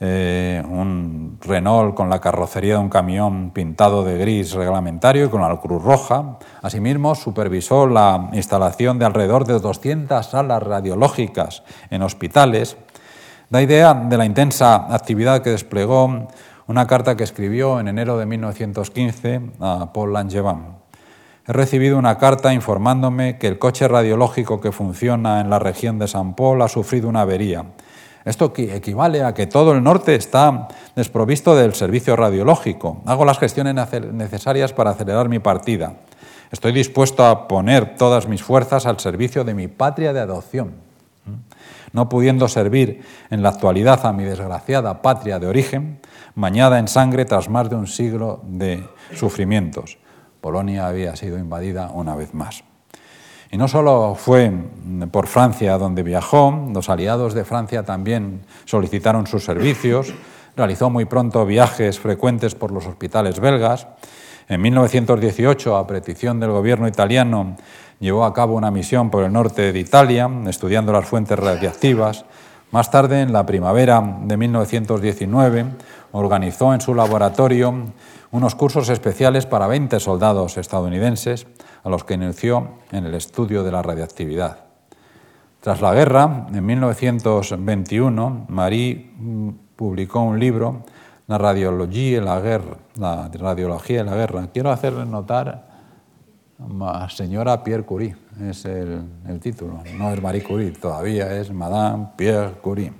eh, 0.00 0.60
un 0.68 1.38
Renault 1.40 1.94
con 1.94 2.10
la 2.10 2.20
carrocería 2.20 2.74
de 2.74 2.80
un 2.80 2.88
camión 2.88 3.52
pintado 3.52 4.02
de 4.02 4.18
gris 4.18 4.52
reglamentario 4.52 5.26
y 5.26 5.28
con 5.28 5.42
la 5.42 5.56
Cruz 5.60 5.80
Roja. 5.80 6.38
Asimismo, 6.60 7.14
supervisó 7.14 7.86
la 7.86 8.28
instalación 8.32 8.98
de 8.98 9.04
alrededor 9.04 9.46
de 9.46 9.60
200 9.60 10.26
salas 10.26 10.60
radiológicas 10.60 11.62
en 11.90 12.02
hospitales. 12.02 12.76
Da 13.52 13.60
idea 13.60 13.92
de 13.92 14.16
la 14.16 14.24
intensa 14.24 14.86
actividad 14.94 15.42
que 15.42 15.50
desplegó 15.50 16.26
una 16.68 16.86
carta 16.86 17.18
que 17.18 17.24
escribió 17.24 17.80
en 17.80 17.88
enero 17.88 18.16
de 18.16 18.24
1915 18.24 19.42
a 19.60 19.92
Paul 19.92 20.14
Langevin 20.14 20.80
he 21.46 21.52
recibido 21.52 21.98
una 21.98 22.16
carta 22.16 22.54
informándome 22.54 23.36
que 23.36 23.48
el 23.48 23.58
coche 23.58 23.88
radiológico 23.88 24.58
que 24.58 24.72
funciona 24.72 25.42
en 25.42 25.50
la 25.50 25.58
región 25.58 25.98
de 25.98 26.08
San 26.08 26.34
Paul 26.34 26.62
ha 26.62 26.68
sufrido 26.68 27.10
una 27.10 27.20
avería. 27.20 27.66
Esto 28.24 28.54
equivale 28.56 29.22
a 29.22 29.34
que 29.34 29.46
todo 29.46 29.74
el 29.74 29.82
norte 29.82 30.14
está 30.14 30.68
desprovisto 30.96 31.54
del 31.54 31.74
servicio 31.74 32.16
radiológico. 32.16 33.02
Hago 33.04 33.26
las 33.26 33.38
gestiones 33.38 33.74
necesarias 34.14 34.72
para 34.72 34.92
acelerar 34.92 35.28
mi 35.28 35.40
partida. 35.40 35.96
Estoy 36.50 36.72
dispuesto 36.72 37.26
a 37.26 37.48
poner 37.48 37.96
todas 37.96 38.26
mis 38.26 38.42
fuerzas 38.42 38.86
al 38.86 38.98
servicio 38.98 39.44
de 39.44 39.52
mi 39.52 39.68
patria 39.68 40.14
de 40.14 40.20
adopción. 40.20 40.91
No 41.92 42.08
pudiendo 42.08 42.48
servir 42.48 43.02
en 43.30 43.42
la 43.42 43.50
actualidad 43.50 44.06
a 44.06 44.12
mi 44.12 44.24
desgraciada 44.24 45.02
patria 45.02 45.38
de 45.38 45.46
origen, 45.46 46.00
bañada 46.34 46.78
en 46.78 46.88
sangre 46.88 47.24
tras 47.24 47.48
más 47.48 47.68
de 47.68 47.76
un 47.76 47.86
siglo 47.86 48.40
de 48.44 48.86
sufrimientos. 49.14 49.98
Polonia 50.40 50.88
había 50.88 51.14
sido 51.16 51.38
invadida 51.38 51.90
una 51.92 52.16
vez 52.16 52.34
más. 52.34 52.64
Y 53.50 53.58
no 53.58 53.68
solo 53.68 54.14
fue 54.14 54.50
por 55.10 55.26
Francia 55.26 55.76
donde 55.76 56.02
viajó, 56.02 56.68
los 56.72 56.88
aliados 56.88 57.34
de 57.34 57.44
Francia 57.44 57.82
también 57.82 58.46
solicitaron 58.64 59.26
sus 59.26 59.44
servicios, 59.44 60.14
realizó 60.56 60.88
muy 60.88 61.04
pronto 61.04 61.44
viajes 61.44 61.98
frecuentes 61.98 62.54
por 62.54 62.72
los 62.72 62.86
hospitales 62.86 63.40
belgas. 63.40 63.86
En 64.48 64.60
1918, 64.62 65.76
a 65.76 65.86
petición 65.86 66.40
del 66.40 66.50
gobierno 66.50 66.88
italiano, 66.88 67.56
llevó 68.02 68.24
a 68.24 68.34
cabo 68.34 68.56
una 68.56 68.72
misión 68.72 69.10
por 69.10 69.22
el 69.22 69.32
norte 69.32 69.72
de 69.72 69.78
Italia, 69.78 70.28
estudiando 70.48 70.92
las 70.92 71.06
fuentes 71.06 71.38
radiactivas. 71.38 72.24
Más 72.72 72.90
tarde, 72.90 73.20
en 73.20 73.32
la 73.32 73.46
primavera 73.46 74.02
de 74.22 74.36
1919, 74.36 75.66
organizó 76.10 76.74
en 76.74 76.80
su 76.80 76.96
laboratorio 76.96 77.72
unos 78.32 78.54
cursos 78.56 78.88
especiales 78.88 79.46
para 79.46 79.68
20 79.68 80.00
soldados 80.00 80.56
estadounidenses 80.58 81.46
a 81.84 81.90
los 81.90 82.02
que 82.02 82.14
inició 82.14 82.70
en 82.90 83.06
el 83.06 83.14
estudio 83.14 83.62
de 83.62 83.70
la 83.70 83.82
radiactividad. 83.82 84.58
Tras 85.60 85.80
la 85.80 85.94
guerra, 85.94 86.48
en 86.52 86.66
1921, 86.66 88.46
Marie 88.48 89.12
publicó 89.76 90.22
un 90.22 90.40
libro, 90.40 90.82
La 91.28 91.38
radiología 91.38 92.18
en 92.18 92.24
la 92.24 92.40
guerra, 92.40 92.78
la 92.96 93.30
radiología 93.32 94.00
en 94.00 94.06
la 94.06 94.16
guerra. 94.16 94.48
Quiero 94.52 94.72
hacerle 94.72 95.06
notar 95.06 95.71
señora 97.08 97.62
Pierre 97.62 97.84
Curie, 97.84 98.16
es 98.40 98.64
el, 98.64 99.02
el, 99.28 99.40
título, 99.40 99.82
no 99.96 100.10
es 100.12 100.22
Marie 100.22 100.42
Curie, 100.42 100.70
todavía 100.72 101.36
es 101.36 101.50
Madame 101.50 102.08
Pierre 102.16 102.52
Curie 102.62 102.92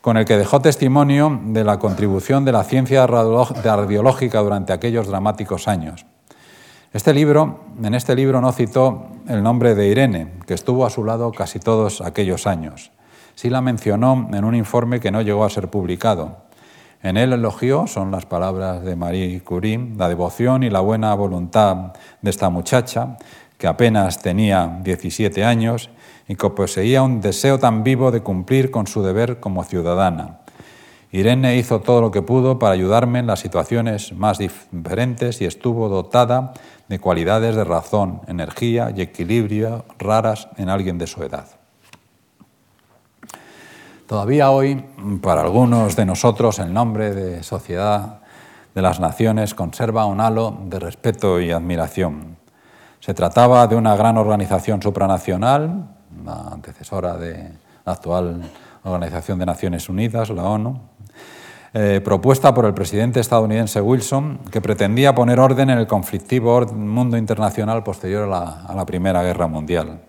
con 0.00 0.16
el 0.16 0.24
que 0.24 0.38
dejó 0.38 0.60
testimonio 0.60 1.38
de 1.48 1.64
la 1.64 1.78
contribución 1.78 2.44
de 2.44 2.52
la 2.52 2.64
ciencia 2.64 3.06
radiológica 3.06 4.40
durante 4.40 4.72
aquellos 4.72 5.08
dramáticos 5.08 5.68
años. 5.68 6.06
Este 6.94 7.12
libro, 7.12 7.64
en 7.82 7.92
este 7.94 8.14
libro 8.14 8.40
no 8.40 8.50
citó 8.52 9.08
el 9.28 9.42
nombre 9.42 9.74
de 9.74 9.88
Irene, 9.88 10.32
que 10.46 10.54
estuvo 10.54 10.86
a 10.86 10.90
su 10.90 11.04
lado 11.04 11.30
casi 11.32 11.58
todos 11.58 12.00
aquellos 12.00 12.46
años. 12.46 12.90
Sí 13.34 13.50
la 13.50 13.60
mencionó 13.60 14.30
en 14.32 14.44
un 14.44 14.54
informe 14.54 14.98
que 14.98 15.10
no 15.10 15.20
llegó 15.20 15.44
a 15.44 15.50
ser 15.50 15.68
publicado. 15.68 16.47
En 17.02 17.16
él 17.16 17.32
elogió, 17.32 17.86
son 17.86 18.10
las 18.10 18.26
palabras 18.26 18.82
de 18.82 18.96
Marie 18.96 19.40
Curie, 19.42 19.92
la 19.96 20.08
devoción 20.08 20.64
y 20.64 20.70
la 20.70 20.80
buena 20.80 21.14
voluntad 21.14 21.92
de 22.20 22.30
esta 22.30 22.50
muchacha, 22.50 23.16
que 23.56 23.66
apenas 23.66 24.20
tenía 24.20 24.80
17 24.82 25.44
años 25.44 25.90
y 26.26 26.34
que 26.34 26.50
poseía 26.50 27.02
un 27.02 27.20
deseo 27.20 27.58
tan 27.58 27.84
vivo 27.84 28.10
de 28.10 28.22
cumplir 28.22 28.70
con 28.70 28.86
su 28.86 29.02
deber 29.02 29.40
como 29.40 29.64
ciudadana. 29.64 30.40
Irene 31.10 31.56
hizo 31.56 31.80
todo 31.80 32.00
lo 32.00 32.10
que 32.10 32.20
pudo 32.20 32.58
para 32.58 32.74
ayudarme 32.74 33.20
en 33.20 33.26
las 33.26 33.40
situaciones 33.40 34.12
más 34.12 34.38
diferentes 34.38 35.40
y 35.40 35.46
estuvo 35.46 35.88
dotada 35.88 36.52
de 36.88 36.98
cualidades 36.98 37.56
de 37.56 37.64
razón, 37.64 38.20
energía 38.26 38.92
y 38.94 39.00
equilibrio 39.00 39.86
raras 39.98 40.48
en 40.56 40.68
alguien 40.68 40.98
de 40.98 41.06
su 41.06 41.22
edad. 41.22 41.57
Todavía 44.08 44.50
hoy, 44.50 44.82
para 45.20 45.42
algunos 45.42 45.94
de 45.94 46.06
nosotros, 46.06 46.58
el 46.60 46.72
nombre 46.72 47.14
de 47.14 47.42
Sociedad 47.42 48.20
de 48.74 48.80
las 48.80 49.00
Naciones 49.00 49.52
conserva 49.52 50.06
un 50.06 50.22
halo 50.22 50.56
de 50.64 50.78
respeto 50.78 51.38
y 51.42 51.50
admiración. 51.50 52.38
Se 53.00 53.12
trataba 53.12 53.66
de 53.66 53.76
una 53.76 53.96
gran 53.96 54.16
organización 54.16 54.80
supranacional 54.80 55.90
la 56.24 56.48
antecesora 56.52 57.18
de 57.18 57.52
la 57.84 57.92
actual 57.92 58.50
Organización 58.82 59.40
de 59.40 59.44
Naciones 59.44 59.90
Unidas, 59.90 60.30
la 60.30 60.44
ONU, 60.44 60.80
eh, 61.74 62.00
propuesta 62.02 62.54
por 62.54 62.64
el 62.64 62.72
presidente 62.72 63.20
estadounidense 63.20 63.82
Wilson, 63.82 64.38
que 64.50 64.62
pretendía 64.62 65.14
poner 65.14 65.38
orden 65.38 65.68
en 65.68 65.80
el 65.80 65.86
conflictivo 65.86 66.64
mundo 66.64 67.18
internacional 67.18 67.82
posterior 67.82 68.24
a 68.24 68.26
la, 68.26 68.62
a 68.62 68.74
la 68.74 68.86
Primera 68.86 69.22
Guerra 69.22 69.48
Mundial. 69.48 70.00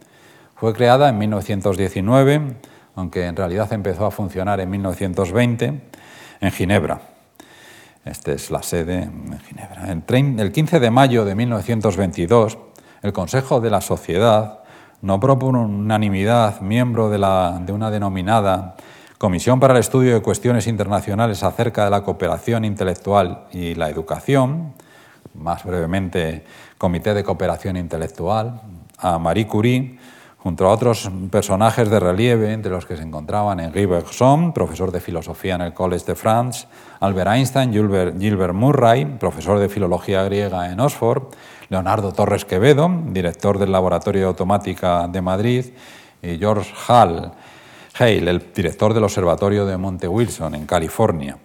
Fue 0.56 0.74
creada 0.74 1.10
en 1.10 1.18
1919, 1.18 2.56
aunque 3.00 3.26
en 3.26 3.36
realidad 3.36 3.72
empezó 3.74 4.06
a 4.06 4.12
funcionar 4.12 4.60
en 4.60 4.70
1920, 4.70 5.82
en 6.42 6.52
Ginebra. 6.52 7.02
Esta 8.06 8.32
es 8.32 8.52
la 8.52 8.62
sede 8.62 9.04
en 9.04 9.40
Ginebra. 9.40 9.92
El 10.44 10.52
15 10.52 10.80
de 10.80 10.92
mayo 10.92 11.26
de 11.26 11.36
1922, 11.36 12.58
el 13.02 13.14
Consejo 13.14 13.62
de 13.62 13.70
la 13.70 13.82
Sociedad 13.82 14.60
no 15.02 15.20
por 15.20 15.32
unanimidad 15.32 16.60
miembro 16.60 17.10
de, 17.10 17.20
la, 17.20 17.62
de 17.66 17.72
una 17.72 17.90
denominada 17.90 18.76
Comisión 19.18 19.60
para 19.60 19.74
el 19.74 19.80
Estudio 19.80 20.14
de 20.14 20.22
Cuestiones 20.22 20.68
Internacionales 20.68 21.44
acerca 21.44 21.84
de 21.84 21.92
la 21.92 22.04
cooperación 22.04 22.64
intelectual 22.64 23.48
y 23.52 23.76
la 23.76 23.90
educación, 23.90 24.74
más 25.34 25.66
brevemente 25.66 26.46
Comité 26.78 27.14
de 27.14 27.24
Cooperación 27.24 27.76
Intelectual, 27.76 28.62
a 28.98 29.20
Marie 29.20 29.46
Curie, 29.46 29.99
junto 30.42 30.66
a 30.66 30.72
otros 30.72 31.12
personajes 31.30 31.90
de 31.90 32.00
relieve, 32.00 32.54
entre 32.54 32.72
los 32.72 32.86
que 32.86 32.96
se 32.96 33.04
encontraban 33.04 33.60
Henri 33.60 33.86
Bergson, 33.86 34.54
profesor 34.54 34.92
de 34.92 35.02
filosofía 35.02 35.56
en 35.56 35.62
el 35.62 35.74
College 35.74 36.06
de 36.06 36.16
France, 36.16 36.66
Albert 37.02 37.32
Einstein, 37.32 37.74
Gilbert, 37.74 38.54
Murray, 38.54 39.06
profesor 39.06 39.60
de 39.60 39.68
filología 39.68 40.24
griega 40.24 40.72
en 40.72 40.80
Oxford, 40.80 41.24
Leonardo 41.68 42.14
Torres 42.14 42.46
Quevedo, 42.46 42.90
director 43.08 43.60
del 43.60 43.72
Laboratorio 43.72 44.22
de 44.22 44.28
Automática 44.28 45.08
de 45.08 45.22
Madrid, 45.22 45.66
y 46.22 46.38
George 46.38 46.74
Hall, 46.88 47.32
Hale, 47.98 48.32
el 48.32 48.54
director 48.54 48.94
del 48.94 49.04
Observatorio 49.04 49.66
de 49.66 49.78
Monte 49.78 50.08
Wilson, 50.08 50.56
en 50.56 50.66
California. 50.66 51.38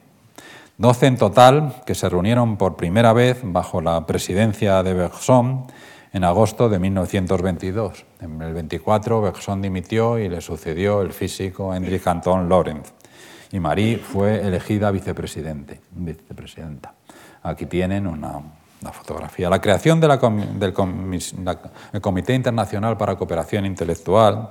Doce 0.77 1.07
en 1.07 1.17
total 1.17 1.83
que 1.85 1.95
se 1.95 2.09
reunieron 2.09 2.57
por 2.57 2.77
primera 2.77 3.13
vez 3.13 3.41
bajo 3.43 3.81
la 3.81 4.07
presidencia 4.07 4.83
de 4.83 4.95
Bergson 4.95 5.67
en 6.15 6.23
agosto 6.25 6.69
de 6.69 6.79
1922. 6.79 8.07
En 8.21 8.41
el 8.41 8.55
24 8.55 9.21
Bergson 9.21 9.61
dimitió 9.61 10.17
y 10.19 10.29
le 10.29 10.41
sucedió 10.41 11.03
el 11.03 11.13
físico 11.13 11.75
Hendrik 11.75 12.07
Anton 12.07 12.49
Lorenz. 12.49 12.93
Y 13.51 13.59
Marie 13.59 13.99
fue 13.99 14.41
elegida 14.41 14.91
vicepresidente, 14.93 15.81
vicepresidenta. 15.91 16.95
Aquí 17.43 17.67
tienen 17.67 18.07
una, 18.07 18.41
fotografía. 18.93 19.51
La 19.51 19.61
creación 19.61 20.01
del 20.01 20.73
Comité 22.01 22.35
Internacional 22.35 22.97
para 22.97 23.17
Cooperación 23.17 23.67
Intelectual 23.67 24.51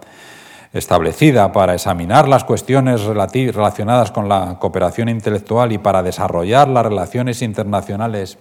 establecida 0.73 1.51
para 1.51 1.75
examinar 1.75 2.27
las 2.27 2.43
cuestiones 2.43 3.03
relacionadas 3.03 4.11
con 4.11 4.27
la 4.27 4.57
cooperación 4.59 5.07
intelectual 5.07 5.71
y 5.71 5.77
para 5.77 6.01
desarrollar 6.01 6.67
las 6.67 6.83
relaciones 6.83 7.43
internacionales, 7.43 8.39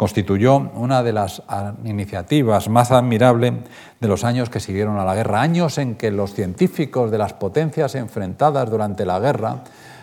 constituyó 0.00 0.70
una 0.76 1.02
de 1.02 1.12
las 1.12 1.42
iniciativas 1.84 2.70
más 2.70 2.90
admirables 2.90 3.52
de 4.00 4.08
los 4.08 4.24
años 4.24 4.48
que 4.48 4.58
siguieron 4.58 4.98
a 4.98 5.04
la 5.04 5.14
guerra, 5.14 5.42
años 5.42 5.76
en 5.76 5.96
que 5.96 6.10
los 6.10 6.32
científicos 6.32 7.10
de 7.10 7.18
las 7.18 7.34
potencias 7.34 7.94
enfrentadas 7.96 8.70
durante 8.70 9.04
la 9.04 9.18
guerra 9.18 9.62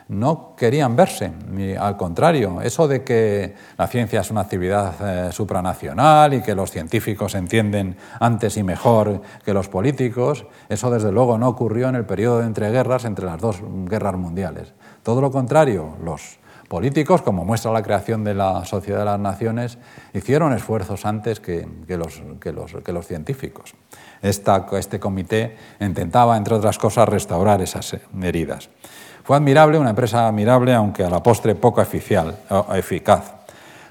no 0.10 0.54
querían 0.56 0.96
verse, 0.96 1.32
al 1.80 1.98
contrario, 1.98 2.62
eso 2.62 2.88
de 2.88 3.04
que 3.04 3.56
la 3.76 3.88
ciencia 3.88 4.22
es 4.22 4.30
una 4.30 4.42
actividad 4.42 4.94
eh, 5.02 5.32
supranacional 5.32 6.32
y 6.36 6.44
que 6.44 6.54
los 6.54 6.70
científicos 6.70 7.34
entienden 7.34 7.98
antes 8.20 8.56
y 8.58 8.62
mejor 8.62 9.24
que 9.44 9.52
los 9.52 9.68
políticos, 9.68 10.46
eso 10.70 10.92
desde 10.92 11.12
luego 11.12 11.40
no 11.40 11.48
ocurrió 11.48 11.90
en 11.90 11.96
el 11.96 12.06
periodo 12.06 12.42
de 12.42 12.46
entreguerras 12.46 13.04
entre 13.04 13.26
las 13.26 13.42
dos 13.42 13.64
guerras 13.86 14.16
mundiales. 14.16 14.76
Todo 15.02 15.22
lo 15.22 15.32
contrario, 15.32 15.98
los 16.04 16.38
políticos, 16.68 17.22
como 17.22 17.46
muestra 17.46 17.72
la 17.72 17.82
creación 17.82 18.24
de 18.24 18.34
la 18.34 18.66
Sociedad 18.66 19.00
de 19.00 19.06
las 19.06 19.20
Naciones, 19.20 19.78
hicieron 20.14 20.54
esfuerzos 20.54 21.06
antes 21.06 21.40
que, 21.40 21.68
los, 21.88 23.08
científicos. 23.08 23.74
este 24.22 25.00
comité 25.00 25.58
intentaba, 25.80 26.38
entre 26.38 26.56
otras 26.56 26.78
cosas, 26.78 27.08
restaurar 27.08 27.62
esas 27.62 27.96
heridas. 28.22 28.70
Fue 29.24 29.36
admirable, 29.36 29.78
una 29.78 29.90
empresa 29.90 30.28
admirable, 30.28 30.74
aunque 30.74 31.04
a 31.04 31.10
la 31.10 31.22
postre 31.22 31.56
poco 31.56 31.82
eficaz. 31.82 33.34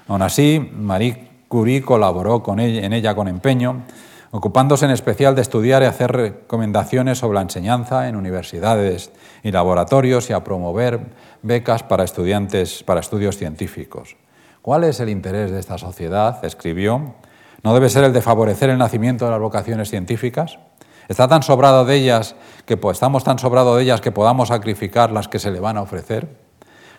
Aún 0.07 0.21
así, 0.21 0.71
Marie 0.73 1.27
Curie 1.47 1.81
colaboró 1.81 2.41
con 2.41 2.59
ella, 2.59 2.85
en 2.85 2.93
ella 2.93 3.15
con 3.15 3.27
empeño, 3.27 3.83
ocupándose 4.31 4.85
en 4.85 4.91
especial 4.91 5.35
de 5.35 5.41
estudiar 5.41 5.81
y 5.83 5.85
hacer 5.85 6.11
recomendaciones 6.11 7.19
sobre 7.19 7.35
la 7.35 7.41
enseñanza 7.41 8.07
en 8.07 8.15
universidades 8.15 9.11
y 9.43 9.51
laboratorios 9.51 10.29
y 10.29 10.33
a 10.33 10.43
promover 10.43 10.99
becas 11.41 11.83
para 11.83 12.03
estudiantes 12.03 12.83
para 12.83 12.99
estudios 12.99 13.37
científicos. 13.37 14.15
¿Cuál 14.61 14.83
es 14.83 14.99
el 14.99 15.09
interés 15.09 15.51
de 15.51 15.59
esta 15.59 15.77
sociedad? 15.77 16.43
escribió. 16.43 17.15
¿No 17.63 17.73
debe 17.73 17.89
ser 17.89 18.03
el 18.03 18.13
de 18.13 18.21
favorecer 18.21 18.69
el 18.69 18.77
nacimiento 18.77 19.25
de 19.25 19.31
las 19.31 19.39
vocaciones 19.39 19.89
científicas? 19.89 20.59
Está 21.07 21.27
tan 21.27 21.41
sobrado 21.41 21.85
de 21.85 21.95
ellas 21.95 22.35
que 22.65 22.79
estamos 22.91 23.23
tan 23.23 23.39
sobrados 23.39 23.77
de 23.77 23.83
ellas 23.83 24.01
que 24.01 24.11
podamos 24.11 24.49
sacrificar 24.49 25.11
las 25.11 25.27
que 25.27 25.39
se 25.39 25.51
le 25.51 25.59
van 25.59 25.77
a 25.77 25.81
ofrecer. 25.81 26.46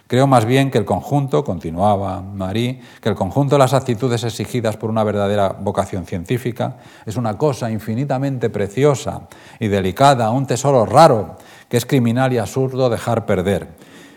Creo 0.09 0.27
más 0.27 0.47
bien 0.47 0.71
que 0.71 0.79
el 0.79 0.87
conjunto, 0.87 1.45
continuaba 1.45 2.23
Marie, 2.23 2.81
que 3.03 3.11
el 3.11 3.15
conjunto 3.15 3.57
de 3.57 3.59
las 3.59 3.75
actitudes 3.75 4.25
exigidas 4.25 4.79
por 4.79 4.89
una 4.89 5.05
verdadera 5.05 5.51
vocación 5.61 6.07
científica 6.07 6.79
es 7.05 7.17
una 7.17 7.37
cosa 7.37 7.71
infinitamente 7.71 8.49
preciosa 8.49 9.29
y 9.61 9.69
delicada, 9.69 10.31
un 10.31 10.47
tesoro 10.47 10.87
raro 10.87 11.37
que 11.69 11.77
es 11.77 11.85
criminal 11.85 12.33
y 12.33 12.39
absurdo 12.39 12.89
dejar 12.89 13.27
perder, 13.27 13.69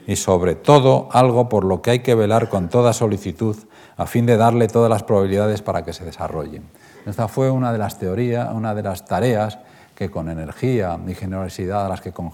y 0.07 0.15
sobre 0.15 0.55
todo 0.55 1.09
algo 1.11 1.49
por 1.49 1.65
lo 1.65 1.81
que 1.81 1.91
hay 1.91 1.99
que 1.99 2.15
velar 2.15 2.47
con 2.47 2.69
toda 2.69 2.93
solicitud 2.93 3.57
a 3.97 4.05
fin 4.05 4.25
de 4.25 4.37
darle 4.37 4.69
todas 4.69 4.89
las 4.89 5.03
probabilidades 5.03 5.61
para 5.61 5.83
que 5.83 5.91
se 5.91 6.05
desarrolle. 6.05 6.61
Esta 7.05 7.27
fue 7.27 7.51
una 7.51 7.73
de 7.73 7.79
las 7.79 7.99
teorías, 7.99 8.49
una 8.53 8.73
de 8.73 8.83
las 8.83 9.05
tareas 9.05 9.59
que 10.01 10.09
con 10.09 10.29
energía 10.29 10.97
y 11.05 11.13
generosidad 11.13 11.85
a 11.85 11.89
las 11.89 12.01
que 12.01 12.11
con, 12.11 12.31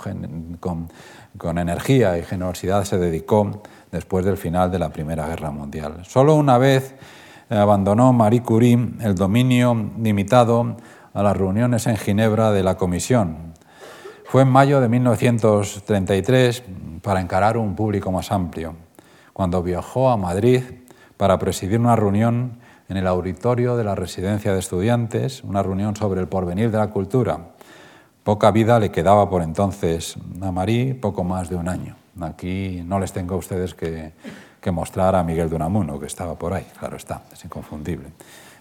con, 0.59 0.87
energía 1.45 2.17
y 2.17 2.23
generosidad 2.23 2.83
se 2.83 2.97
dedicó 2.97 3.61
después 3.91 4.25
del 4.25 4.37
final 4.37 4.71
de 4.71 4.79
la 4.79 4.89
Primera 4.89 5.27
Guerra 5.27 5.51
Mundial. 5.51 6.03
Solo 6.03 6.35
una 6.35 6.57
vez 6.57 6.95
abandonó 7.49 8.11
Marie 8.13 8.41
Curie 8.41 8.77
el 9.01 9.15
dominio 9.15 9.91
limitado 9.99 10.75
a 11.13 11.23
las 11.23 11.37
reuniones 11.37 11.87
en 11.87 11.97
Ginebra 11.97 12.51
de 12.51 12.63
la 12.63 12.75
Comisión. 12.75 13.53
Fue 14.25 14.41
en 14.41 14.49
mayo 14.49 14.81
de 14.81 14.89
1933 14.89 16.63
para 17.01 17.21
encarar 17.21 17.57
un 17.57 17.75
público 17.75 18.11
más 18.11 18.31
amplio, 18.31 18.75
cuando 19.31 19.63
viajó 19.63 20.09
a 20.09 20.17
Madrid 20.17 20.61
para 21.15 21.39
presidir 21.39 21.79
una 21.79 21.95
reunión 21.95 22.59
en 22.89 22.97
el 22.97 23.07
auditorio 23.07 23.77
de 23.77 23.83
la 23.83 23.95
Residencia 23.95 24.53
de 24.53 24.59
Estudiantes, 24.59 25.43
una 25.43 25.63
reunión 25.63 25.95
sobre 25.95 26.21
el 26.21 26.27
porvenir 26.27 26.71
de 26.71 26.77
la 26.77 26.89
cultura. 26.89 27.51
Poca 28.27 28.51
vida 28.51 28.77
le 28.77 28.91
quedaba 28.91 29.29
por 29.29 29.41
entonces 29.41 30.17
a 30.41 30.51
Marí, 30.51 30.93
poco 30.93 31.23
más 31.23 31.49
de 31.49 31.55
un 31.55 31.69
año. 31.69 31.95
Aquí 32.19 32.83
no 32.85 32.99
les 32.99 33.13
tengo 33.13 33.35
a 33.35 33.37
ustedes 33.37 33.73
que, 33.73 34.11
mostrar 34.69 35.15
a 35.15 35.23
Miguel 35.23 35.49
de 35.49 35.55
Unamuno, 35.55 35.97
que 35.97 36.07
estaba 36.07 36.35
por 36.35 36.53
ahí, 36.53 36.67
claro 36.77 36.97
está, 36.97 37.21
es 37.31 37.45
inconfundible. 37.45 38.09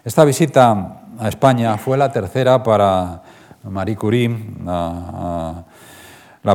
Esta 0.05 0.23
visita 0.23 1.01
a 1.19 1.27
España 1.27 1.77
fue 1.77 1.97
la 1.97 2.09
tercera 2.13 2.63
para 2.63 3.21
Marie 3.65 3.97
Curie. 3.97 4.33
la 4.63 5.65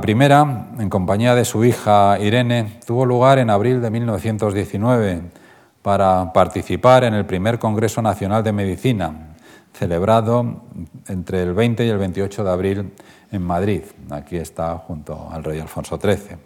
primera, 0.00 0.68
en 0.78 0.88
compañía 0.88 1.34
de 1.34 1.44
su 1.44 1.66
hija 1.66 2.18
Irene, 2.18 2.78
tuvo 2.86 3.04
lugar 3.04 3.38
en 3.38 3.50
abril 3.50 3.82
de 3.82 3.90
1919 3.90 5.20
para 5.82 6.32
participar 6.32 7.04
en 7.04 7.12
el 7.12 7.26
primer 7.26 7.58
Congreso 7.58 8.00
Nacional 8.00 8.42
de 8.42 8.52
Medicina, 8.52 9.32
celebrado 9.72 10.62
entre 11.08 11.42
el 11.42 11.54
20 11.54 11.84
y 11.84 11.88
el 11.88 11.98
28 11.98 12.44
de 12.44 12.50
abril 12.50 12.92
en 13.30 13.42
Madrid. 13.42 13.82
Aquí 14.10 14.36
está 14.36 14.76
junto 14.78 15.28
al 15.32 15.42
rey 15.42 15.58
Alfonso 15.58 15.98
XIII. 16.00 16.36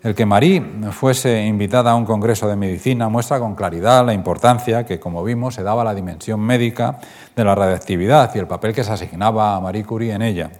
El 0.00 0.14
que 0.14 0.26
Marí 0.26 0.60
fuese 0.92 1.44
invitada 1.44 1.90
a 1.90 1.96
un 1.96 2.04
congreso 2.04 2.46
de 2.46 2.54
medicina 2.54 3.08
muestra 3.08 3.40
con 3.40 3.56
claridad 3.56 4.06
la 4.06 4.14
importancia 4.14 4.86
que, 4.86 5.00
como 5.00 5.24
vimos, 5.24 5.56
se 5.56 5.64
daba 5.64 5.82
a 5.82 5.86
la 5.86 5.94
dimensión 5.94 6.38
médica 6.38 7.00
de 7.34 7.44
la 7.44 7.56
radiactividad 7.56 8.32
y 8.34 8.38
el 8.38 8.46
papel 8.46 8.72
que 8.72 8.84
se 8.84 8.92
asignaba 8.92 9.56
a 9.56 9.60
Marie 9.60 9.84
Curie 9.84 10.12
en 10.12 10.22
ella. 10.22 10.50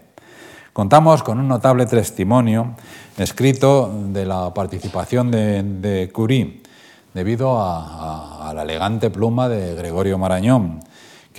Contamos 0.73 1.23
con 1.23 1.39
un 1.39 1.47
notable 1.47 1.85
testimonio 1.85 2.75
escrito 3.17 3.89
de 4.07 4.25
la 4.25 4.53
participación 4.53 5.31
de, 5.31 6.09
Curie, 6.13 6.61
debido 7.13 7.57
a 7.59 8.51
la 8.53 8.61
elegante 8.63 9.09
pluma 9.09 9.47
de 9.47 9.73
Gregorio 9.75 10.17
Marañón, 10.17 10.81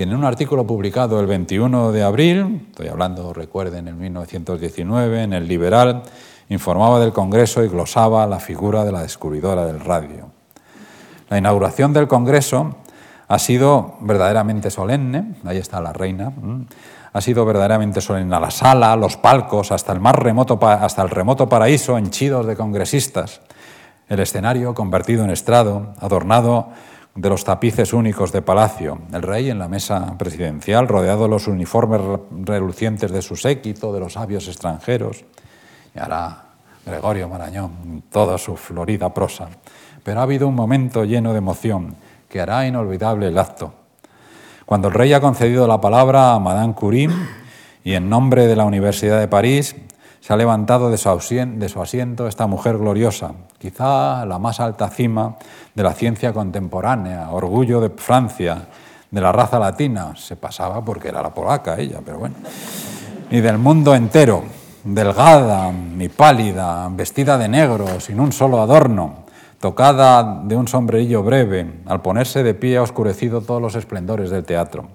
en 0.02 0.14
un 0.14 0.24
artículo 0.24 0.66
publicado 0.66 1.20
el 1.20 1.26
21 1.26 1.92
de 1.92 2.02
abril, 2.02 2.68
estoy 2.70 2.88
hablando, 2.88 3.32
recuerden, 3.34 3.88
en 3.88 3.98
1919, 3.98 5.24
en 5.24 5.32
El 5.34 5.46
Liberal, 5.46 6.02
informaba 6.48 6.98
del 7.00 7.12
Congreso 7.12 7.62
y 7.62 7.68
glosaba 7.68 8.26
la 8.26 8.40
figura 8.40 8.84
de 8.84 8.92
la 8.92 9.02
descubridora 9.02 9.66
del 9.66 9.80
radio. 9.80 10.30
La 11.28 11.38
inauguración 11.38 11.92
del 11.92 12.08
Congreso 12.08 12.76
ha 13.28 13.38
sido 13.38 13.96
verdaderamente 14.00 14.70
solemne, 14.70 15.34
ahí 15.44 15.58
está 15.58 15.80
la 15.80 15.92
reina, 15.92 16.32
ha 17.12 17.20
sido 17.20 17.44
verdaderamente 17.44 18.00
solemne. 18.00 18.40
La 18.40 18.50
sala, 18.50 18.96
los 18.96 19.16
palcos, 19.16 19.70
hasta 19.70 19.92
el 19.92 20.00
más 20.00 20.14
remoto, 20.14 20.58
hasta 20.62 21.02
el 21.02 21.10
remoto 21.10 21.48
paraíso, 21.48 21.98
henchidos 21.98 22.46
de 22.46 22.56
congresistas. 22.56 23.40
El 24.08 24.20
escenario 24.20 24.74
convertido 24.74 25.24
en 25.24 25.30
estrado, 25.30 25.94
adornado 26.00 26.68
de 27.14 27.28
los 27.28 27.44
tapices 27.44 27.92
únicos 27.92 28.32
de 28.32 28.42
palacio, 28.42 28.98
el 29.12 29.22
rey 29.22 29.50
en 29.50 29.58
la 29.58 29.68
mesa 29.68 30.16
presidencial, 30.16 30.88
rodeado 30.88 31.24
de 31.24 31.28
los 31.28 31.48
uniformes 31.48 32.00
relucientes 32.44 33.10
de 33.10 33.22
su 33.22 33.36
séquito, 33.36 33.92
de 33.92 34.00
los 34.00 34.14
sabios 34.14 34.46
extranjeros, 34.48 35.24
y 35.94 35.98
ahora 35.98 36.44
Gregorio 36.86 37.28
Marañón, 37.28 38.04
toda 38.10 38.38
su 38.38 38.56
florida 38.56 39.12
prosa. 39.12 39.48
Pero 40.02 40.20
ha 40.20 40.22
habido 40.22 40.48
un 40.48 40.54
momento 40.54 41.04
lleno 41.04 41.32
de 41.32 41.38
emoción 41.38 41.94
que 42.28 42.40
hará 42.40 42.66
inolvidable 42.66 43.28
el 43.28 43.38
acto. 43.38 43.74
Cuando 44.64 44.88
el 44.88 44.94
rey 44.94 45.12
ha 45.12 45.20
concedido 45.20 45.66
la 45.66 45.80
palabra 45.80 46.34
a 46.34 46.38
Madame 46.38 46.74
Curie 46.74 47.10
y 47.82 47.94
en 47.94 48.08
nombre 48.08 48.46
de 48.46 48.56
la 48.56 48.64
Universidad 48.64 49.18
de 49.18 49.28
París 49.28 49.74
se 50.20 50.32
ha 50.32 50.36
levantado 50.36 50.90
de 50.90 50.98
su, 50.98 51.80
asiento 51.80 52.28
esta 52.28 52.46
mujer 52.46 52.78
gloriosa, 52.78 53.32
quizá 53.58 54.24
la 54.26 54.38
más 54.38 54.60
alta 54.60 54.88
cima 54.88 55.36
de 55.74 55.82
la 55.82 55.92
ciencia 55.92 56.32
contemporánea, 56.32 57.30
orgullo 57.30 57.80
de 57.80 57.90
Francia, 57.90 58.66
de 59.10 59.20
la 59.20 59.32
raza 59.32 59.58
latina, 59.58 60.14
se 60.16 60.36
pasaba 60.36 60.84
porque 60.84 61.08
era 61.08 61.22
la 61.22 61.34
polaca 61.34 61.78
ella, 61.78 62.00
pero 62.04 62.18
bueno, 62.18 62.36
y 63.30 63.40
del 63.40 63.58
mundo 63.58 63.94
entero, 63.94 64.44
delgada 64.84 65.72
y 65.98 66.08
pálida, 66.08 66.88
vestida 66.90 67.38
de 67.38 67.48
negro, 67.48 68.00
sin 68.00 68.20
un 68.20 68.32
solo 68.32 68.60
adorno, 68.60 69.24
tocada 69.60 70.42
de 70.44 70.56
un 70.56 70.68
sombrerillo 70.68 71.22
breve, 71.22 71.80
al 71.86 72.02
ponerse 72.02 72.42
de 72.42 72.54
pie 72.54 72.78
ha 72.78 72.82
oscurecido 72.82 73.40
todos 73.40 73.60
los 73.60 73.74
esplendores 73.74 74.30
del 74.30 74.44
teatro, 74.44 74.88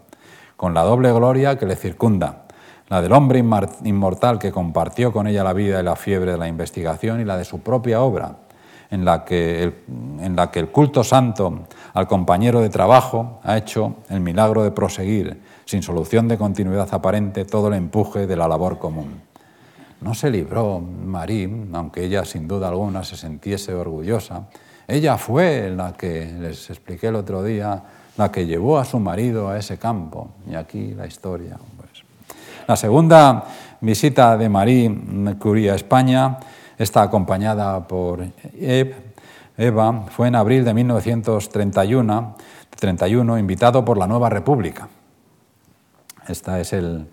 con 0.57 0.73
la 0.73 0.83
doble 0.83 1.11
gloria 1.11 1.57
que 1.57 1.65
le 1.65 1.75
circunda 1.75 2.45
la 2.87 3.01
del 3.01 3.13
hombre 3.13 3.43
inmortal 3.83 4.37
que 4.37 4.51
compartió 4.51 5.11
con 5.11 5.27
ella 5.27 5.43
la 5.43 5.53
vida 5.53 5.79
y 5.79 5.83
la 5.83 5.95
fiebre 5.95 6.33
de 6.33 6.37
la 6.37 6.47
investigación 6.47 7.19
y 7.19 7.25
la 7.25 7.37
de 7.37 7.45
su 7.45 7.61
propia 7.61 8.01
obra, 8.01 8.35
en 8.91 9.05
la 9.05 9.25
que 9.25 9.63
el, 9.63 9.73
en 10.19 10.35
la 10.35 10.51
que 10.51 10.59
el 10.59 10.69
culto 10.69 11.03
santo 11.03 11.67
al 11.93 12.07
compañero 12.07 12.61
de 12.61 12.69
trabajo 12.69 13.39
ha 13.43 13.57
hecho 13.57 13.97
el 14.09 14.19
milagro 14.19 14.63
de 14.63 14.71
proseguir, 14.71 15.41
sin 15.65 15.81
solución 15.81 16.27
de 16.27 16.37
continuidad 16.37 16.87
aparente, 16.93 17.45
todo 17.45 17.67
el 17.69 17.75
empuje 17.75 18.27
de 18.27 18.35
la 18.35 18.47
labor 18.47 18.79
común. 18.79 19.21
No 20.01 20.13
se 20.13 20.29
libró 20.29 20.79
Marie, 20.79 21.49
aunque 21.73 22.03
ella 22.03 22.25
sin 22.25 22.47
duda 22.47 22.67
alguna 22.67 23.03
se 23.03 23.17
sintiese 23.17 23.73
orgullosa. 23.73 24.47
Ella 24.87 25.17
fue 25.17 25.71
la 25.75 25.93
que, 25.93 26.31
les 26.39 26.69
expliqué 26.69 27.07
el 27.07 27.15
otro 27.15 27.43
día, 27.43 27.81
la 28.17 28.31
que 28.31 28.45
llevó 28.45 28.77
a 28.77 28.85
su 28.85 28.99
marido 28.99 29.49
a 29.49 29.57
ese 29.57 29.77
campo. 29.77 30.29
Y 30.47 30.55
aquí 30.55 30.93
la 30.93 31.07
historia. 31.07 31.57
La 32.67 32.75
segunda 32.75 33.45
visita 33.81 34.37
de 34.37 34.49
Marie 34.49 34.91
Curie 35.39 35.71
a 35.71 35.75
España, 35.75 36.37
está 36.77 37.01
acompañada 37.01 37.87
por 37.87 38.25
Eva, 39.57 40.05
fue 40.09 40.27
en 40.27 40.35
abril 40.35 40.65
de 40.65 40.73
1931, 40.73 42.35
31, 42.79 43.37
invitado 43.39 43.85
por 43.85 43.97
la 43.97 44.07
Nueva 44.07 44.29
República. 44.29 44.87
Este 46.27 46.61
es 46.61 46.73
el, 46.73 47.07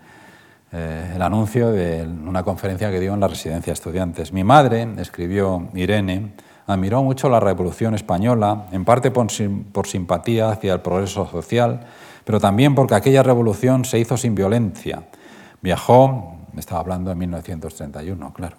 eh, 0.71 1.13
el 1.15 1.21
anuncio 1.21 1.71
de 1.71 2.03
una 2.03 2.43
conferencia 2.43 2.91
que 2.91 2.99
dio 2.99 3.13
en 3.13 3.19
la 3.19 3.27
residencia 3.27 3.71
de 3.71 3.75
estudiantes. 3.75 4.33
Mi 4.33 4.43
madre, 4.43 4.87
escribió 4.97 5.69
Irene, 5.73 6.33
admiró 6.67 7.03
mucho 7.03 7.29
la 7.29 7.39
Revolución 7.39 7.95
Española, 7.95 8.67
en 8.71 8.83
parte 8.85 9.11
por, 9.11 9.27
por 9.71 9.87
simpatía 9.87 10.49
hacia 10.49 10.73
el 10.73 10.81
progreso 10.81 11.27
social, 11.27 11.81
pero 12.25 12.39
también 12.39 12.73
porque 12.75 12.95
aquella 12.95 13.23
revolución 13.23 13.85
se 13.85 13.99
hizo 13.99 14.17
sin 14.17 14.33
violencia 14.33 15.03
Viajó, 15.63 16.35
me 16.51 16.59
estaba 16.59 16.81
hablando 16.81 17.09
en 17.09 17.17
1931, 17.19 18.33
claro. 18.33 18.57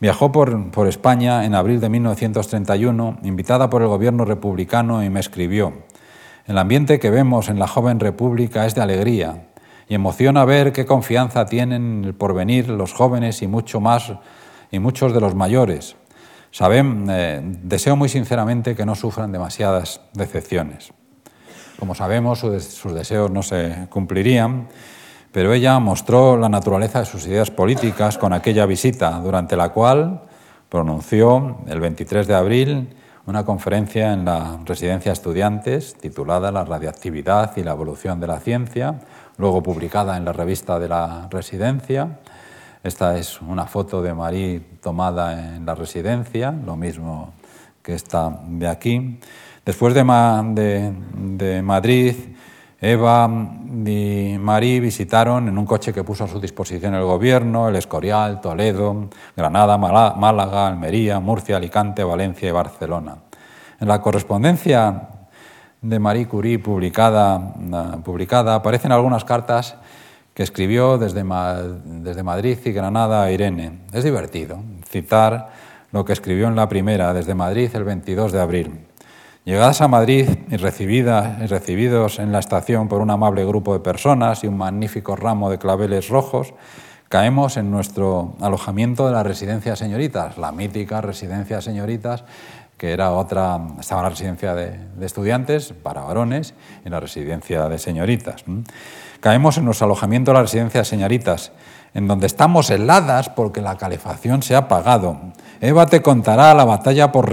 Viajó 0.00 0.30
por, 0.30 0.70
por, 0.70 0.88
España 0.88 1.44
en 1.44 1.54
abril 1.54 1.80
de 1.80 1.88
1931, 1.88 3.18
invitada 3.22 3.70
por 3.70 3.82
el 3.82 3.88
gobierno 3.88 4.24
republicano, 4.24 5.02
y 5.02 5.08
me 5.08 5.20
escribió, 5.20 5.72
El 6.46 6.58
ambiente 6.58 6.98
que 7.00 7.10
vemos 7.10 7.48
en 7.48 7.58
la 7.58 7.66
joven 7.66 7.98
república 7.98 8.66
es 8.66 8.74
de 8.74 8.82
alegría 8.82 9.46
y 9.88 9.94
emociona 9.94 10.44
ver 10.44 10.72
qué 10.72 10.84
confianza 10.84 11.46
tienen 11.46 11.98
en 11.98 12.04
el 12.04 12.14
porvenir 12.14 12.68
los 12.68 12.92
jóvenes 12.92 13.40
y 13.42 13.46
mucho 13.46 13.80
más 13.80 14.12
y 14.70 14.78
muchos 14.78 15.14
de 15.14 15.20
los 15.20 15.34
mayores. 15.34 15.96
Saben, 16.50 17.06
eh, 17.08 17.40
deseo 17.62 17.96
muy 17.96 18.08
sinceramente 18.08 18.74
que 18.74 18.86
no 18.86 18.94
sufran 18.94 19.32
demasiadas 19.32 20.00
decepciones. 20.12 20.92
Como 21.78 21.94
sabemos, 21.94 22.40
sus 22.40 22.94
deseos 22.94 23.30
no 23.30 23.42
se 23.42 23.86
cumplirían 23.90 24.68
pero 25.36 25.52
ella 25.52 25.78
mostró 25.80 26.38
la 26.38 26.48
naturaleza 26.48 27.00
de 27.00 27.04
sus 27.04 27.26
ideas 27.26 27.50
políticas 27.50 28.16
con 28.16 28.32
aquella 28.32 28.64
visita, 28.64 29.20
durante 29.20 29.54
la 29.54 29.68
cual 29.68 30.22
pronunció 30.70 31.58
el 31.66 31.78
23 31.78 32.26
de 32.26 32.34
abril 32.34 32.96
una 33.26 33.44
conferencia 33.44 34.14
en 34.14 34.24
la 34.24 34.58
residencia 34.64 35.10
de 35.10 35.12
estudiantes 35.12 35.94
titulada 36.00 36.50
La 36.50 36.64
radiactividad 36.64 37.54
y 37.58 37.64
la 37.64 37.72
evolución 37.72 38.18
de 38.18 38.28
la 38.28 38.40
ciencia, 38.40 38.94
luego 39.36 39.62
publicada 39.62 40.16
en 40.16 40.24
la 40.24 40.32
revista 40.32 40.78
de 40.78 40.88
la 40.88 41.28
residencia. 41.30 42.18
Esta 42.82 43.18
es 43.18 43.42
una 43.42 43.66
foto 43.66 44.00
de 44.00 44.14
Marie 44.14 44.62
tomada 44.80 45.54
en 45.54 45.66
la 45.66 45.74
residencia, 45.74 46.50
lo 46.50 46.76
mismo 46.76 47.34
que 47.82 47.92
esta 47.92 48.40
de 48.48 48.68
aquí. 48.68 49.20
Después 49.66 49.92
de, 49.92 50.94
de 51.14 51.60
Madrid, 51.60 52.14
Eva 52.80 53.28
y 53.86 54.36
Marí 54.38 54.80
visitaron 54.80 55.48
en 55.48 55.56
un 55.56 55.64
coche 55.64 55.92
que 55.92 56.04
puso 56.04 56.24
a 56.24 56.28
su 56.28 56.38
disposición 56.38 56.94
el 56.94 57.04
gobierno 57.04 57.68
el 57.68 57.76
Escorial, 57.76 58.40
Toledo, 58.40 59.08
Granada, 59.34 59.78
Málaga, 59.78 60.66
Almería, 60.66 61.18
Murcia, 61.18 61.56
Alicante, 61.56 62.04
Valencia 62.04 62.48
y 62.48 62.52
Barcelona. 62.52 63.16
En 63.80 63.88
la 63.88 64.00
correspondencia 64.00 65.08
de 65.80 65.98
Marie 65.98 66.28
Curie 66.28 66.58
publicada, 66.58 67.54
publicada 68.04 68.54
aparecen 68.56 68.92
algunas 68.92 69.24
cartas 69.24 69.76
que 70.34 70.42
escribió 70.42 70.98
desde, 70.98 71.24
desde 71.24 72.22
Madrid 72.22 72.58
y 72.62 72.72
Granada 72.72 73.22
a 73.22 73.30
Irene. 73.30 73.84
Es 73.92 74.04
divertido 74.04 74.58
citar 74.86 75.48
lo 75.92 76.04
que 76.04 76.12
escribió 76.12 76.48
en 76.48 76.56
la 76.56 76.68
primera, 76.68 77.14
desde 77.14 77.34
Madrid 77.34 77.70
el 77.72 77.84
22 77.84 78.32
de 78.32 78.40
abril. 78.40 78.86
Llegadas 79.46 79.80
a 79.80 79.86
Madrid 79.86 80.28
y, 80.50 80.56
recibidos 80.56 82.18
en 82.18 82.32
la 82.32 82.40
estación 82.40 82.88
por 82.88 83.00
un 83.00 83.10
amable 83.10 83.44
grupo 83.44 83.74
de 83.74 83.78
personas 83.78 84.42
y 84.42 84.48
un 84.48 84.56
magnífico 84.56 85.14
ramo 85.14 85.50
de 85.50 85.58
claveles 85.58 86.08
rojos, 86.08 86.52
caemos 87.08 87.56
en 87.56 87.70
nuestro 87.70 88.34
alojamiento 88.40 89.06
de 89.06 89.12
la 89.12 89.22
residencia 89.22 89.76
señoritas, 89.76 90.36
la 90.36 90.50
mítica 90.50 91.00
residencia 91.00 91.60
señoritas, 91.60 92.24
que 92.76 92.90
era 92.90 93.12
otra, 93.12 93.60
estaba 93.78 94.02
la 94.02 94.08
residencia 94.08 94.52
de, 94.52 94.80
estudiantes 95.00 95.72
para 95.80 96.00
varones 96.00 96.54
y 96.84 96.88
la 96.88 96.98
residencia 96.98 97.68
de 97.68 97.78
señoritas. 97.78 98.44
Caemos 99.20 99.58
en 99.58 99.64
nuestro 99.64 99.84
alojamiento 99.84 100.32
de 100.32 100.38
la 100.38 100.42
residencia 100.42 100.80
de 100.80 100.86
señoritas, 100.86 101.52
en 101.94 102.08
donde 102.08 102.26
estamos 102.26 102.68
heladas 102.70 103.28
porque 103.28 103.60
la 103.60 103.76
calefacción 103.76 104.42
se 104.42 104.56
ha 104.56 104.66
apagado. 104.66 105.20
Eva 105.60 105.86
te 105.86 106.02
contará 106.02 106.52
la 106.52 106.64
batalla 106.64 107.12
por 107.12 107.30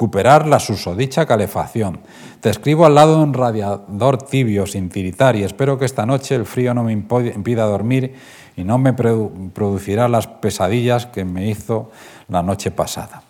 recuperar 0.00 0.46
la 0.46 0.58
susodicha 0.58 1.26
calefacción. 1.26 2.00
Te 2.40 2.48
escribo 2.48 2.86
al 2.86 2.94
lado 2.94 3.18
de 3.18 3.22
un 3.22 3.34
radiador 3.34 4.16
tibio 4.16 4.66
sin 4.66 4.88
tiritar 4.88 5.36
y 5.36 5.42
espero 5.42 5.78
que 5.78 5.84
esta 5.84 6.06
noche 6.06 6.34
el 6.36 6.46
frío 6.46 6.72
no 6.72 6.84
me 6.84 6.92
impida 6.92 7.64
dormir 7.66 8.14
y 8.56 8.64
no 8.64 8.78
me 8.78 8.94
producirá 8.94 10.08
las 10.08 10.26
pesadillas 10.26 11.04
que 11.04 11.26
me 11.26 11.50
hizo 11.50 11.90
la 12.30 12.42
noche 12.42 12.70
pasada. 12.70 13.24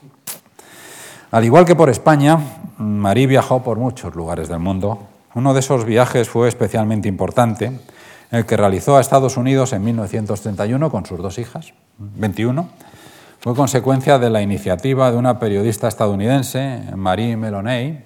Al 1.33 1.45
igual 1.45 1.65
que 1.65 1.75
por 1.75 1.91
España, 1.91 2.39
Marí 2.79 3.27
viajó 3.27 3.65
por 3.65 3.77
muchos 3.77 4.15
lugares 4.15 4.49
del 4.49 4.61
mundo. 4.61 5.09
Uno 5.35 5.53
de 5.55 5.59
esos 5.59 5.85
viajes 5.85 6.29
fue 6.29 6.47
especialmente 6.47 7.09
importante, 7.09 7.81
el 8.31 8.47
que 8.47 8.57
realizó 8.57 8.97
a 8.97 9.01
Estados 9.01 9.37
Unidos 9.37 9.73
en 9.73 9.83
1931 9.83 10.89
con 10.89 11.05
sus 11.05 11.19
dos 11.19 11.37
hijas, 11.41 11.73
21 11.99 12.69
fue 13.41 13.55
consecuencia 13.55 14.19
de 14.19 14.29
la 14.29 14.43
iniciativa 14.43 15.11
de 15.11 15.17
una 15.17 15.39
periodista 15.39 15.89
estadounidense, 15.89 16.83
Marie 16.95 17.39
Meloney, 17.39 18.05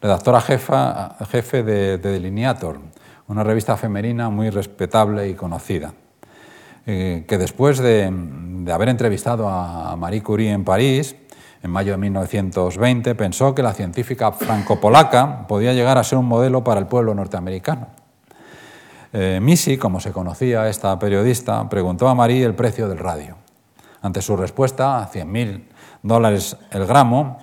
redactora 0.00 0.40
jefa, 0.40 1.16
jefe 1.28 1.64
de, 1.64 1.98
Delineator, 1.98 2.78
una 3.26 3.42
revista 3.42 3.76
femenina 3.76 4.30
muy 4.30 4.50
respetable 4.50 5.28
y 5.28 5.34
conocida, 5.34 5.94
eh, 6.86 7.24
que 7.26 7.38
después 7.38 7.78
de, 7.78 8.08
de, 8.12 8.72
haber 8.72 8.88
entrevistado 8.88 9.48
a 9.48 9.96
Marie 9.96 10.22
Curie 10.22 10.52
en 10.52 10.62
París, 10.62 11.16
en 11.60 11.72
mayo 11.72 11.90
de 11.90 11.98
1920, 11.98 13.16
pensó 13.16 13.56
que 13.56 13.64
la 13.64 13.74
científica 13.74 14.30
franco-polaca 14.30 15.48
podía 15.48 15.72
llegar 15.72 15.98
a 15.98 16.04
ser 16.04 16.18
un 16.18 16.26
modelo 16.26 16.62
para 16.62 16.78
el 16.78 16.86
pueblo 16.86 17.16
norteamericano. 17.16 17.88
Eh, 19.12 19.40
Missy, 19.42 19.76
como 19.76 19.98
se 19.98 20.12
conocía 20.12 20.68
esta 20.68 20.96
periodista, 21.00 21.68
preguntó 21.68 22.06
a 22.06 22.14
Marie 22.14 22.44
el 22.44 22.54
precio 22.54 22.88
del 22.88 22.98
radio. 22.98 23.47
Ante 24.02 24.22
su 24.22 24.36
respuesta, 24.36 25.02
a 25.02 25.10
100.000 25.10 25.64
dólares 26.02 26.56
el 26.70 26.86
gramo, 26.86 27.38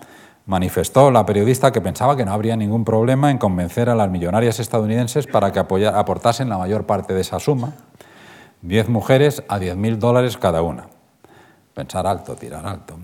manifestó 0.46 1.12
la 1.12 1.26
periodista 1.26 1.72
que 1.72 1.82
pensaba 1.82 2.16
que 2.16 2.26
no 2.26 2.32
habría 2.32 2.56
ningún 2.56 2.86
problema 2.86 3.32
en 3.32 3.38
convencer 3.38 3.90
a 3.90 3.96
las 3.96 4.10
millonarias 4.10 4.60
estadounidenses 4.60 5.28
para 5.28 5.52
que 5.52 5.60
aportasen 5.60 6.50
la 6.50 6.58
mayor 6.58 6.86
parte 6.86 7.14
de 7.14 7.22
esa 7.22 7.40
suma, 7.40 7.74
10 8.62 8.90
mujeres 8.90 9.44
a 9.48 9.60
10.000 9.60 9.98
dólares 9.98 10.38
cada 10.38 10.62
una. 10.62 10.88
Pensar 11.74 12.08
alto, 12.08 12.36
tirar 12.36 12.66
alto. 12.66 12.98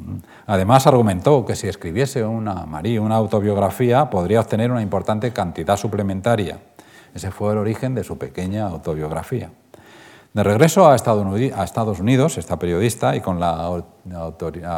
Además, 0.47 0.88
argumentó 0.88 1.45
que 1.45 1.58
si 1.58 1.68
escribiese 1.68 2.24
una 2.24 2.66
María 2.66 3.02
una 3.02 3.16
autobiografía, 3.16 4.10
podría 4.10 4.39
obtener 4.39 4.72
una 4.72 4.82
importante 4.82 5.34
cantidad 5.34 5.76
suplementaria. 5.76 6.60
Ese 7.14 7.32
fue 7.32 7.52
el 7.52 7.58
origen 7.58 7.95
de 7.95 8.06
su 8.06 8.18
pequeña 8.18 8.68
autobiografía. 8.68 9.52
De 10.34 10.44
regreso 10.44 10.90
a 10.90 10.96
Estados 10.96 12.00
Unidos, 12.00 12.38
esta 12.38 12.58
periodista, 12.58 13.16
y 13.16 13.20
con 13.20 13.40
la 13.40 13.84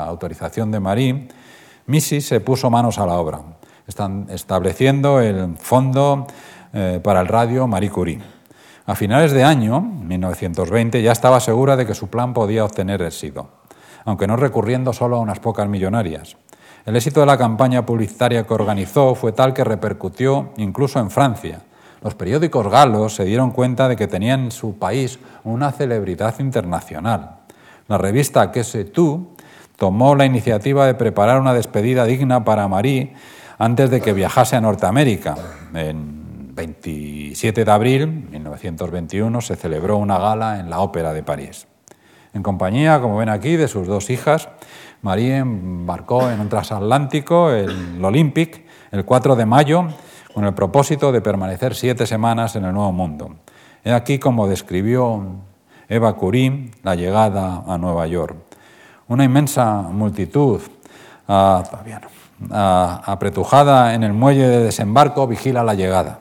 autorización 0.08 0.72
de 0.72 0.80
Marie, 0.80 1.28
Missy 1.86 2.22
se 2.22 2.40
puso 2.40 2.70
manos 2.70 2.98
a 2.98 3.06
la 3.06 3.16
obra, 3.16 3.42
estableciendo 4.30 5.20
el 5.20 5.56
Fondo 5.58 6.26
eh, 6.72 7.00
para 7.04 7.22
el 7.22 7.28
Radio 7.28 7.68
Marie 7.68 7.92
Curie. 7.92 8.20
A 8.86 8.96
finales 8.96 9.32
de 9.32 9.44
año, 9.44 9.80
1920, 9.80 11.02
ya 11.04 11.12
estaba 11.12 11.40
segura 11.40 11.76
de 11.76 11.86
que 11.86 11.94
su 11.94 12.08
plan 12.08 12.34
podía 12.34 12.66
obtener 12.66 13.02
éxito. 13.02 13.50
aunque 14.06 14.28
no 14.28 14.36
recurriendo 14.36 14.92
solo 14.92 15.16
a 15.16 15.22
unas 15.22 15.40
pocas 15.40 15.70
millonarias. 15.70 16.36
El 16.86 16.98
éxito 16.98 17.22
de 17.22 17.26
la 17.26 17.38
campaña 17.38 17.86
publicitaria 17.86 18.46
que 18.46 18.54
organizó 18.54 19.16
fue 19.16 19.32
tal 19.32 19.54
que 19.54 19.64
repercutió 19.64 20.52
incluso 20.58 21.00
en 21.00 21.10
Francia. 21.10 21.62
Los 22.04 22.16
periódicos 22.16 22.68
galos 22.68 23.16
se 23.16 23.24
dieron 23.24 23.52
cuenta 23.52 23.88
de 23.88 23.96
que 23.96 24.08
tenía 24.08 24.34
en 24.34 24.52
su 24.52 24.78
país 24.78 25.20
una 25.46 25.72
celebridad 25.72 26.38
internacional. 26.40 27.38
La 27.88 27.98
revista 27.98 28.52
Que 28.52 28.66
se 28.66 28.84
tú 28.84 29.30
tomó 29.78 30.14
la 30.16 30.26
iniciativa 30.26 30.86
de 30.86 30.96
preparar 30.96 31.40
una 31.40 31.54
despedida 31.54 32.06
digna 32.06 32.44
para 32.44 32.68
Marie 32.68 33.14
antes 33.58 33.90
de 33.90 34.02
que 34.02 34.12
viajase 34.12 34.58
a 34.58 34.62
Norteamérica. 34.62 35.36
En 35.74 36.54
27 36.54 37.64
de 37.64 37.72
abril 37.72 38.00
de 38.00 38.32
1921 38.32 39.42
se 39.42 39.56
celebró 39.56 39.98
una 39.98 40.20
gala 40.20 40.60
en 40.60 40.70
la 40.70 40.80
Ópera 40.80 41.14
de 41.14 41.24
París. 41.24 41.68
En 42.34 42.44
compañía, 42.44 43.00
como 43.00 43.18
ven 43.18 43.30
aquí, 43.30 43.56
de 43.56 43.68
sus 43.68 43.88
dos 43.88 44.10
hijas, 44.10 44.50
Marie 45.02 45.38
embarcó 45.38 46.30
en 46.30 46.40
un 46.40 46.50
transatlántico, 46.50 47.52
el 47.52 48.04
Olympic, 48.04 48.66
el 48.92 49.06
4 49.06 49.36
de 49.36 49.46
mayo, 49.46 49.88
con 50.34 50.46
el 50.46 50.54
propósito 50.54 51.12
de 51.12 51.22
permanecer 51.22 51.76
siete 51.76 52.08
semanas 52.08 52.56
en 52.56 52.66
el 52.66 52.74
Nuevo 52.74 52.92
Mundo. 52.92 53.36
He 53.84 53.92
aquí 53.92 54.20
como 54.20 54.48
describió 54.48 55.22
Eva 55.88 56.14
Curie 56.14 56.72
la 56.84 56.96
llegada 56.96 57.64
a 57.68 57.78
Nueva 57.78 58.08
York. 58.08 58.36
Una 59.08 59.24
inmensa 59.24 59.82
multitud 59.82 60.62
ah, 61.28 61.64
ah, 62.52 63.02
apretujada 63.06 63.94
en 63.94 64.04
el 64.04 64.14
muelle 64.14 64.48
de 64.48 64.64
desembarco 64.64 65.28
vigila 65.28 65.64
la 65.64 65.76
llegada. 65.76 66.20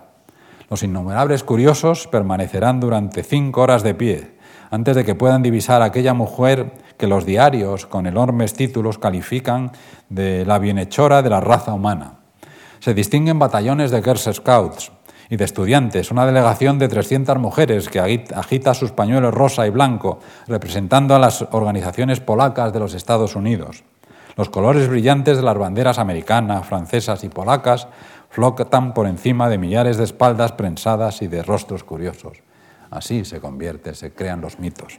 Los 0.68 0.82
innumerables 0.82 1.44
curiosos 1.44 2.06
permanecerán 2.08 2.80
durante 2.80 3.22
cinco 3.22 3.62
horas 3.62 3.82
de 3.82 3.94
pie 3.94 4.38
antes 4.70 4.96
de 4.96 5.04
que 5.04 5.14
puedan 5.14 5.42
divisar 5.42 5.82
a 5.82 5.86
aquella 5.86 6.14
mujer 6.14 6.72
que 6.96 7.06
los 7.06 7.26
diarios 7.26 7.86
con 7.86 8.06
enormes 8.06 8.54
títulos 8.54 8.98
califican 8.98 9.72
de 10.08 10.46
la 10.46 10.58
bienhechora 10.58 11.20
de 11.20 11.28
la 11.28 11.40
raza 11.40 11.74
humana. 11.74 12.21
Se 12.82 12.94
distinguen 12.94 13.38
batallones 13.38 13.92
de 13.92 14.02
Girl 14.02 14.18
Scouts 14.18 14.90
y 15.30 15.36
de 15.36 15.44
estudiantes, 15.44 16.10
una 16.10 16.26
delegación 16.26 16.80
de 16.80 16.88
300 16.88 17.38
mujeres 17.38 17.88
que 17.88 18.00
agita 18.00 18.74
sus 18.74 18.90
pañuelos 18.90 19.32
rosa 19.32 19.68
y 19.68 19.70
blanco, 19.70 20.18
representando 20.48 21.14
a 21.14 21.20
las 21.20 21.42
organizaciones 21.52 22.18
polacas 22.18 22.72
de 22.72 22.80
los 22.80 22.94
Estados 22.94 23.36
Unidos. 23.36 23.84
Los 24.36 24.48
colores 24.48 24.88
brillantes 24.88 25.36
de 25.36 25.44
las 25.44 25.56
banderas 25.56 26.00
americanas, 26.00 26.66
francesas 26.66 27.22
y 27.22 27.28
polacas 27.28 27.86
flotan 28.30 28.94
por 28.94 29.06
encima 29.06 29.48
de 29.48 29.58
millares 29.58 29.96
de 29.96 30.02
espaldas 30.02 30.50
prensadas 30.50 31.22
y 31.22 31.28
de 31.28 31.44
rostros 31.44 31.84
curiosos. 31.84 32.38
Así 32.90 33.24
se 33.24 33.40
convierte, 33.40 33.94
se 33.94 34.12
crean 34.12 34.40
los 34.40 34.58
mitos. 34.58 34.98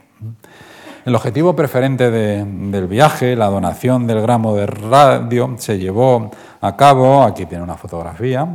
El 1.04 1.14
objetivo 1.14 1.54
preferente 1.54 2.10
del 2.10 2.86
viaje, 2.86 3.36
la 3.36 3.50
donación 3.50 4.06
del 4.06 4.22
gramo 4.22 4.56
de 4.56 4.66
radio, 4.66 5.54
se 5.58 5.78
llevó 5.78 6.30
a 6.62 6.76
cabo, 6.76 7.22
aquí 7.22 7.44
tiene 7.44 7.62
una 7.62 7.76
fotografía, 7.76 8.48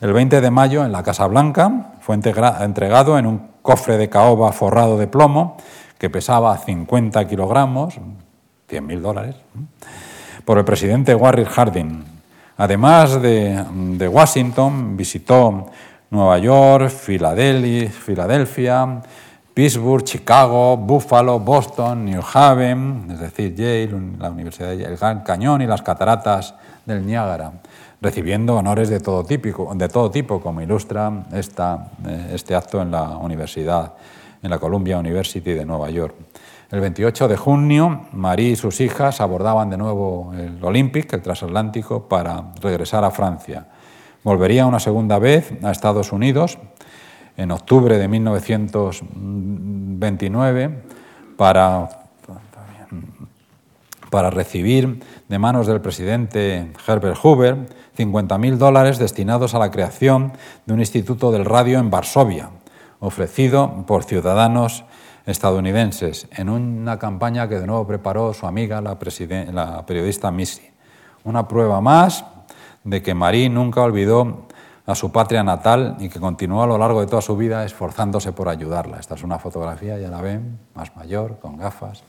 el 0.00 0.12
20 0.14 0.40
de 0.40 0.50
mayo 0.50 0.86
en 0.86 0.92
la 0.92 1.02
Casa 1.02 1.26
Blanca, 1.26 1.92
fue 2.00 2.14
entregado 2.14 3.18
en 3.18 3.26
un 3.26 3.48
cofre 3.60 3.98
de 3.98 4.08
caoba 4.08 4.52
forrado 4.52 4.96
de 4.96 5.06
plomo 5.06 5.58
que 5.98 6.08
pesaba 6.08 6.56
50 6.56 7.28
kilogramos, 7.28 7.96
100.000 8.70 9.00
dólares, 9.00 9.36
por 10.46 10.56
el 10.56 10.64
presidente 10.64 11.14
Warren 11.14 11.44
Harding. 11.44 12.04
Además 12.56 13.20
de, 13.20 13.62
de 13.98 14.08
Washington, 14.08 14.96
visitó 14.96 15.66
Nueva 16.08 16.38
York, 16.38 16.88
Filadelfia, 16.88 19.02
Pittsburgh, 19.56 20.04
Chicago, 20.04 20.76
Buffalo, 20.76 21.40
Boston, 21.40 22.04
New 22.04 22.20
Haven, 22.20 23.08
es 23.10 23.20
decir, 23.20 23.54
Yale, 23.54 23.88
la 24.18 24.28
Universidad 24.28 24.68
de 24.68 24.76
Yale, 24.76 24.92
el 24.92 24.98
Gran 24.98 25.20
Cañón 25.22 25.62
y 25.62 25.66
las 25.66 25.80
cataratas 25.80 26.54
del 26.84 27.06
Niágara, 27.06 27.52
recibiendo 28.02 28.54
honores 28.54 28.90
de 28.90 29.00
todo, 29.00 29.22
de 29.22 29.88
todo 29.88 30.10
tipo, 30.10 30.42
como 30.42 30.60
ilustra 30.60 31.24
eh, 31.32 32.30
este 32.34 32.54
acto 32.54 32.82
en 32.82 32.90
la 32.90 33.16
universidad, 33.16 33.94
en 34.42 34.50
la 34.50 34.58
Columbia 34.58 34.98
University 34.98 35.54
de 35.54 35.64
Nueva 35.64 35.88
York. 35.88 36.14
El 36.70 36.80
28 36.80 37.26
de 37.26 37.38
junio, 37.38 38.08
Marie 38.12 38.50
y 38.50 38.56
sus 38.56 38.82
hijas 38.82 39.22
abordaban 39.22 39.70
de 39.70 39.78
nuevo 39.78 40.34
el 40.36 40.62
Olympic, 40.62 41.10
el 41.14 41.22
transatlántico, 41.22 42.06
para 42.10 42.52
regresar 42.60 43.04
a 43.04 43.10
Francia. 43.10 43.68
Volvería 44.22 44.66
una 44.66 44.80
segunda 44.80 45.18
vez 45.18 45.50
a 45.62 45.70
Estados 45.70 46.12
Unidos 46.12 46.58
en 47.36 47.50
octubre 47.50 47.98
de 47.98 48.08
1929 48.08 50.82
para, 51.36 51.88
para 54.10 54.30
recibir 54.30 55.02
de 55.28 55.38
manos 55.38 55.66
del 55.66 55.80
presidente 55.80 56.72
Herbert 56.86 57.18
Hoover 57.18 57.68
50.000 57.96 58.56
dólares 58.56 58.98
destinados 58.98 59.54
a 59.54 59.58
la 59.58 59.70
creación 59.70 60.32
de 60.66 60.74
un 60.74 60.80
instituto 60.80 61.32
del 61.32 61.44
radio 61.44 61.78
en 61.78 61.90
Varsovia, 61.90 62.50
ofrecido 63.00 63.84
por 63.86 64.04
ciudadanos 64.04 64.84
estadounidenses 65.26 66.28
en 66.36 66.48
una 66.48 66.98
campaña 66.98 67.48
que 67.48 67.58
de 67.58 67.66
nuevo 67.66 67.86
preparó 67.86 68.32
su 68.32 68.46
amiga, 68.46 68.80
la, 68.80 68.96
la 69.52 69.86
periodista 69.86 70.30
Missy. 70.30 70.70
Una 71.24 71.48
prueba 71.48 71.80
más 71.80 72.24
de 72.84 73.02
que 73.02 73.14
Marie 73.14 73.48
nunca 73.48 73.82
olvidó 73.82 74.45
a 74.86 74.94
su 74.94 75.10
patria 75.10 75.42
natal 75.42 75.96
y 75.98 76.08
que 76.08 76.20
continuó 76.20 76.62
a 76.62 76.66
lo 76.66 76.78
largo 76.78 77.00
de 77.00 77.08
toda 77.08 77.20
su 77.20 77.36
vida 77.36 77.64
esforzándose 77.64 78.32
por 78.32 78.48
ayudarla. 78.48 78.98
Esta 78.98 79.16
es 79.16 79.24
una 79.24 79.38
fotografía, 79.38 79.98
ya 79.98 80.08
la 80.08 80.22
ven, 80.22 80.58
más 80.74 80.94
mayor, 80.96 81.38
con 81.40 81.56
gafas, 81.56 82.04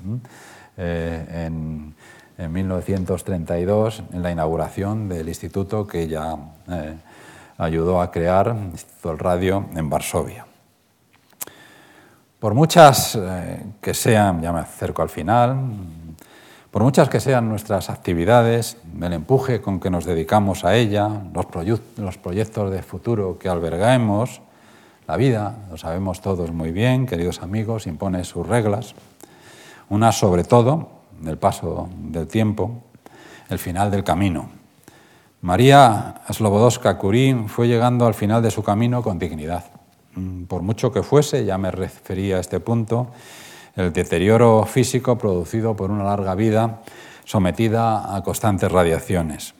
eh, 0.78 1.47
en, 1.47 1.95
1932, 2.38 4.03
en 4.13 4.21
la 4.21 4.32
inauguración 4.32 5.09
del 5.09 5.28
instituto 5.28 5.88
que 5.88 6.03
ella 6.03 6.38
eh, 6.69 6.95
ayudó 7.57 7.99
a 7.99 8.11
crear, 8.11 8.49
el 8.49 8.69
Instituto 8.69 9.09
del 9.09 9.17
Radio, 9.17 9.65
en 9.73 9.89
Varsovia. 9.89 10.45
Por 12.39 12.53
muchas 12.53 13.15
eh, 13.15 13.65
que 13.82 13.95
sean, 13.95 14.39
ya 14.39 14.53
me 14.53 14.59
acerco 14.59 15.01
al 15.01 15.09
final, 15.09 15.57
por 16.78 16.84
muchas 16.84 17.09
que 17.09 17.19
sean 17.19 17.49
nuestras 17.49 17.89
actividades, 17.89 18.78
el 19.01 19.11
empuje 19.11 19.61
con 19.61 19.80
que 19.80 19.89
nos 19.89 20.05
dedicamos 20.05 20.63
a 20.63 20.75
ella, 20.75 21.09
los, 21.34 22.17
proyectos 22.17 22.71
de 22.71 22.84
futuro 22.84 23.39
que 23.39 23.49
albergamos, 23.49 24.41
la 25.07 25.17
vida, 25.17 25.55
lo 25.71 25.78
sabemos 25.78 26.21
todos 26.21 26.51
muy 26.51 26.71
bien, 26.71 27.07
queridos 27.07 27.41
amigos, 27.41 27.88
impone 27.88 28.23
sus 28.25 28.45
reglas. 28.45 28.93
Una 29.89 30.11
sobre 30.11 30.43
todo, 30.43 30.89
el 31.25 31.39
paso 31.39 31.89
del 31.97 32.28
tiempo, 32.28 32.84
el 33.49 33.57
final 33.57 33.89
del 33.89 34.03
camino. 34.03 34.47
María 35.41 36.21
Slobodowska 36.30 36.99
Curie 36.99 37.45
fue 37.47 37.67
llegando 37.67 38.05
al 38.05 38.13
final 38.13 38.43
de 38.43 38.51
su 38.51 38.61
camino 38.61 39.01
con 39.01 39.17
dignidad. 39.17 39.65
Mm, 40.13 40.43
por 40.43 40.61
mucho 40.61 40.91
que 40.91 41.01
fuese, 41.01 41.43
ya 41.43 41.57
me 41.57 41.71
refería 41.71 42.38
a 42.38 42.39
este 42.39 42.59
punto, 42.59 43.07
el 43.78 43.93
deterioro 43.93 44.65
físico 44.65 45.17
producido 45.17 45.75
por 45.75 45.91
una 45.91 46.03
larga 46.03 46.36
vida 46.36 46.82
sometida 47.23 48.15
a 48.15 48.23
constantes 48.23 48.71
radiaciones. 48.71 49.53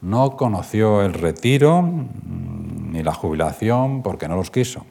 No 0.00 0.36
conoció 0.36 1.02
el 1.02 1.14
retiro 1.14 1.82
mm, 1.82 2.92
ni 2.92 3.02
la 3.02 3.12
jubilación 3.12 4.02
porque 4.02 4.28
no 4.28 4.36
los 4.36 4.50
quiso. 4.50 4.86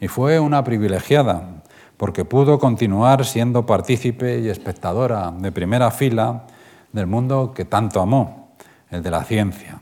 Y 0.00 0.08
fue 0.08 0.40
una 0.40 0.64
privilegiada 0.64 1.62
porque 1.98 2.24
pudo 2.24 2.58
continuar 2.58 3.26
siendo 3.26 3.66
partícipe 3.66 4.38
y 4.38 4.48
espectadora 4.48 5.30
de 5.36 5.52
primera 5.52 5.90
fila 5.90 6.46
del 6.92 7.06
mundo 7.06 7.52
que 7.54 7.64
tanto 7.64 8.00
amó, 8.00 8.54
el 8.90 9.02
de 9.02 9.10
la 9.10 9.24
ciencia. 9.24 9.80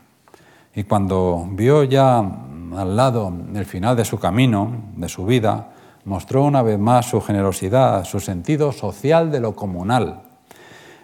Y 0.74 0.84
cuando 0.84 1.46
vio 1.52 1.84
ya 1.84 2.18
al 2.18 2.96
lado 2.96 3.32
el 3.54 3.64
final 3.64 3.94
de 3.94 4.04
su 4.04 4.18
camino, 4.18 4.72
de 4.96 5.08
su 5.08 5.24
vida, 5.24 5.68
mostró 6.06 6.44
una 6.44 6.62
vez 6.62 6.78
más 6.78 7.04
su 7.06 7.20
generosidad, 7.20 8.04
su 8.04 8.20
sentido 8.20 8.70
social 8.72 9.30
de 9.30 9.40
lo 9.40 9.54
comunal. 9.54 10.22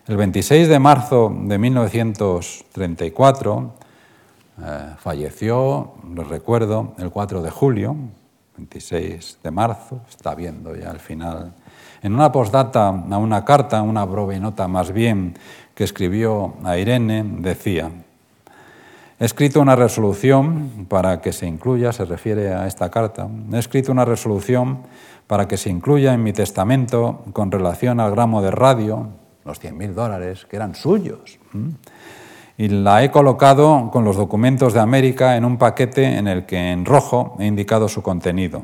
El 0.06 0.16
26 0.16 0.68
de 0.68 0.78
marzo 0.78 1.30
de 1.42 1.58
1934 1.58 3.74
eh, 4.60 4.94
falleció, 4.98 5.92
lo 6.14 6.24
recuerdo, 6.24 6.94
el 6.98 7.10
4 7.10 7.42
de 7.42 7.50
julio, 7.50 7.94
26 8.56 9.40
de 9.42 9.50
marzo, 9.50 10.00
está 10.08 10.34
viendo 10.34 10.74
ya 10.76 10.90
el 10.90 11.00
final. 11.00 11.52
En 12.00 12.14
una 12.14 12.30
postdata 12.30 12.88
a 12.88 13.18
una 13.18 13.44
carta, 13.44 13.82
una 13.82 14.04
breve 14.04 14.38
nota 14.38 14.68
más 14.68 14.92
bien, 14.92 15.34
que 15.74 15.82
escribió 15.84 16.54
a 16.64 16.78
Irene, 16.78 17.24
decía, 17.38 17.90
He 19.22 19.24
escrito 19.24 19.60
una 19.60 19.76
resolución 19.76 20.86
para 20.88 21.20
que 21.20 21.32
se 21.32 21.46
incluya, 21.46 21.92
se 21.92 22.04
refiere 22.04 22.52
a 22.54 22.66
esta 22.66 22.90
carta, 22.90 23.28
he 23.52 23.56
escrito 23.56 23.92
una 23.92 24.04
resolución 24.04 24.78
para 25.28 25.46
que 25.46 25.56
se 25.56 25.70
incluya 25.70 26.12
en 26.12 26.24
mi 26.24 26.32
testamento 26.32 27.22
con 27.32 27.52
relación 27.52 28.00
al 28.00 28.10
gramo 28.10 28.42
de 28.42 28.50
radio, 28.50 29.10
los 29.44 29.62
100.000 29.62 29.92
dólares, 29.92 30.44
que 30.46 30.56
eran 30.56 30.74
suyos. 30.74 31.38
Y 32.58 32.66
la 32.66 33.04
he 33.04 33.12
colocado 33.12 33.90
con 33.92 34.04
los 34.04 34.16
documentos 34.16 34.74
de 34.74 34.80
América 34.80 35.36
en 35.36 35.44
un 35.44 35.56
paquete 35.56 36.18
en 36.18 36.26
el 36.26 36.44
que 36.44 36.72
en 36.72 36.84
rojo 36.84 37.36
he 37.38 37.46
indicado 37.46 37.88
su 37.88 38.02
contenido. 38.02 38.62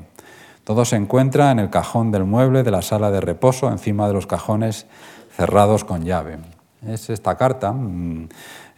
Todo 0.65 0.85
se 0.85 0.97
encuentra 0.97 1.53
en 1.53 1.61
el 1.61 1.71
cajón 1.71 2.11
del 2.11 2.25
mueble 2.25 2.65
de 2.65 2.73
la 2.73 2.83
sala 2.83 3.13
de 3.13 3.21
reposo, 3.21 3.71
encima 3.71 4.09
de 4.09 4.15
los 4.15 4.27
cajones 4.27 4.87
cerrados 5.37 5.85
con 5.85 6.05
llave. 6.05 6.39
Es 6.87 7.11
esta 7.11 7.37
carta 7.37 7.73
mm, 7.73 8.29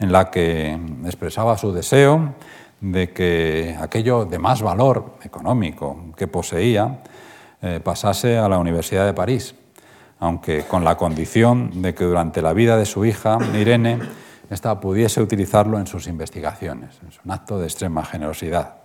en 0.00 0.10
la 0.10 0.30
que 0.30 0.76
expresaba 1.04 1.56
su 1.58 1.72
deseo 1.72 2.34
de 2.80 3.12
que 3.12 3.76
aquello 3.78 4.24
de 4.24 4.38
más 4.38 4.62
valor 4.62 5.16
económico 5.22 6.06
que 6.16 6.26
poseía 6.26 7.02
eh, 7.60 7.80
pasase 7.84 8.38
a 8.38 8.48
la 8.48 8.58
Universidad 8.58 9.04
de 9.04 9.12
París, 9.12 9.54
aunque 10.18 10.64
con 10.64 10.82
la 10.82 10.96
condición 10.96 11.82
de 11.82 11.94
que 11.94 12.04
durante 12.04 12.40
la 12.40 12.54
vida 12.54 12.78
de 12.78 12.86
su 12.86 13.04
hija, 13.04 13.38
Irene, 13.54 13.98
ésta 14.48 14.80
pudiese 14.80 15.20
utilizarlo 15.20 15.78
en 15.78 15.86
sus 15.86 16.06
investigaciones. 16.06 16.98
Es 17.06 17.20
un 17.22 17.30
acto 17.30 17.58
de 17.58 17.66
extrema 17.66 18.02
generosidad. 18.02 18.76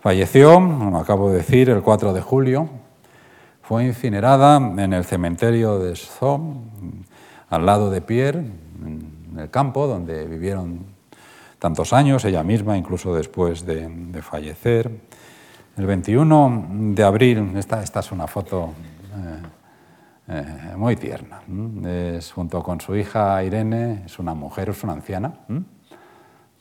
Falleció, 0.00 0.54
como 0.54 0.98
acabo 0.98 1.30
de 1.30 1.38
decir, 1.38 1.70
el 1.70 1.82
4 1.82 2.12
de 2.12 2.20
julio. 2.20 2.68
Fue 3.62 3.84
incinerada 3.84 4.56
en 4.58 4.92
el 4.92 5.04
cementerio 5.04 5.78
de 5.78 5.96
Somme, 5.96 6.60
al 7.48 7.66
lado 7.66 7.90
de 7.90 8.02
Pierre, 8.02 8.40
en 8.84 9.13
el 9.38 9.50
campo 9.50 9.86
donde 9.86 10.26
vivieron 10.26 10.80
tantos 11.58 11.92
años, 11.92 12.24
ella 12.24 12.42
misma, 12.42 12.76
incluso 12.76 13.14
después 13.14 13.64
de, 13.64 14.20
fallecer. 14.22 14.90
El 15.76 15.86
21 15.86 16.66
de 16.94 17.02
abril, 17.02 17.52
esta, 17.56 17.82
esta 17.82 18.00
es 18.00 18.12
una 18.12 18.26
foto 18.26 18.74
eh, 19.16 19.42
eh, 20.28 20.76
muy 20.76 20.96
tierna, 20.96 21.40
es 22.16 22.32
junto 22.32 22.62
con 22.62 22.80
su 22.80 22.94
hija 22.94 23.42
Irene, 23.42 24.02
es 24.06 24.18
una 24.18 24.34
mujer, 24.34 24.68
es 24.68 24.84
una 24.84 24.92
anciana, 24.92 25.32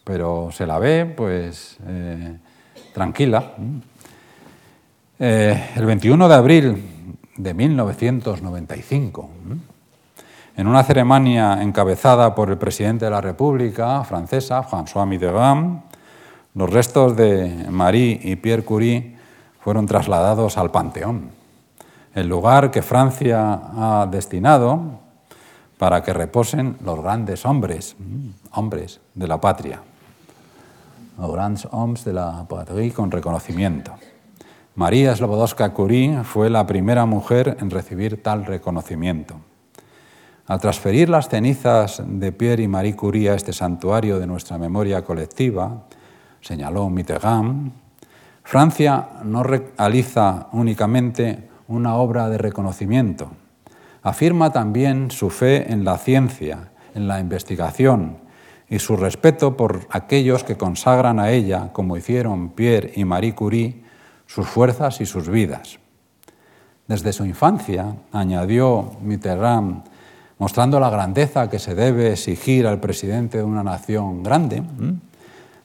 pero 0.03 0.49
se 0.51 0.65
la 0.65 0.79
ve 0.79 1.05
pues 1.05 1.77
eh, 1.85 2.37
tranquila. 2.93 3.53
el 5.19 5.85
21 5.85 6.29
de 6.29 6.35
abril 6.35 6.83
de 7.35 7.53
1995, 7.53 9.29
en 10.55 10.67
una 10.67 10.83
ceremonia 10.83 11.61
encabezada 11.61 12.35
por 12.35 12.49
el 12.49 12.57
presidente 12.57 13.05
de 13.05 13.11
la 13.11 13.21
República 13.21 14.03
francesa, 14.03 14.63
François 14.63 15.07
Mitterrand, 15.07 15.81
los 16.55 16.69
restos 16.69 17.15
de 17.15 17.65
Marie 17.69 18.19
y 18.21 18.35
Pierre 18.35 18.63
Curie 18.63 19.17
fueron 19.59 19.87
trasladados 19.87 20.57
al 20.57 20.69
Panteón, 20.69 21.31
el 22.13 22.27
lugar 22.27 22.69
que 22.69 22.83
Francia 22.83 23.59
ha 23.75 24.07
destinado 24.09 24.99
para 25.79 26.03
que 26.03 26.13
reposen 26.13 26.77
los 26.85 27.01
grandes 27.01 27.45
hombres, 27.45 27.95
hombres 28.51 29.01
de 29.15 29.27
la 29.27 29.41
patria, 29.41 29.81
los 31.17 31.31
grandes 31.31 31.67
hombres 31.71 32.05
de 32.05 32.13
la 32.13 32.45
patria 32.47 32.93
con 32.93 33.09
reconocimiento. 33.09 33.93
María 34.75 35.15
Slobodowska 35.15 35.73
Curie 35.73 36.23
fue 36.23 36.49
la 36.49 36.67
primera 36.67 37.05
mujer 37.05 37.57
en 37.59 37.69
recibir 37.71 38.21
tal 38.21 38.45
reconocimiento. 38.45 39.35
Al 40.45 40.59
transferir 40.59 41.07
las 41.07 41.29
cenizas 41.29 42.03
de 42.05 42.33
Pierre 42.33 42.63
y 42.63 42.67
Marie 42.67 42.97
Curie 42.97 43.29
a 43.29 43.35
este 43.35 43.53
santuario 43.53 44.19
de 44.19 44.27
nuestra 44.27 44.57
memoria 44.57 45.01
colectiva, 45.01 45.83
señaló 46.41 46.89
Mitterrand, 46.89 47.71
Francia 48.43 49.07
no 49.23 49.41
realiza 49.41 50.49
únicamente 50.51 51.47
una 51.69 51.95
obra 51.95 52.27
de 52.27 52.37
reconocimiento, 52.37 53.31
afirma 54.01 54.51
también 54.51 55.11
su 55.11 55.29
fe 55.29 55.71
en 55.71 55.85
la 55.85 55.97
ciencia, 55.97 56.71
en 56.93 57.07
la 57.07 57.21
investigación 57.21 58.17
y 58.69 58.79
su 58.79 58.97
respeto 58.97 59.55
por 59.55 59.87
aquellos 59.91 60.43
que 60.43 60.57
consagran 60.57 61.21
a 61.21 61.31
ella, 61.31 61.69
como 61.71 61.95
hicieron 61.95 62.49
Pierre 62.49 62.91
y 62.95 63.05
Marie 63.05 63.33
Curie, 63.33 63.81
sus 64.25 64.45
fuerzas 64.47 64.99
y 64.99 65.05
sus 65.05 65.29
vidas. 65.29 65.79
Desde 66.87 67.13
su 67.13 67.23
infancia, 67.23 67.95
añadió 68.11 68.91
Mitterrand, 69.01 69.92
mostrando 70.37 70.79
la 70.79 70.89
grandeza 70.89 71.49
que 71.49 71.59
se 71.59 71.75
debe 71.75 72.11
exigir 72.11 72.67
al 72.67 72.79
presidente 72.79 73.37
de 73.37 73.43
una 73.43 73.63
nación 73.63 74.23
grande. 74.23 74.63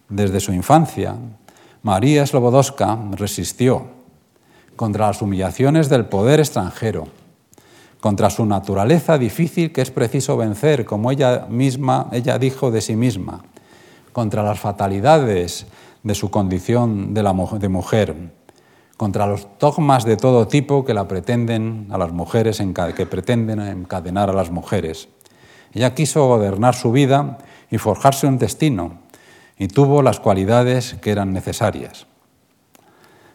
Desde 0.09 0.41
su 0.41 0.53
infancia, 0.53 1.17
María 1.83 2.27
Slobodowska 2.27 2.99
resistió 3.13 3.87
contra 4.77 5.09
las 5.09 5.23
humillaciones 5.23 5.89
del 5.89 6.07
poder 6.07 6.41
extranjero, 6.41 7.09
contra 8.01 8.31
su 8.31 8.47
naturaleza 8.47 9.19
difícil 9.19 9.73
que 9.73 9.83
es 9.83 9.91
preciso 9.91 10.37
vencer, 10.37 10.85
como 10.85 11.11
ella 11.11 11.47
misma, 11.49 12.09
ella 12.13 12.39
dijo 12.39 12.71
de 12.71 12.81
sí 12.81 12.97
misma, 12.97 13.43
contra 14.13 14.43
las 14.43 14.59
fatalidades 14.61 15.67
de 16.03 16.15
su 16.15 16.31
condición 16.31 17.13
de, 17.13 17.69
mujer, 17.69 18.15
contra 18.99 19.29
los 19.29 19.47
dogmas 19.61 20.05
de 20.05 20.17
todo 20.17 20.49
tipo 20.49 20.85
que 20.85 20.93
la 20.93 21.07
pretenden 21.07 21.87
a 21.91 21.97
las 21.99 22.11
mujeres, 22.11 22.61
que 22.97 23.07
pretenden 23.07 23.61
encadenar 23.61 24.29
a 24.29 24.33
las 24.33 24.51
mujeres. 24.51 25.09
Ella 25.73 25.95
quiso 25.95 26.27
gobernar 26.27 26.75
su 26.75 26.91
vida 26.91 27.39
y 27.71 27.79
forjarse 27.79 28.27
un 28.27 28.39
destino, 28.39 28.99
y 29.57 29.69
tuvo 29.69 30.03
las 30.03 30.19
cualidades 30.19 30.95
que 31.01 31.13
eran 31.13 31.33
necesarias. 31.33 32.07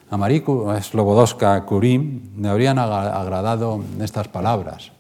A 0.10 0.18
Marie 0.18 0.44
Slobodowska 0.82 1.66
Curie 1.66 2.20
le 2.38 2.50
habrían 2.50 2.78
agradado 2.78 3.82
estas 4.02 4.28
palabras. 4.28 4.92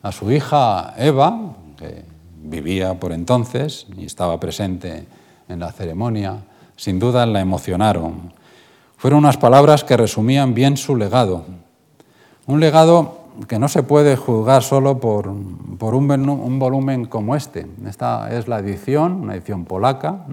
A 0.00 0.12
su 0.12 0.30
hija 0.30 0.94
Eva, 0.96 1.56
que 1.76 2.04
vivía 2.40 2.94
por 3.00 3.10
entonces 3.12 3.88
y 3.96 4.06
estaba 4.06 4.38
presente 4.38 5.06
en 5.48 5.58
la 5.58 5.72
ceremonia, 5.72 6.38
sin 6.76 7.00
duda 7.00 7.26
la 7.26 7.40
emocionaron 7.40 8.43
fueron 9.04 9.18
unas 9.18 9.36
palabras 9.36 9.84
que 9.84 9.98
resumían 9.98 10.54
bien 10.54 10.78
su 10.78 10.96
legado. 10.96 11.44
Un 12.46 12.58
legado 12.58 13.18
que 13.46 13.58
no 13.58 13.68
se 13.68 13.82
puede 13.82 14.16
juzgar 14.16 14.62
solo 14.62 14.98
por, 14.98 15.30
por 15.78 15.94
un, 15.94 16.58
volumen 16.58 17.04
como 17.04 17.36
este. 17.36 17.66
Esta 17.86 18.34
es 18.34 18.48
la 18.48 18.60
edición, 18.60 19.20
una 19.20 19.34
edición 19.34 19.66
polaca, 19.66 20.24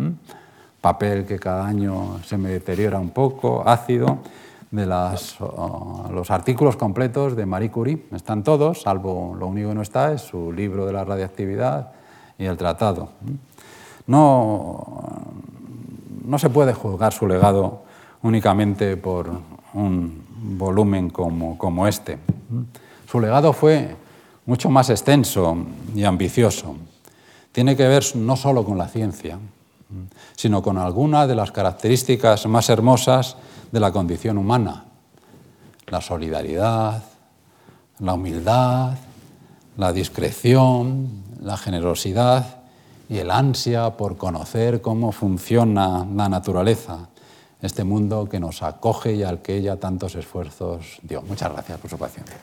papel 0.80 1.26
que 1.26 1.38
cada 1.38 1.68
año 1.68 2.22
se 2.23 2.38
me 2.38 2.48
deteriora 2.48 2.98
un 2.98 3.10
poco, 3.10 3.61
ácido, 3.68 4.19
de 4.72 4.85
las, 4.85 5.35
los 6.10 6.31
artículos 6.31 6.77
completos 6.77 7.35
de 7.35 7.45
Marie 7.45 7.72
Curie. 7.72 8.06
Están 8.15 8.41
todos, 8.41 8.84
salvo 8.84 9.35
lo 9.38 9.48
único 9.48 9.68
que 9.68 9.76
no 9.76 9.81
está 9.81 10.14
es 10.14 10.22
su 10.22 10.49
libro 10.49 10.85
de 10.85 10.93
la 10.93 11.03
radiactividad 11.03 11.91
y 12.38 12.45
el 12.45 12.56
tratado. 12.56 13.10
No, 14.07 14.85
no 16.23 16.39
se 16.39 16.49
puede 16.49 16.73
juzgar 16.73 17.11
su 17.11 17.27
legado 17.27 17.90
únicamente 18.23 18.98
por 18.98 19.31
un 19.73 20.23
volumen 20.57 21.10
como, 21.10 21.88
este. 21.88 22.18
Su 23.10 23.19
legado 23.19 23.53
fue 23.53 23.95
mucho 24.45 24.69
más 24.69 24.89
extenso 24.89 25.57
y 25.95 26.03
ambicioso. 26.03 26.76
Tiene 27.52 27.76
que 27.76 27.88
ver 27.88 28.03
no 28.15 28.35
solo 28.35 28.64
con 28.64 28.77
la 28.77 28.88
ciencia, 28.88 29.38
sino 30.35 30.61
con 30.61 30.77
algunas 30.77 31.27
de 31.27 31.35
las 31.35 31.52
características 31.52 32.45
más 32.48 32.69
hermosas 32.69 33.38
de 33.72 33.80
la 33.80 33.91
condición 33.91 34.38
humana. 34.38 34.85
La 35.88 36.02
solidaridad, 36.02 37.03
la 37.99 38.14
humildad, 38.14 38.93
la 39.77 39.91
discreción, 39.91 41.23
la 41.41 41.57
generosidad 41.57 42.61
y 43.10 43.18
el 43.18 43.30
ansia 43.30 43.98
por 43.98 44.15
conocer 44.15 44.81
cómo 44.81 45.11
funciona 45.11 46.07
la 46.15 46.30
naturaleza 46.30 47.10
este 47.61 47.83
mundo 47.83 48.27
que 48.29 48.39
nos 48.39 48.63
acoge 48.63 49.13
y 49.13 49.23
al 49.23 49.41
que 49.41 49.55
ella 49.55 49.77
tantos 49.77 50.15
esfuerzos 50.15 50.99
dio. 51.01 51.21
Muchas 51.21 51.51
gracias 51.51 51.79
por 51.79 51.89
su 51.89 51.97
paciencia. 51.97 52.38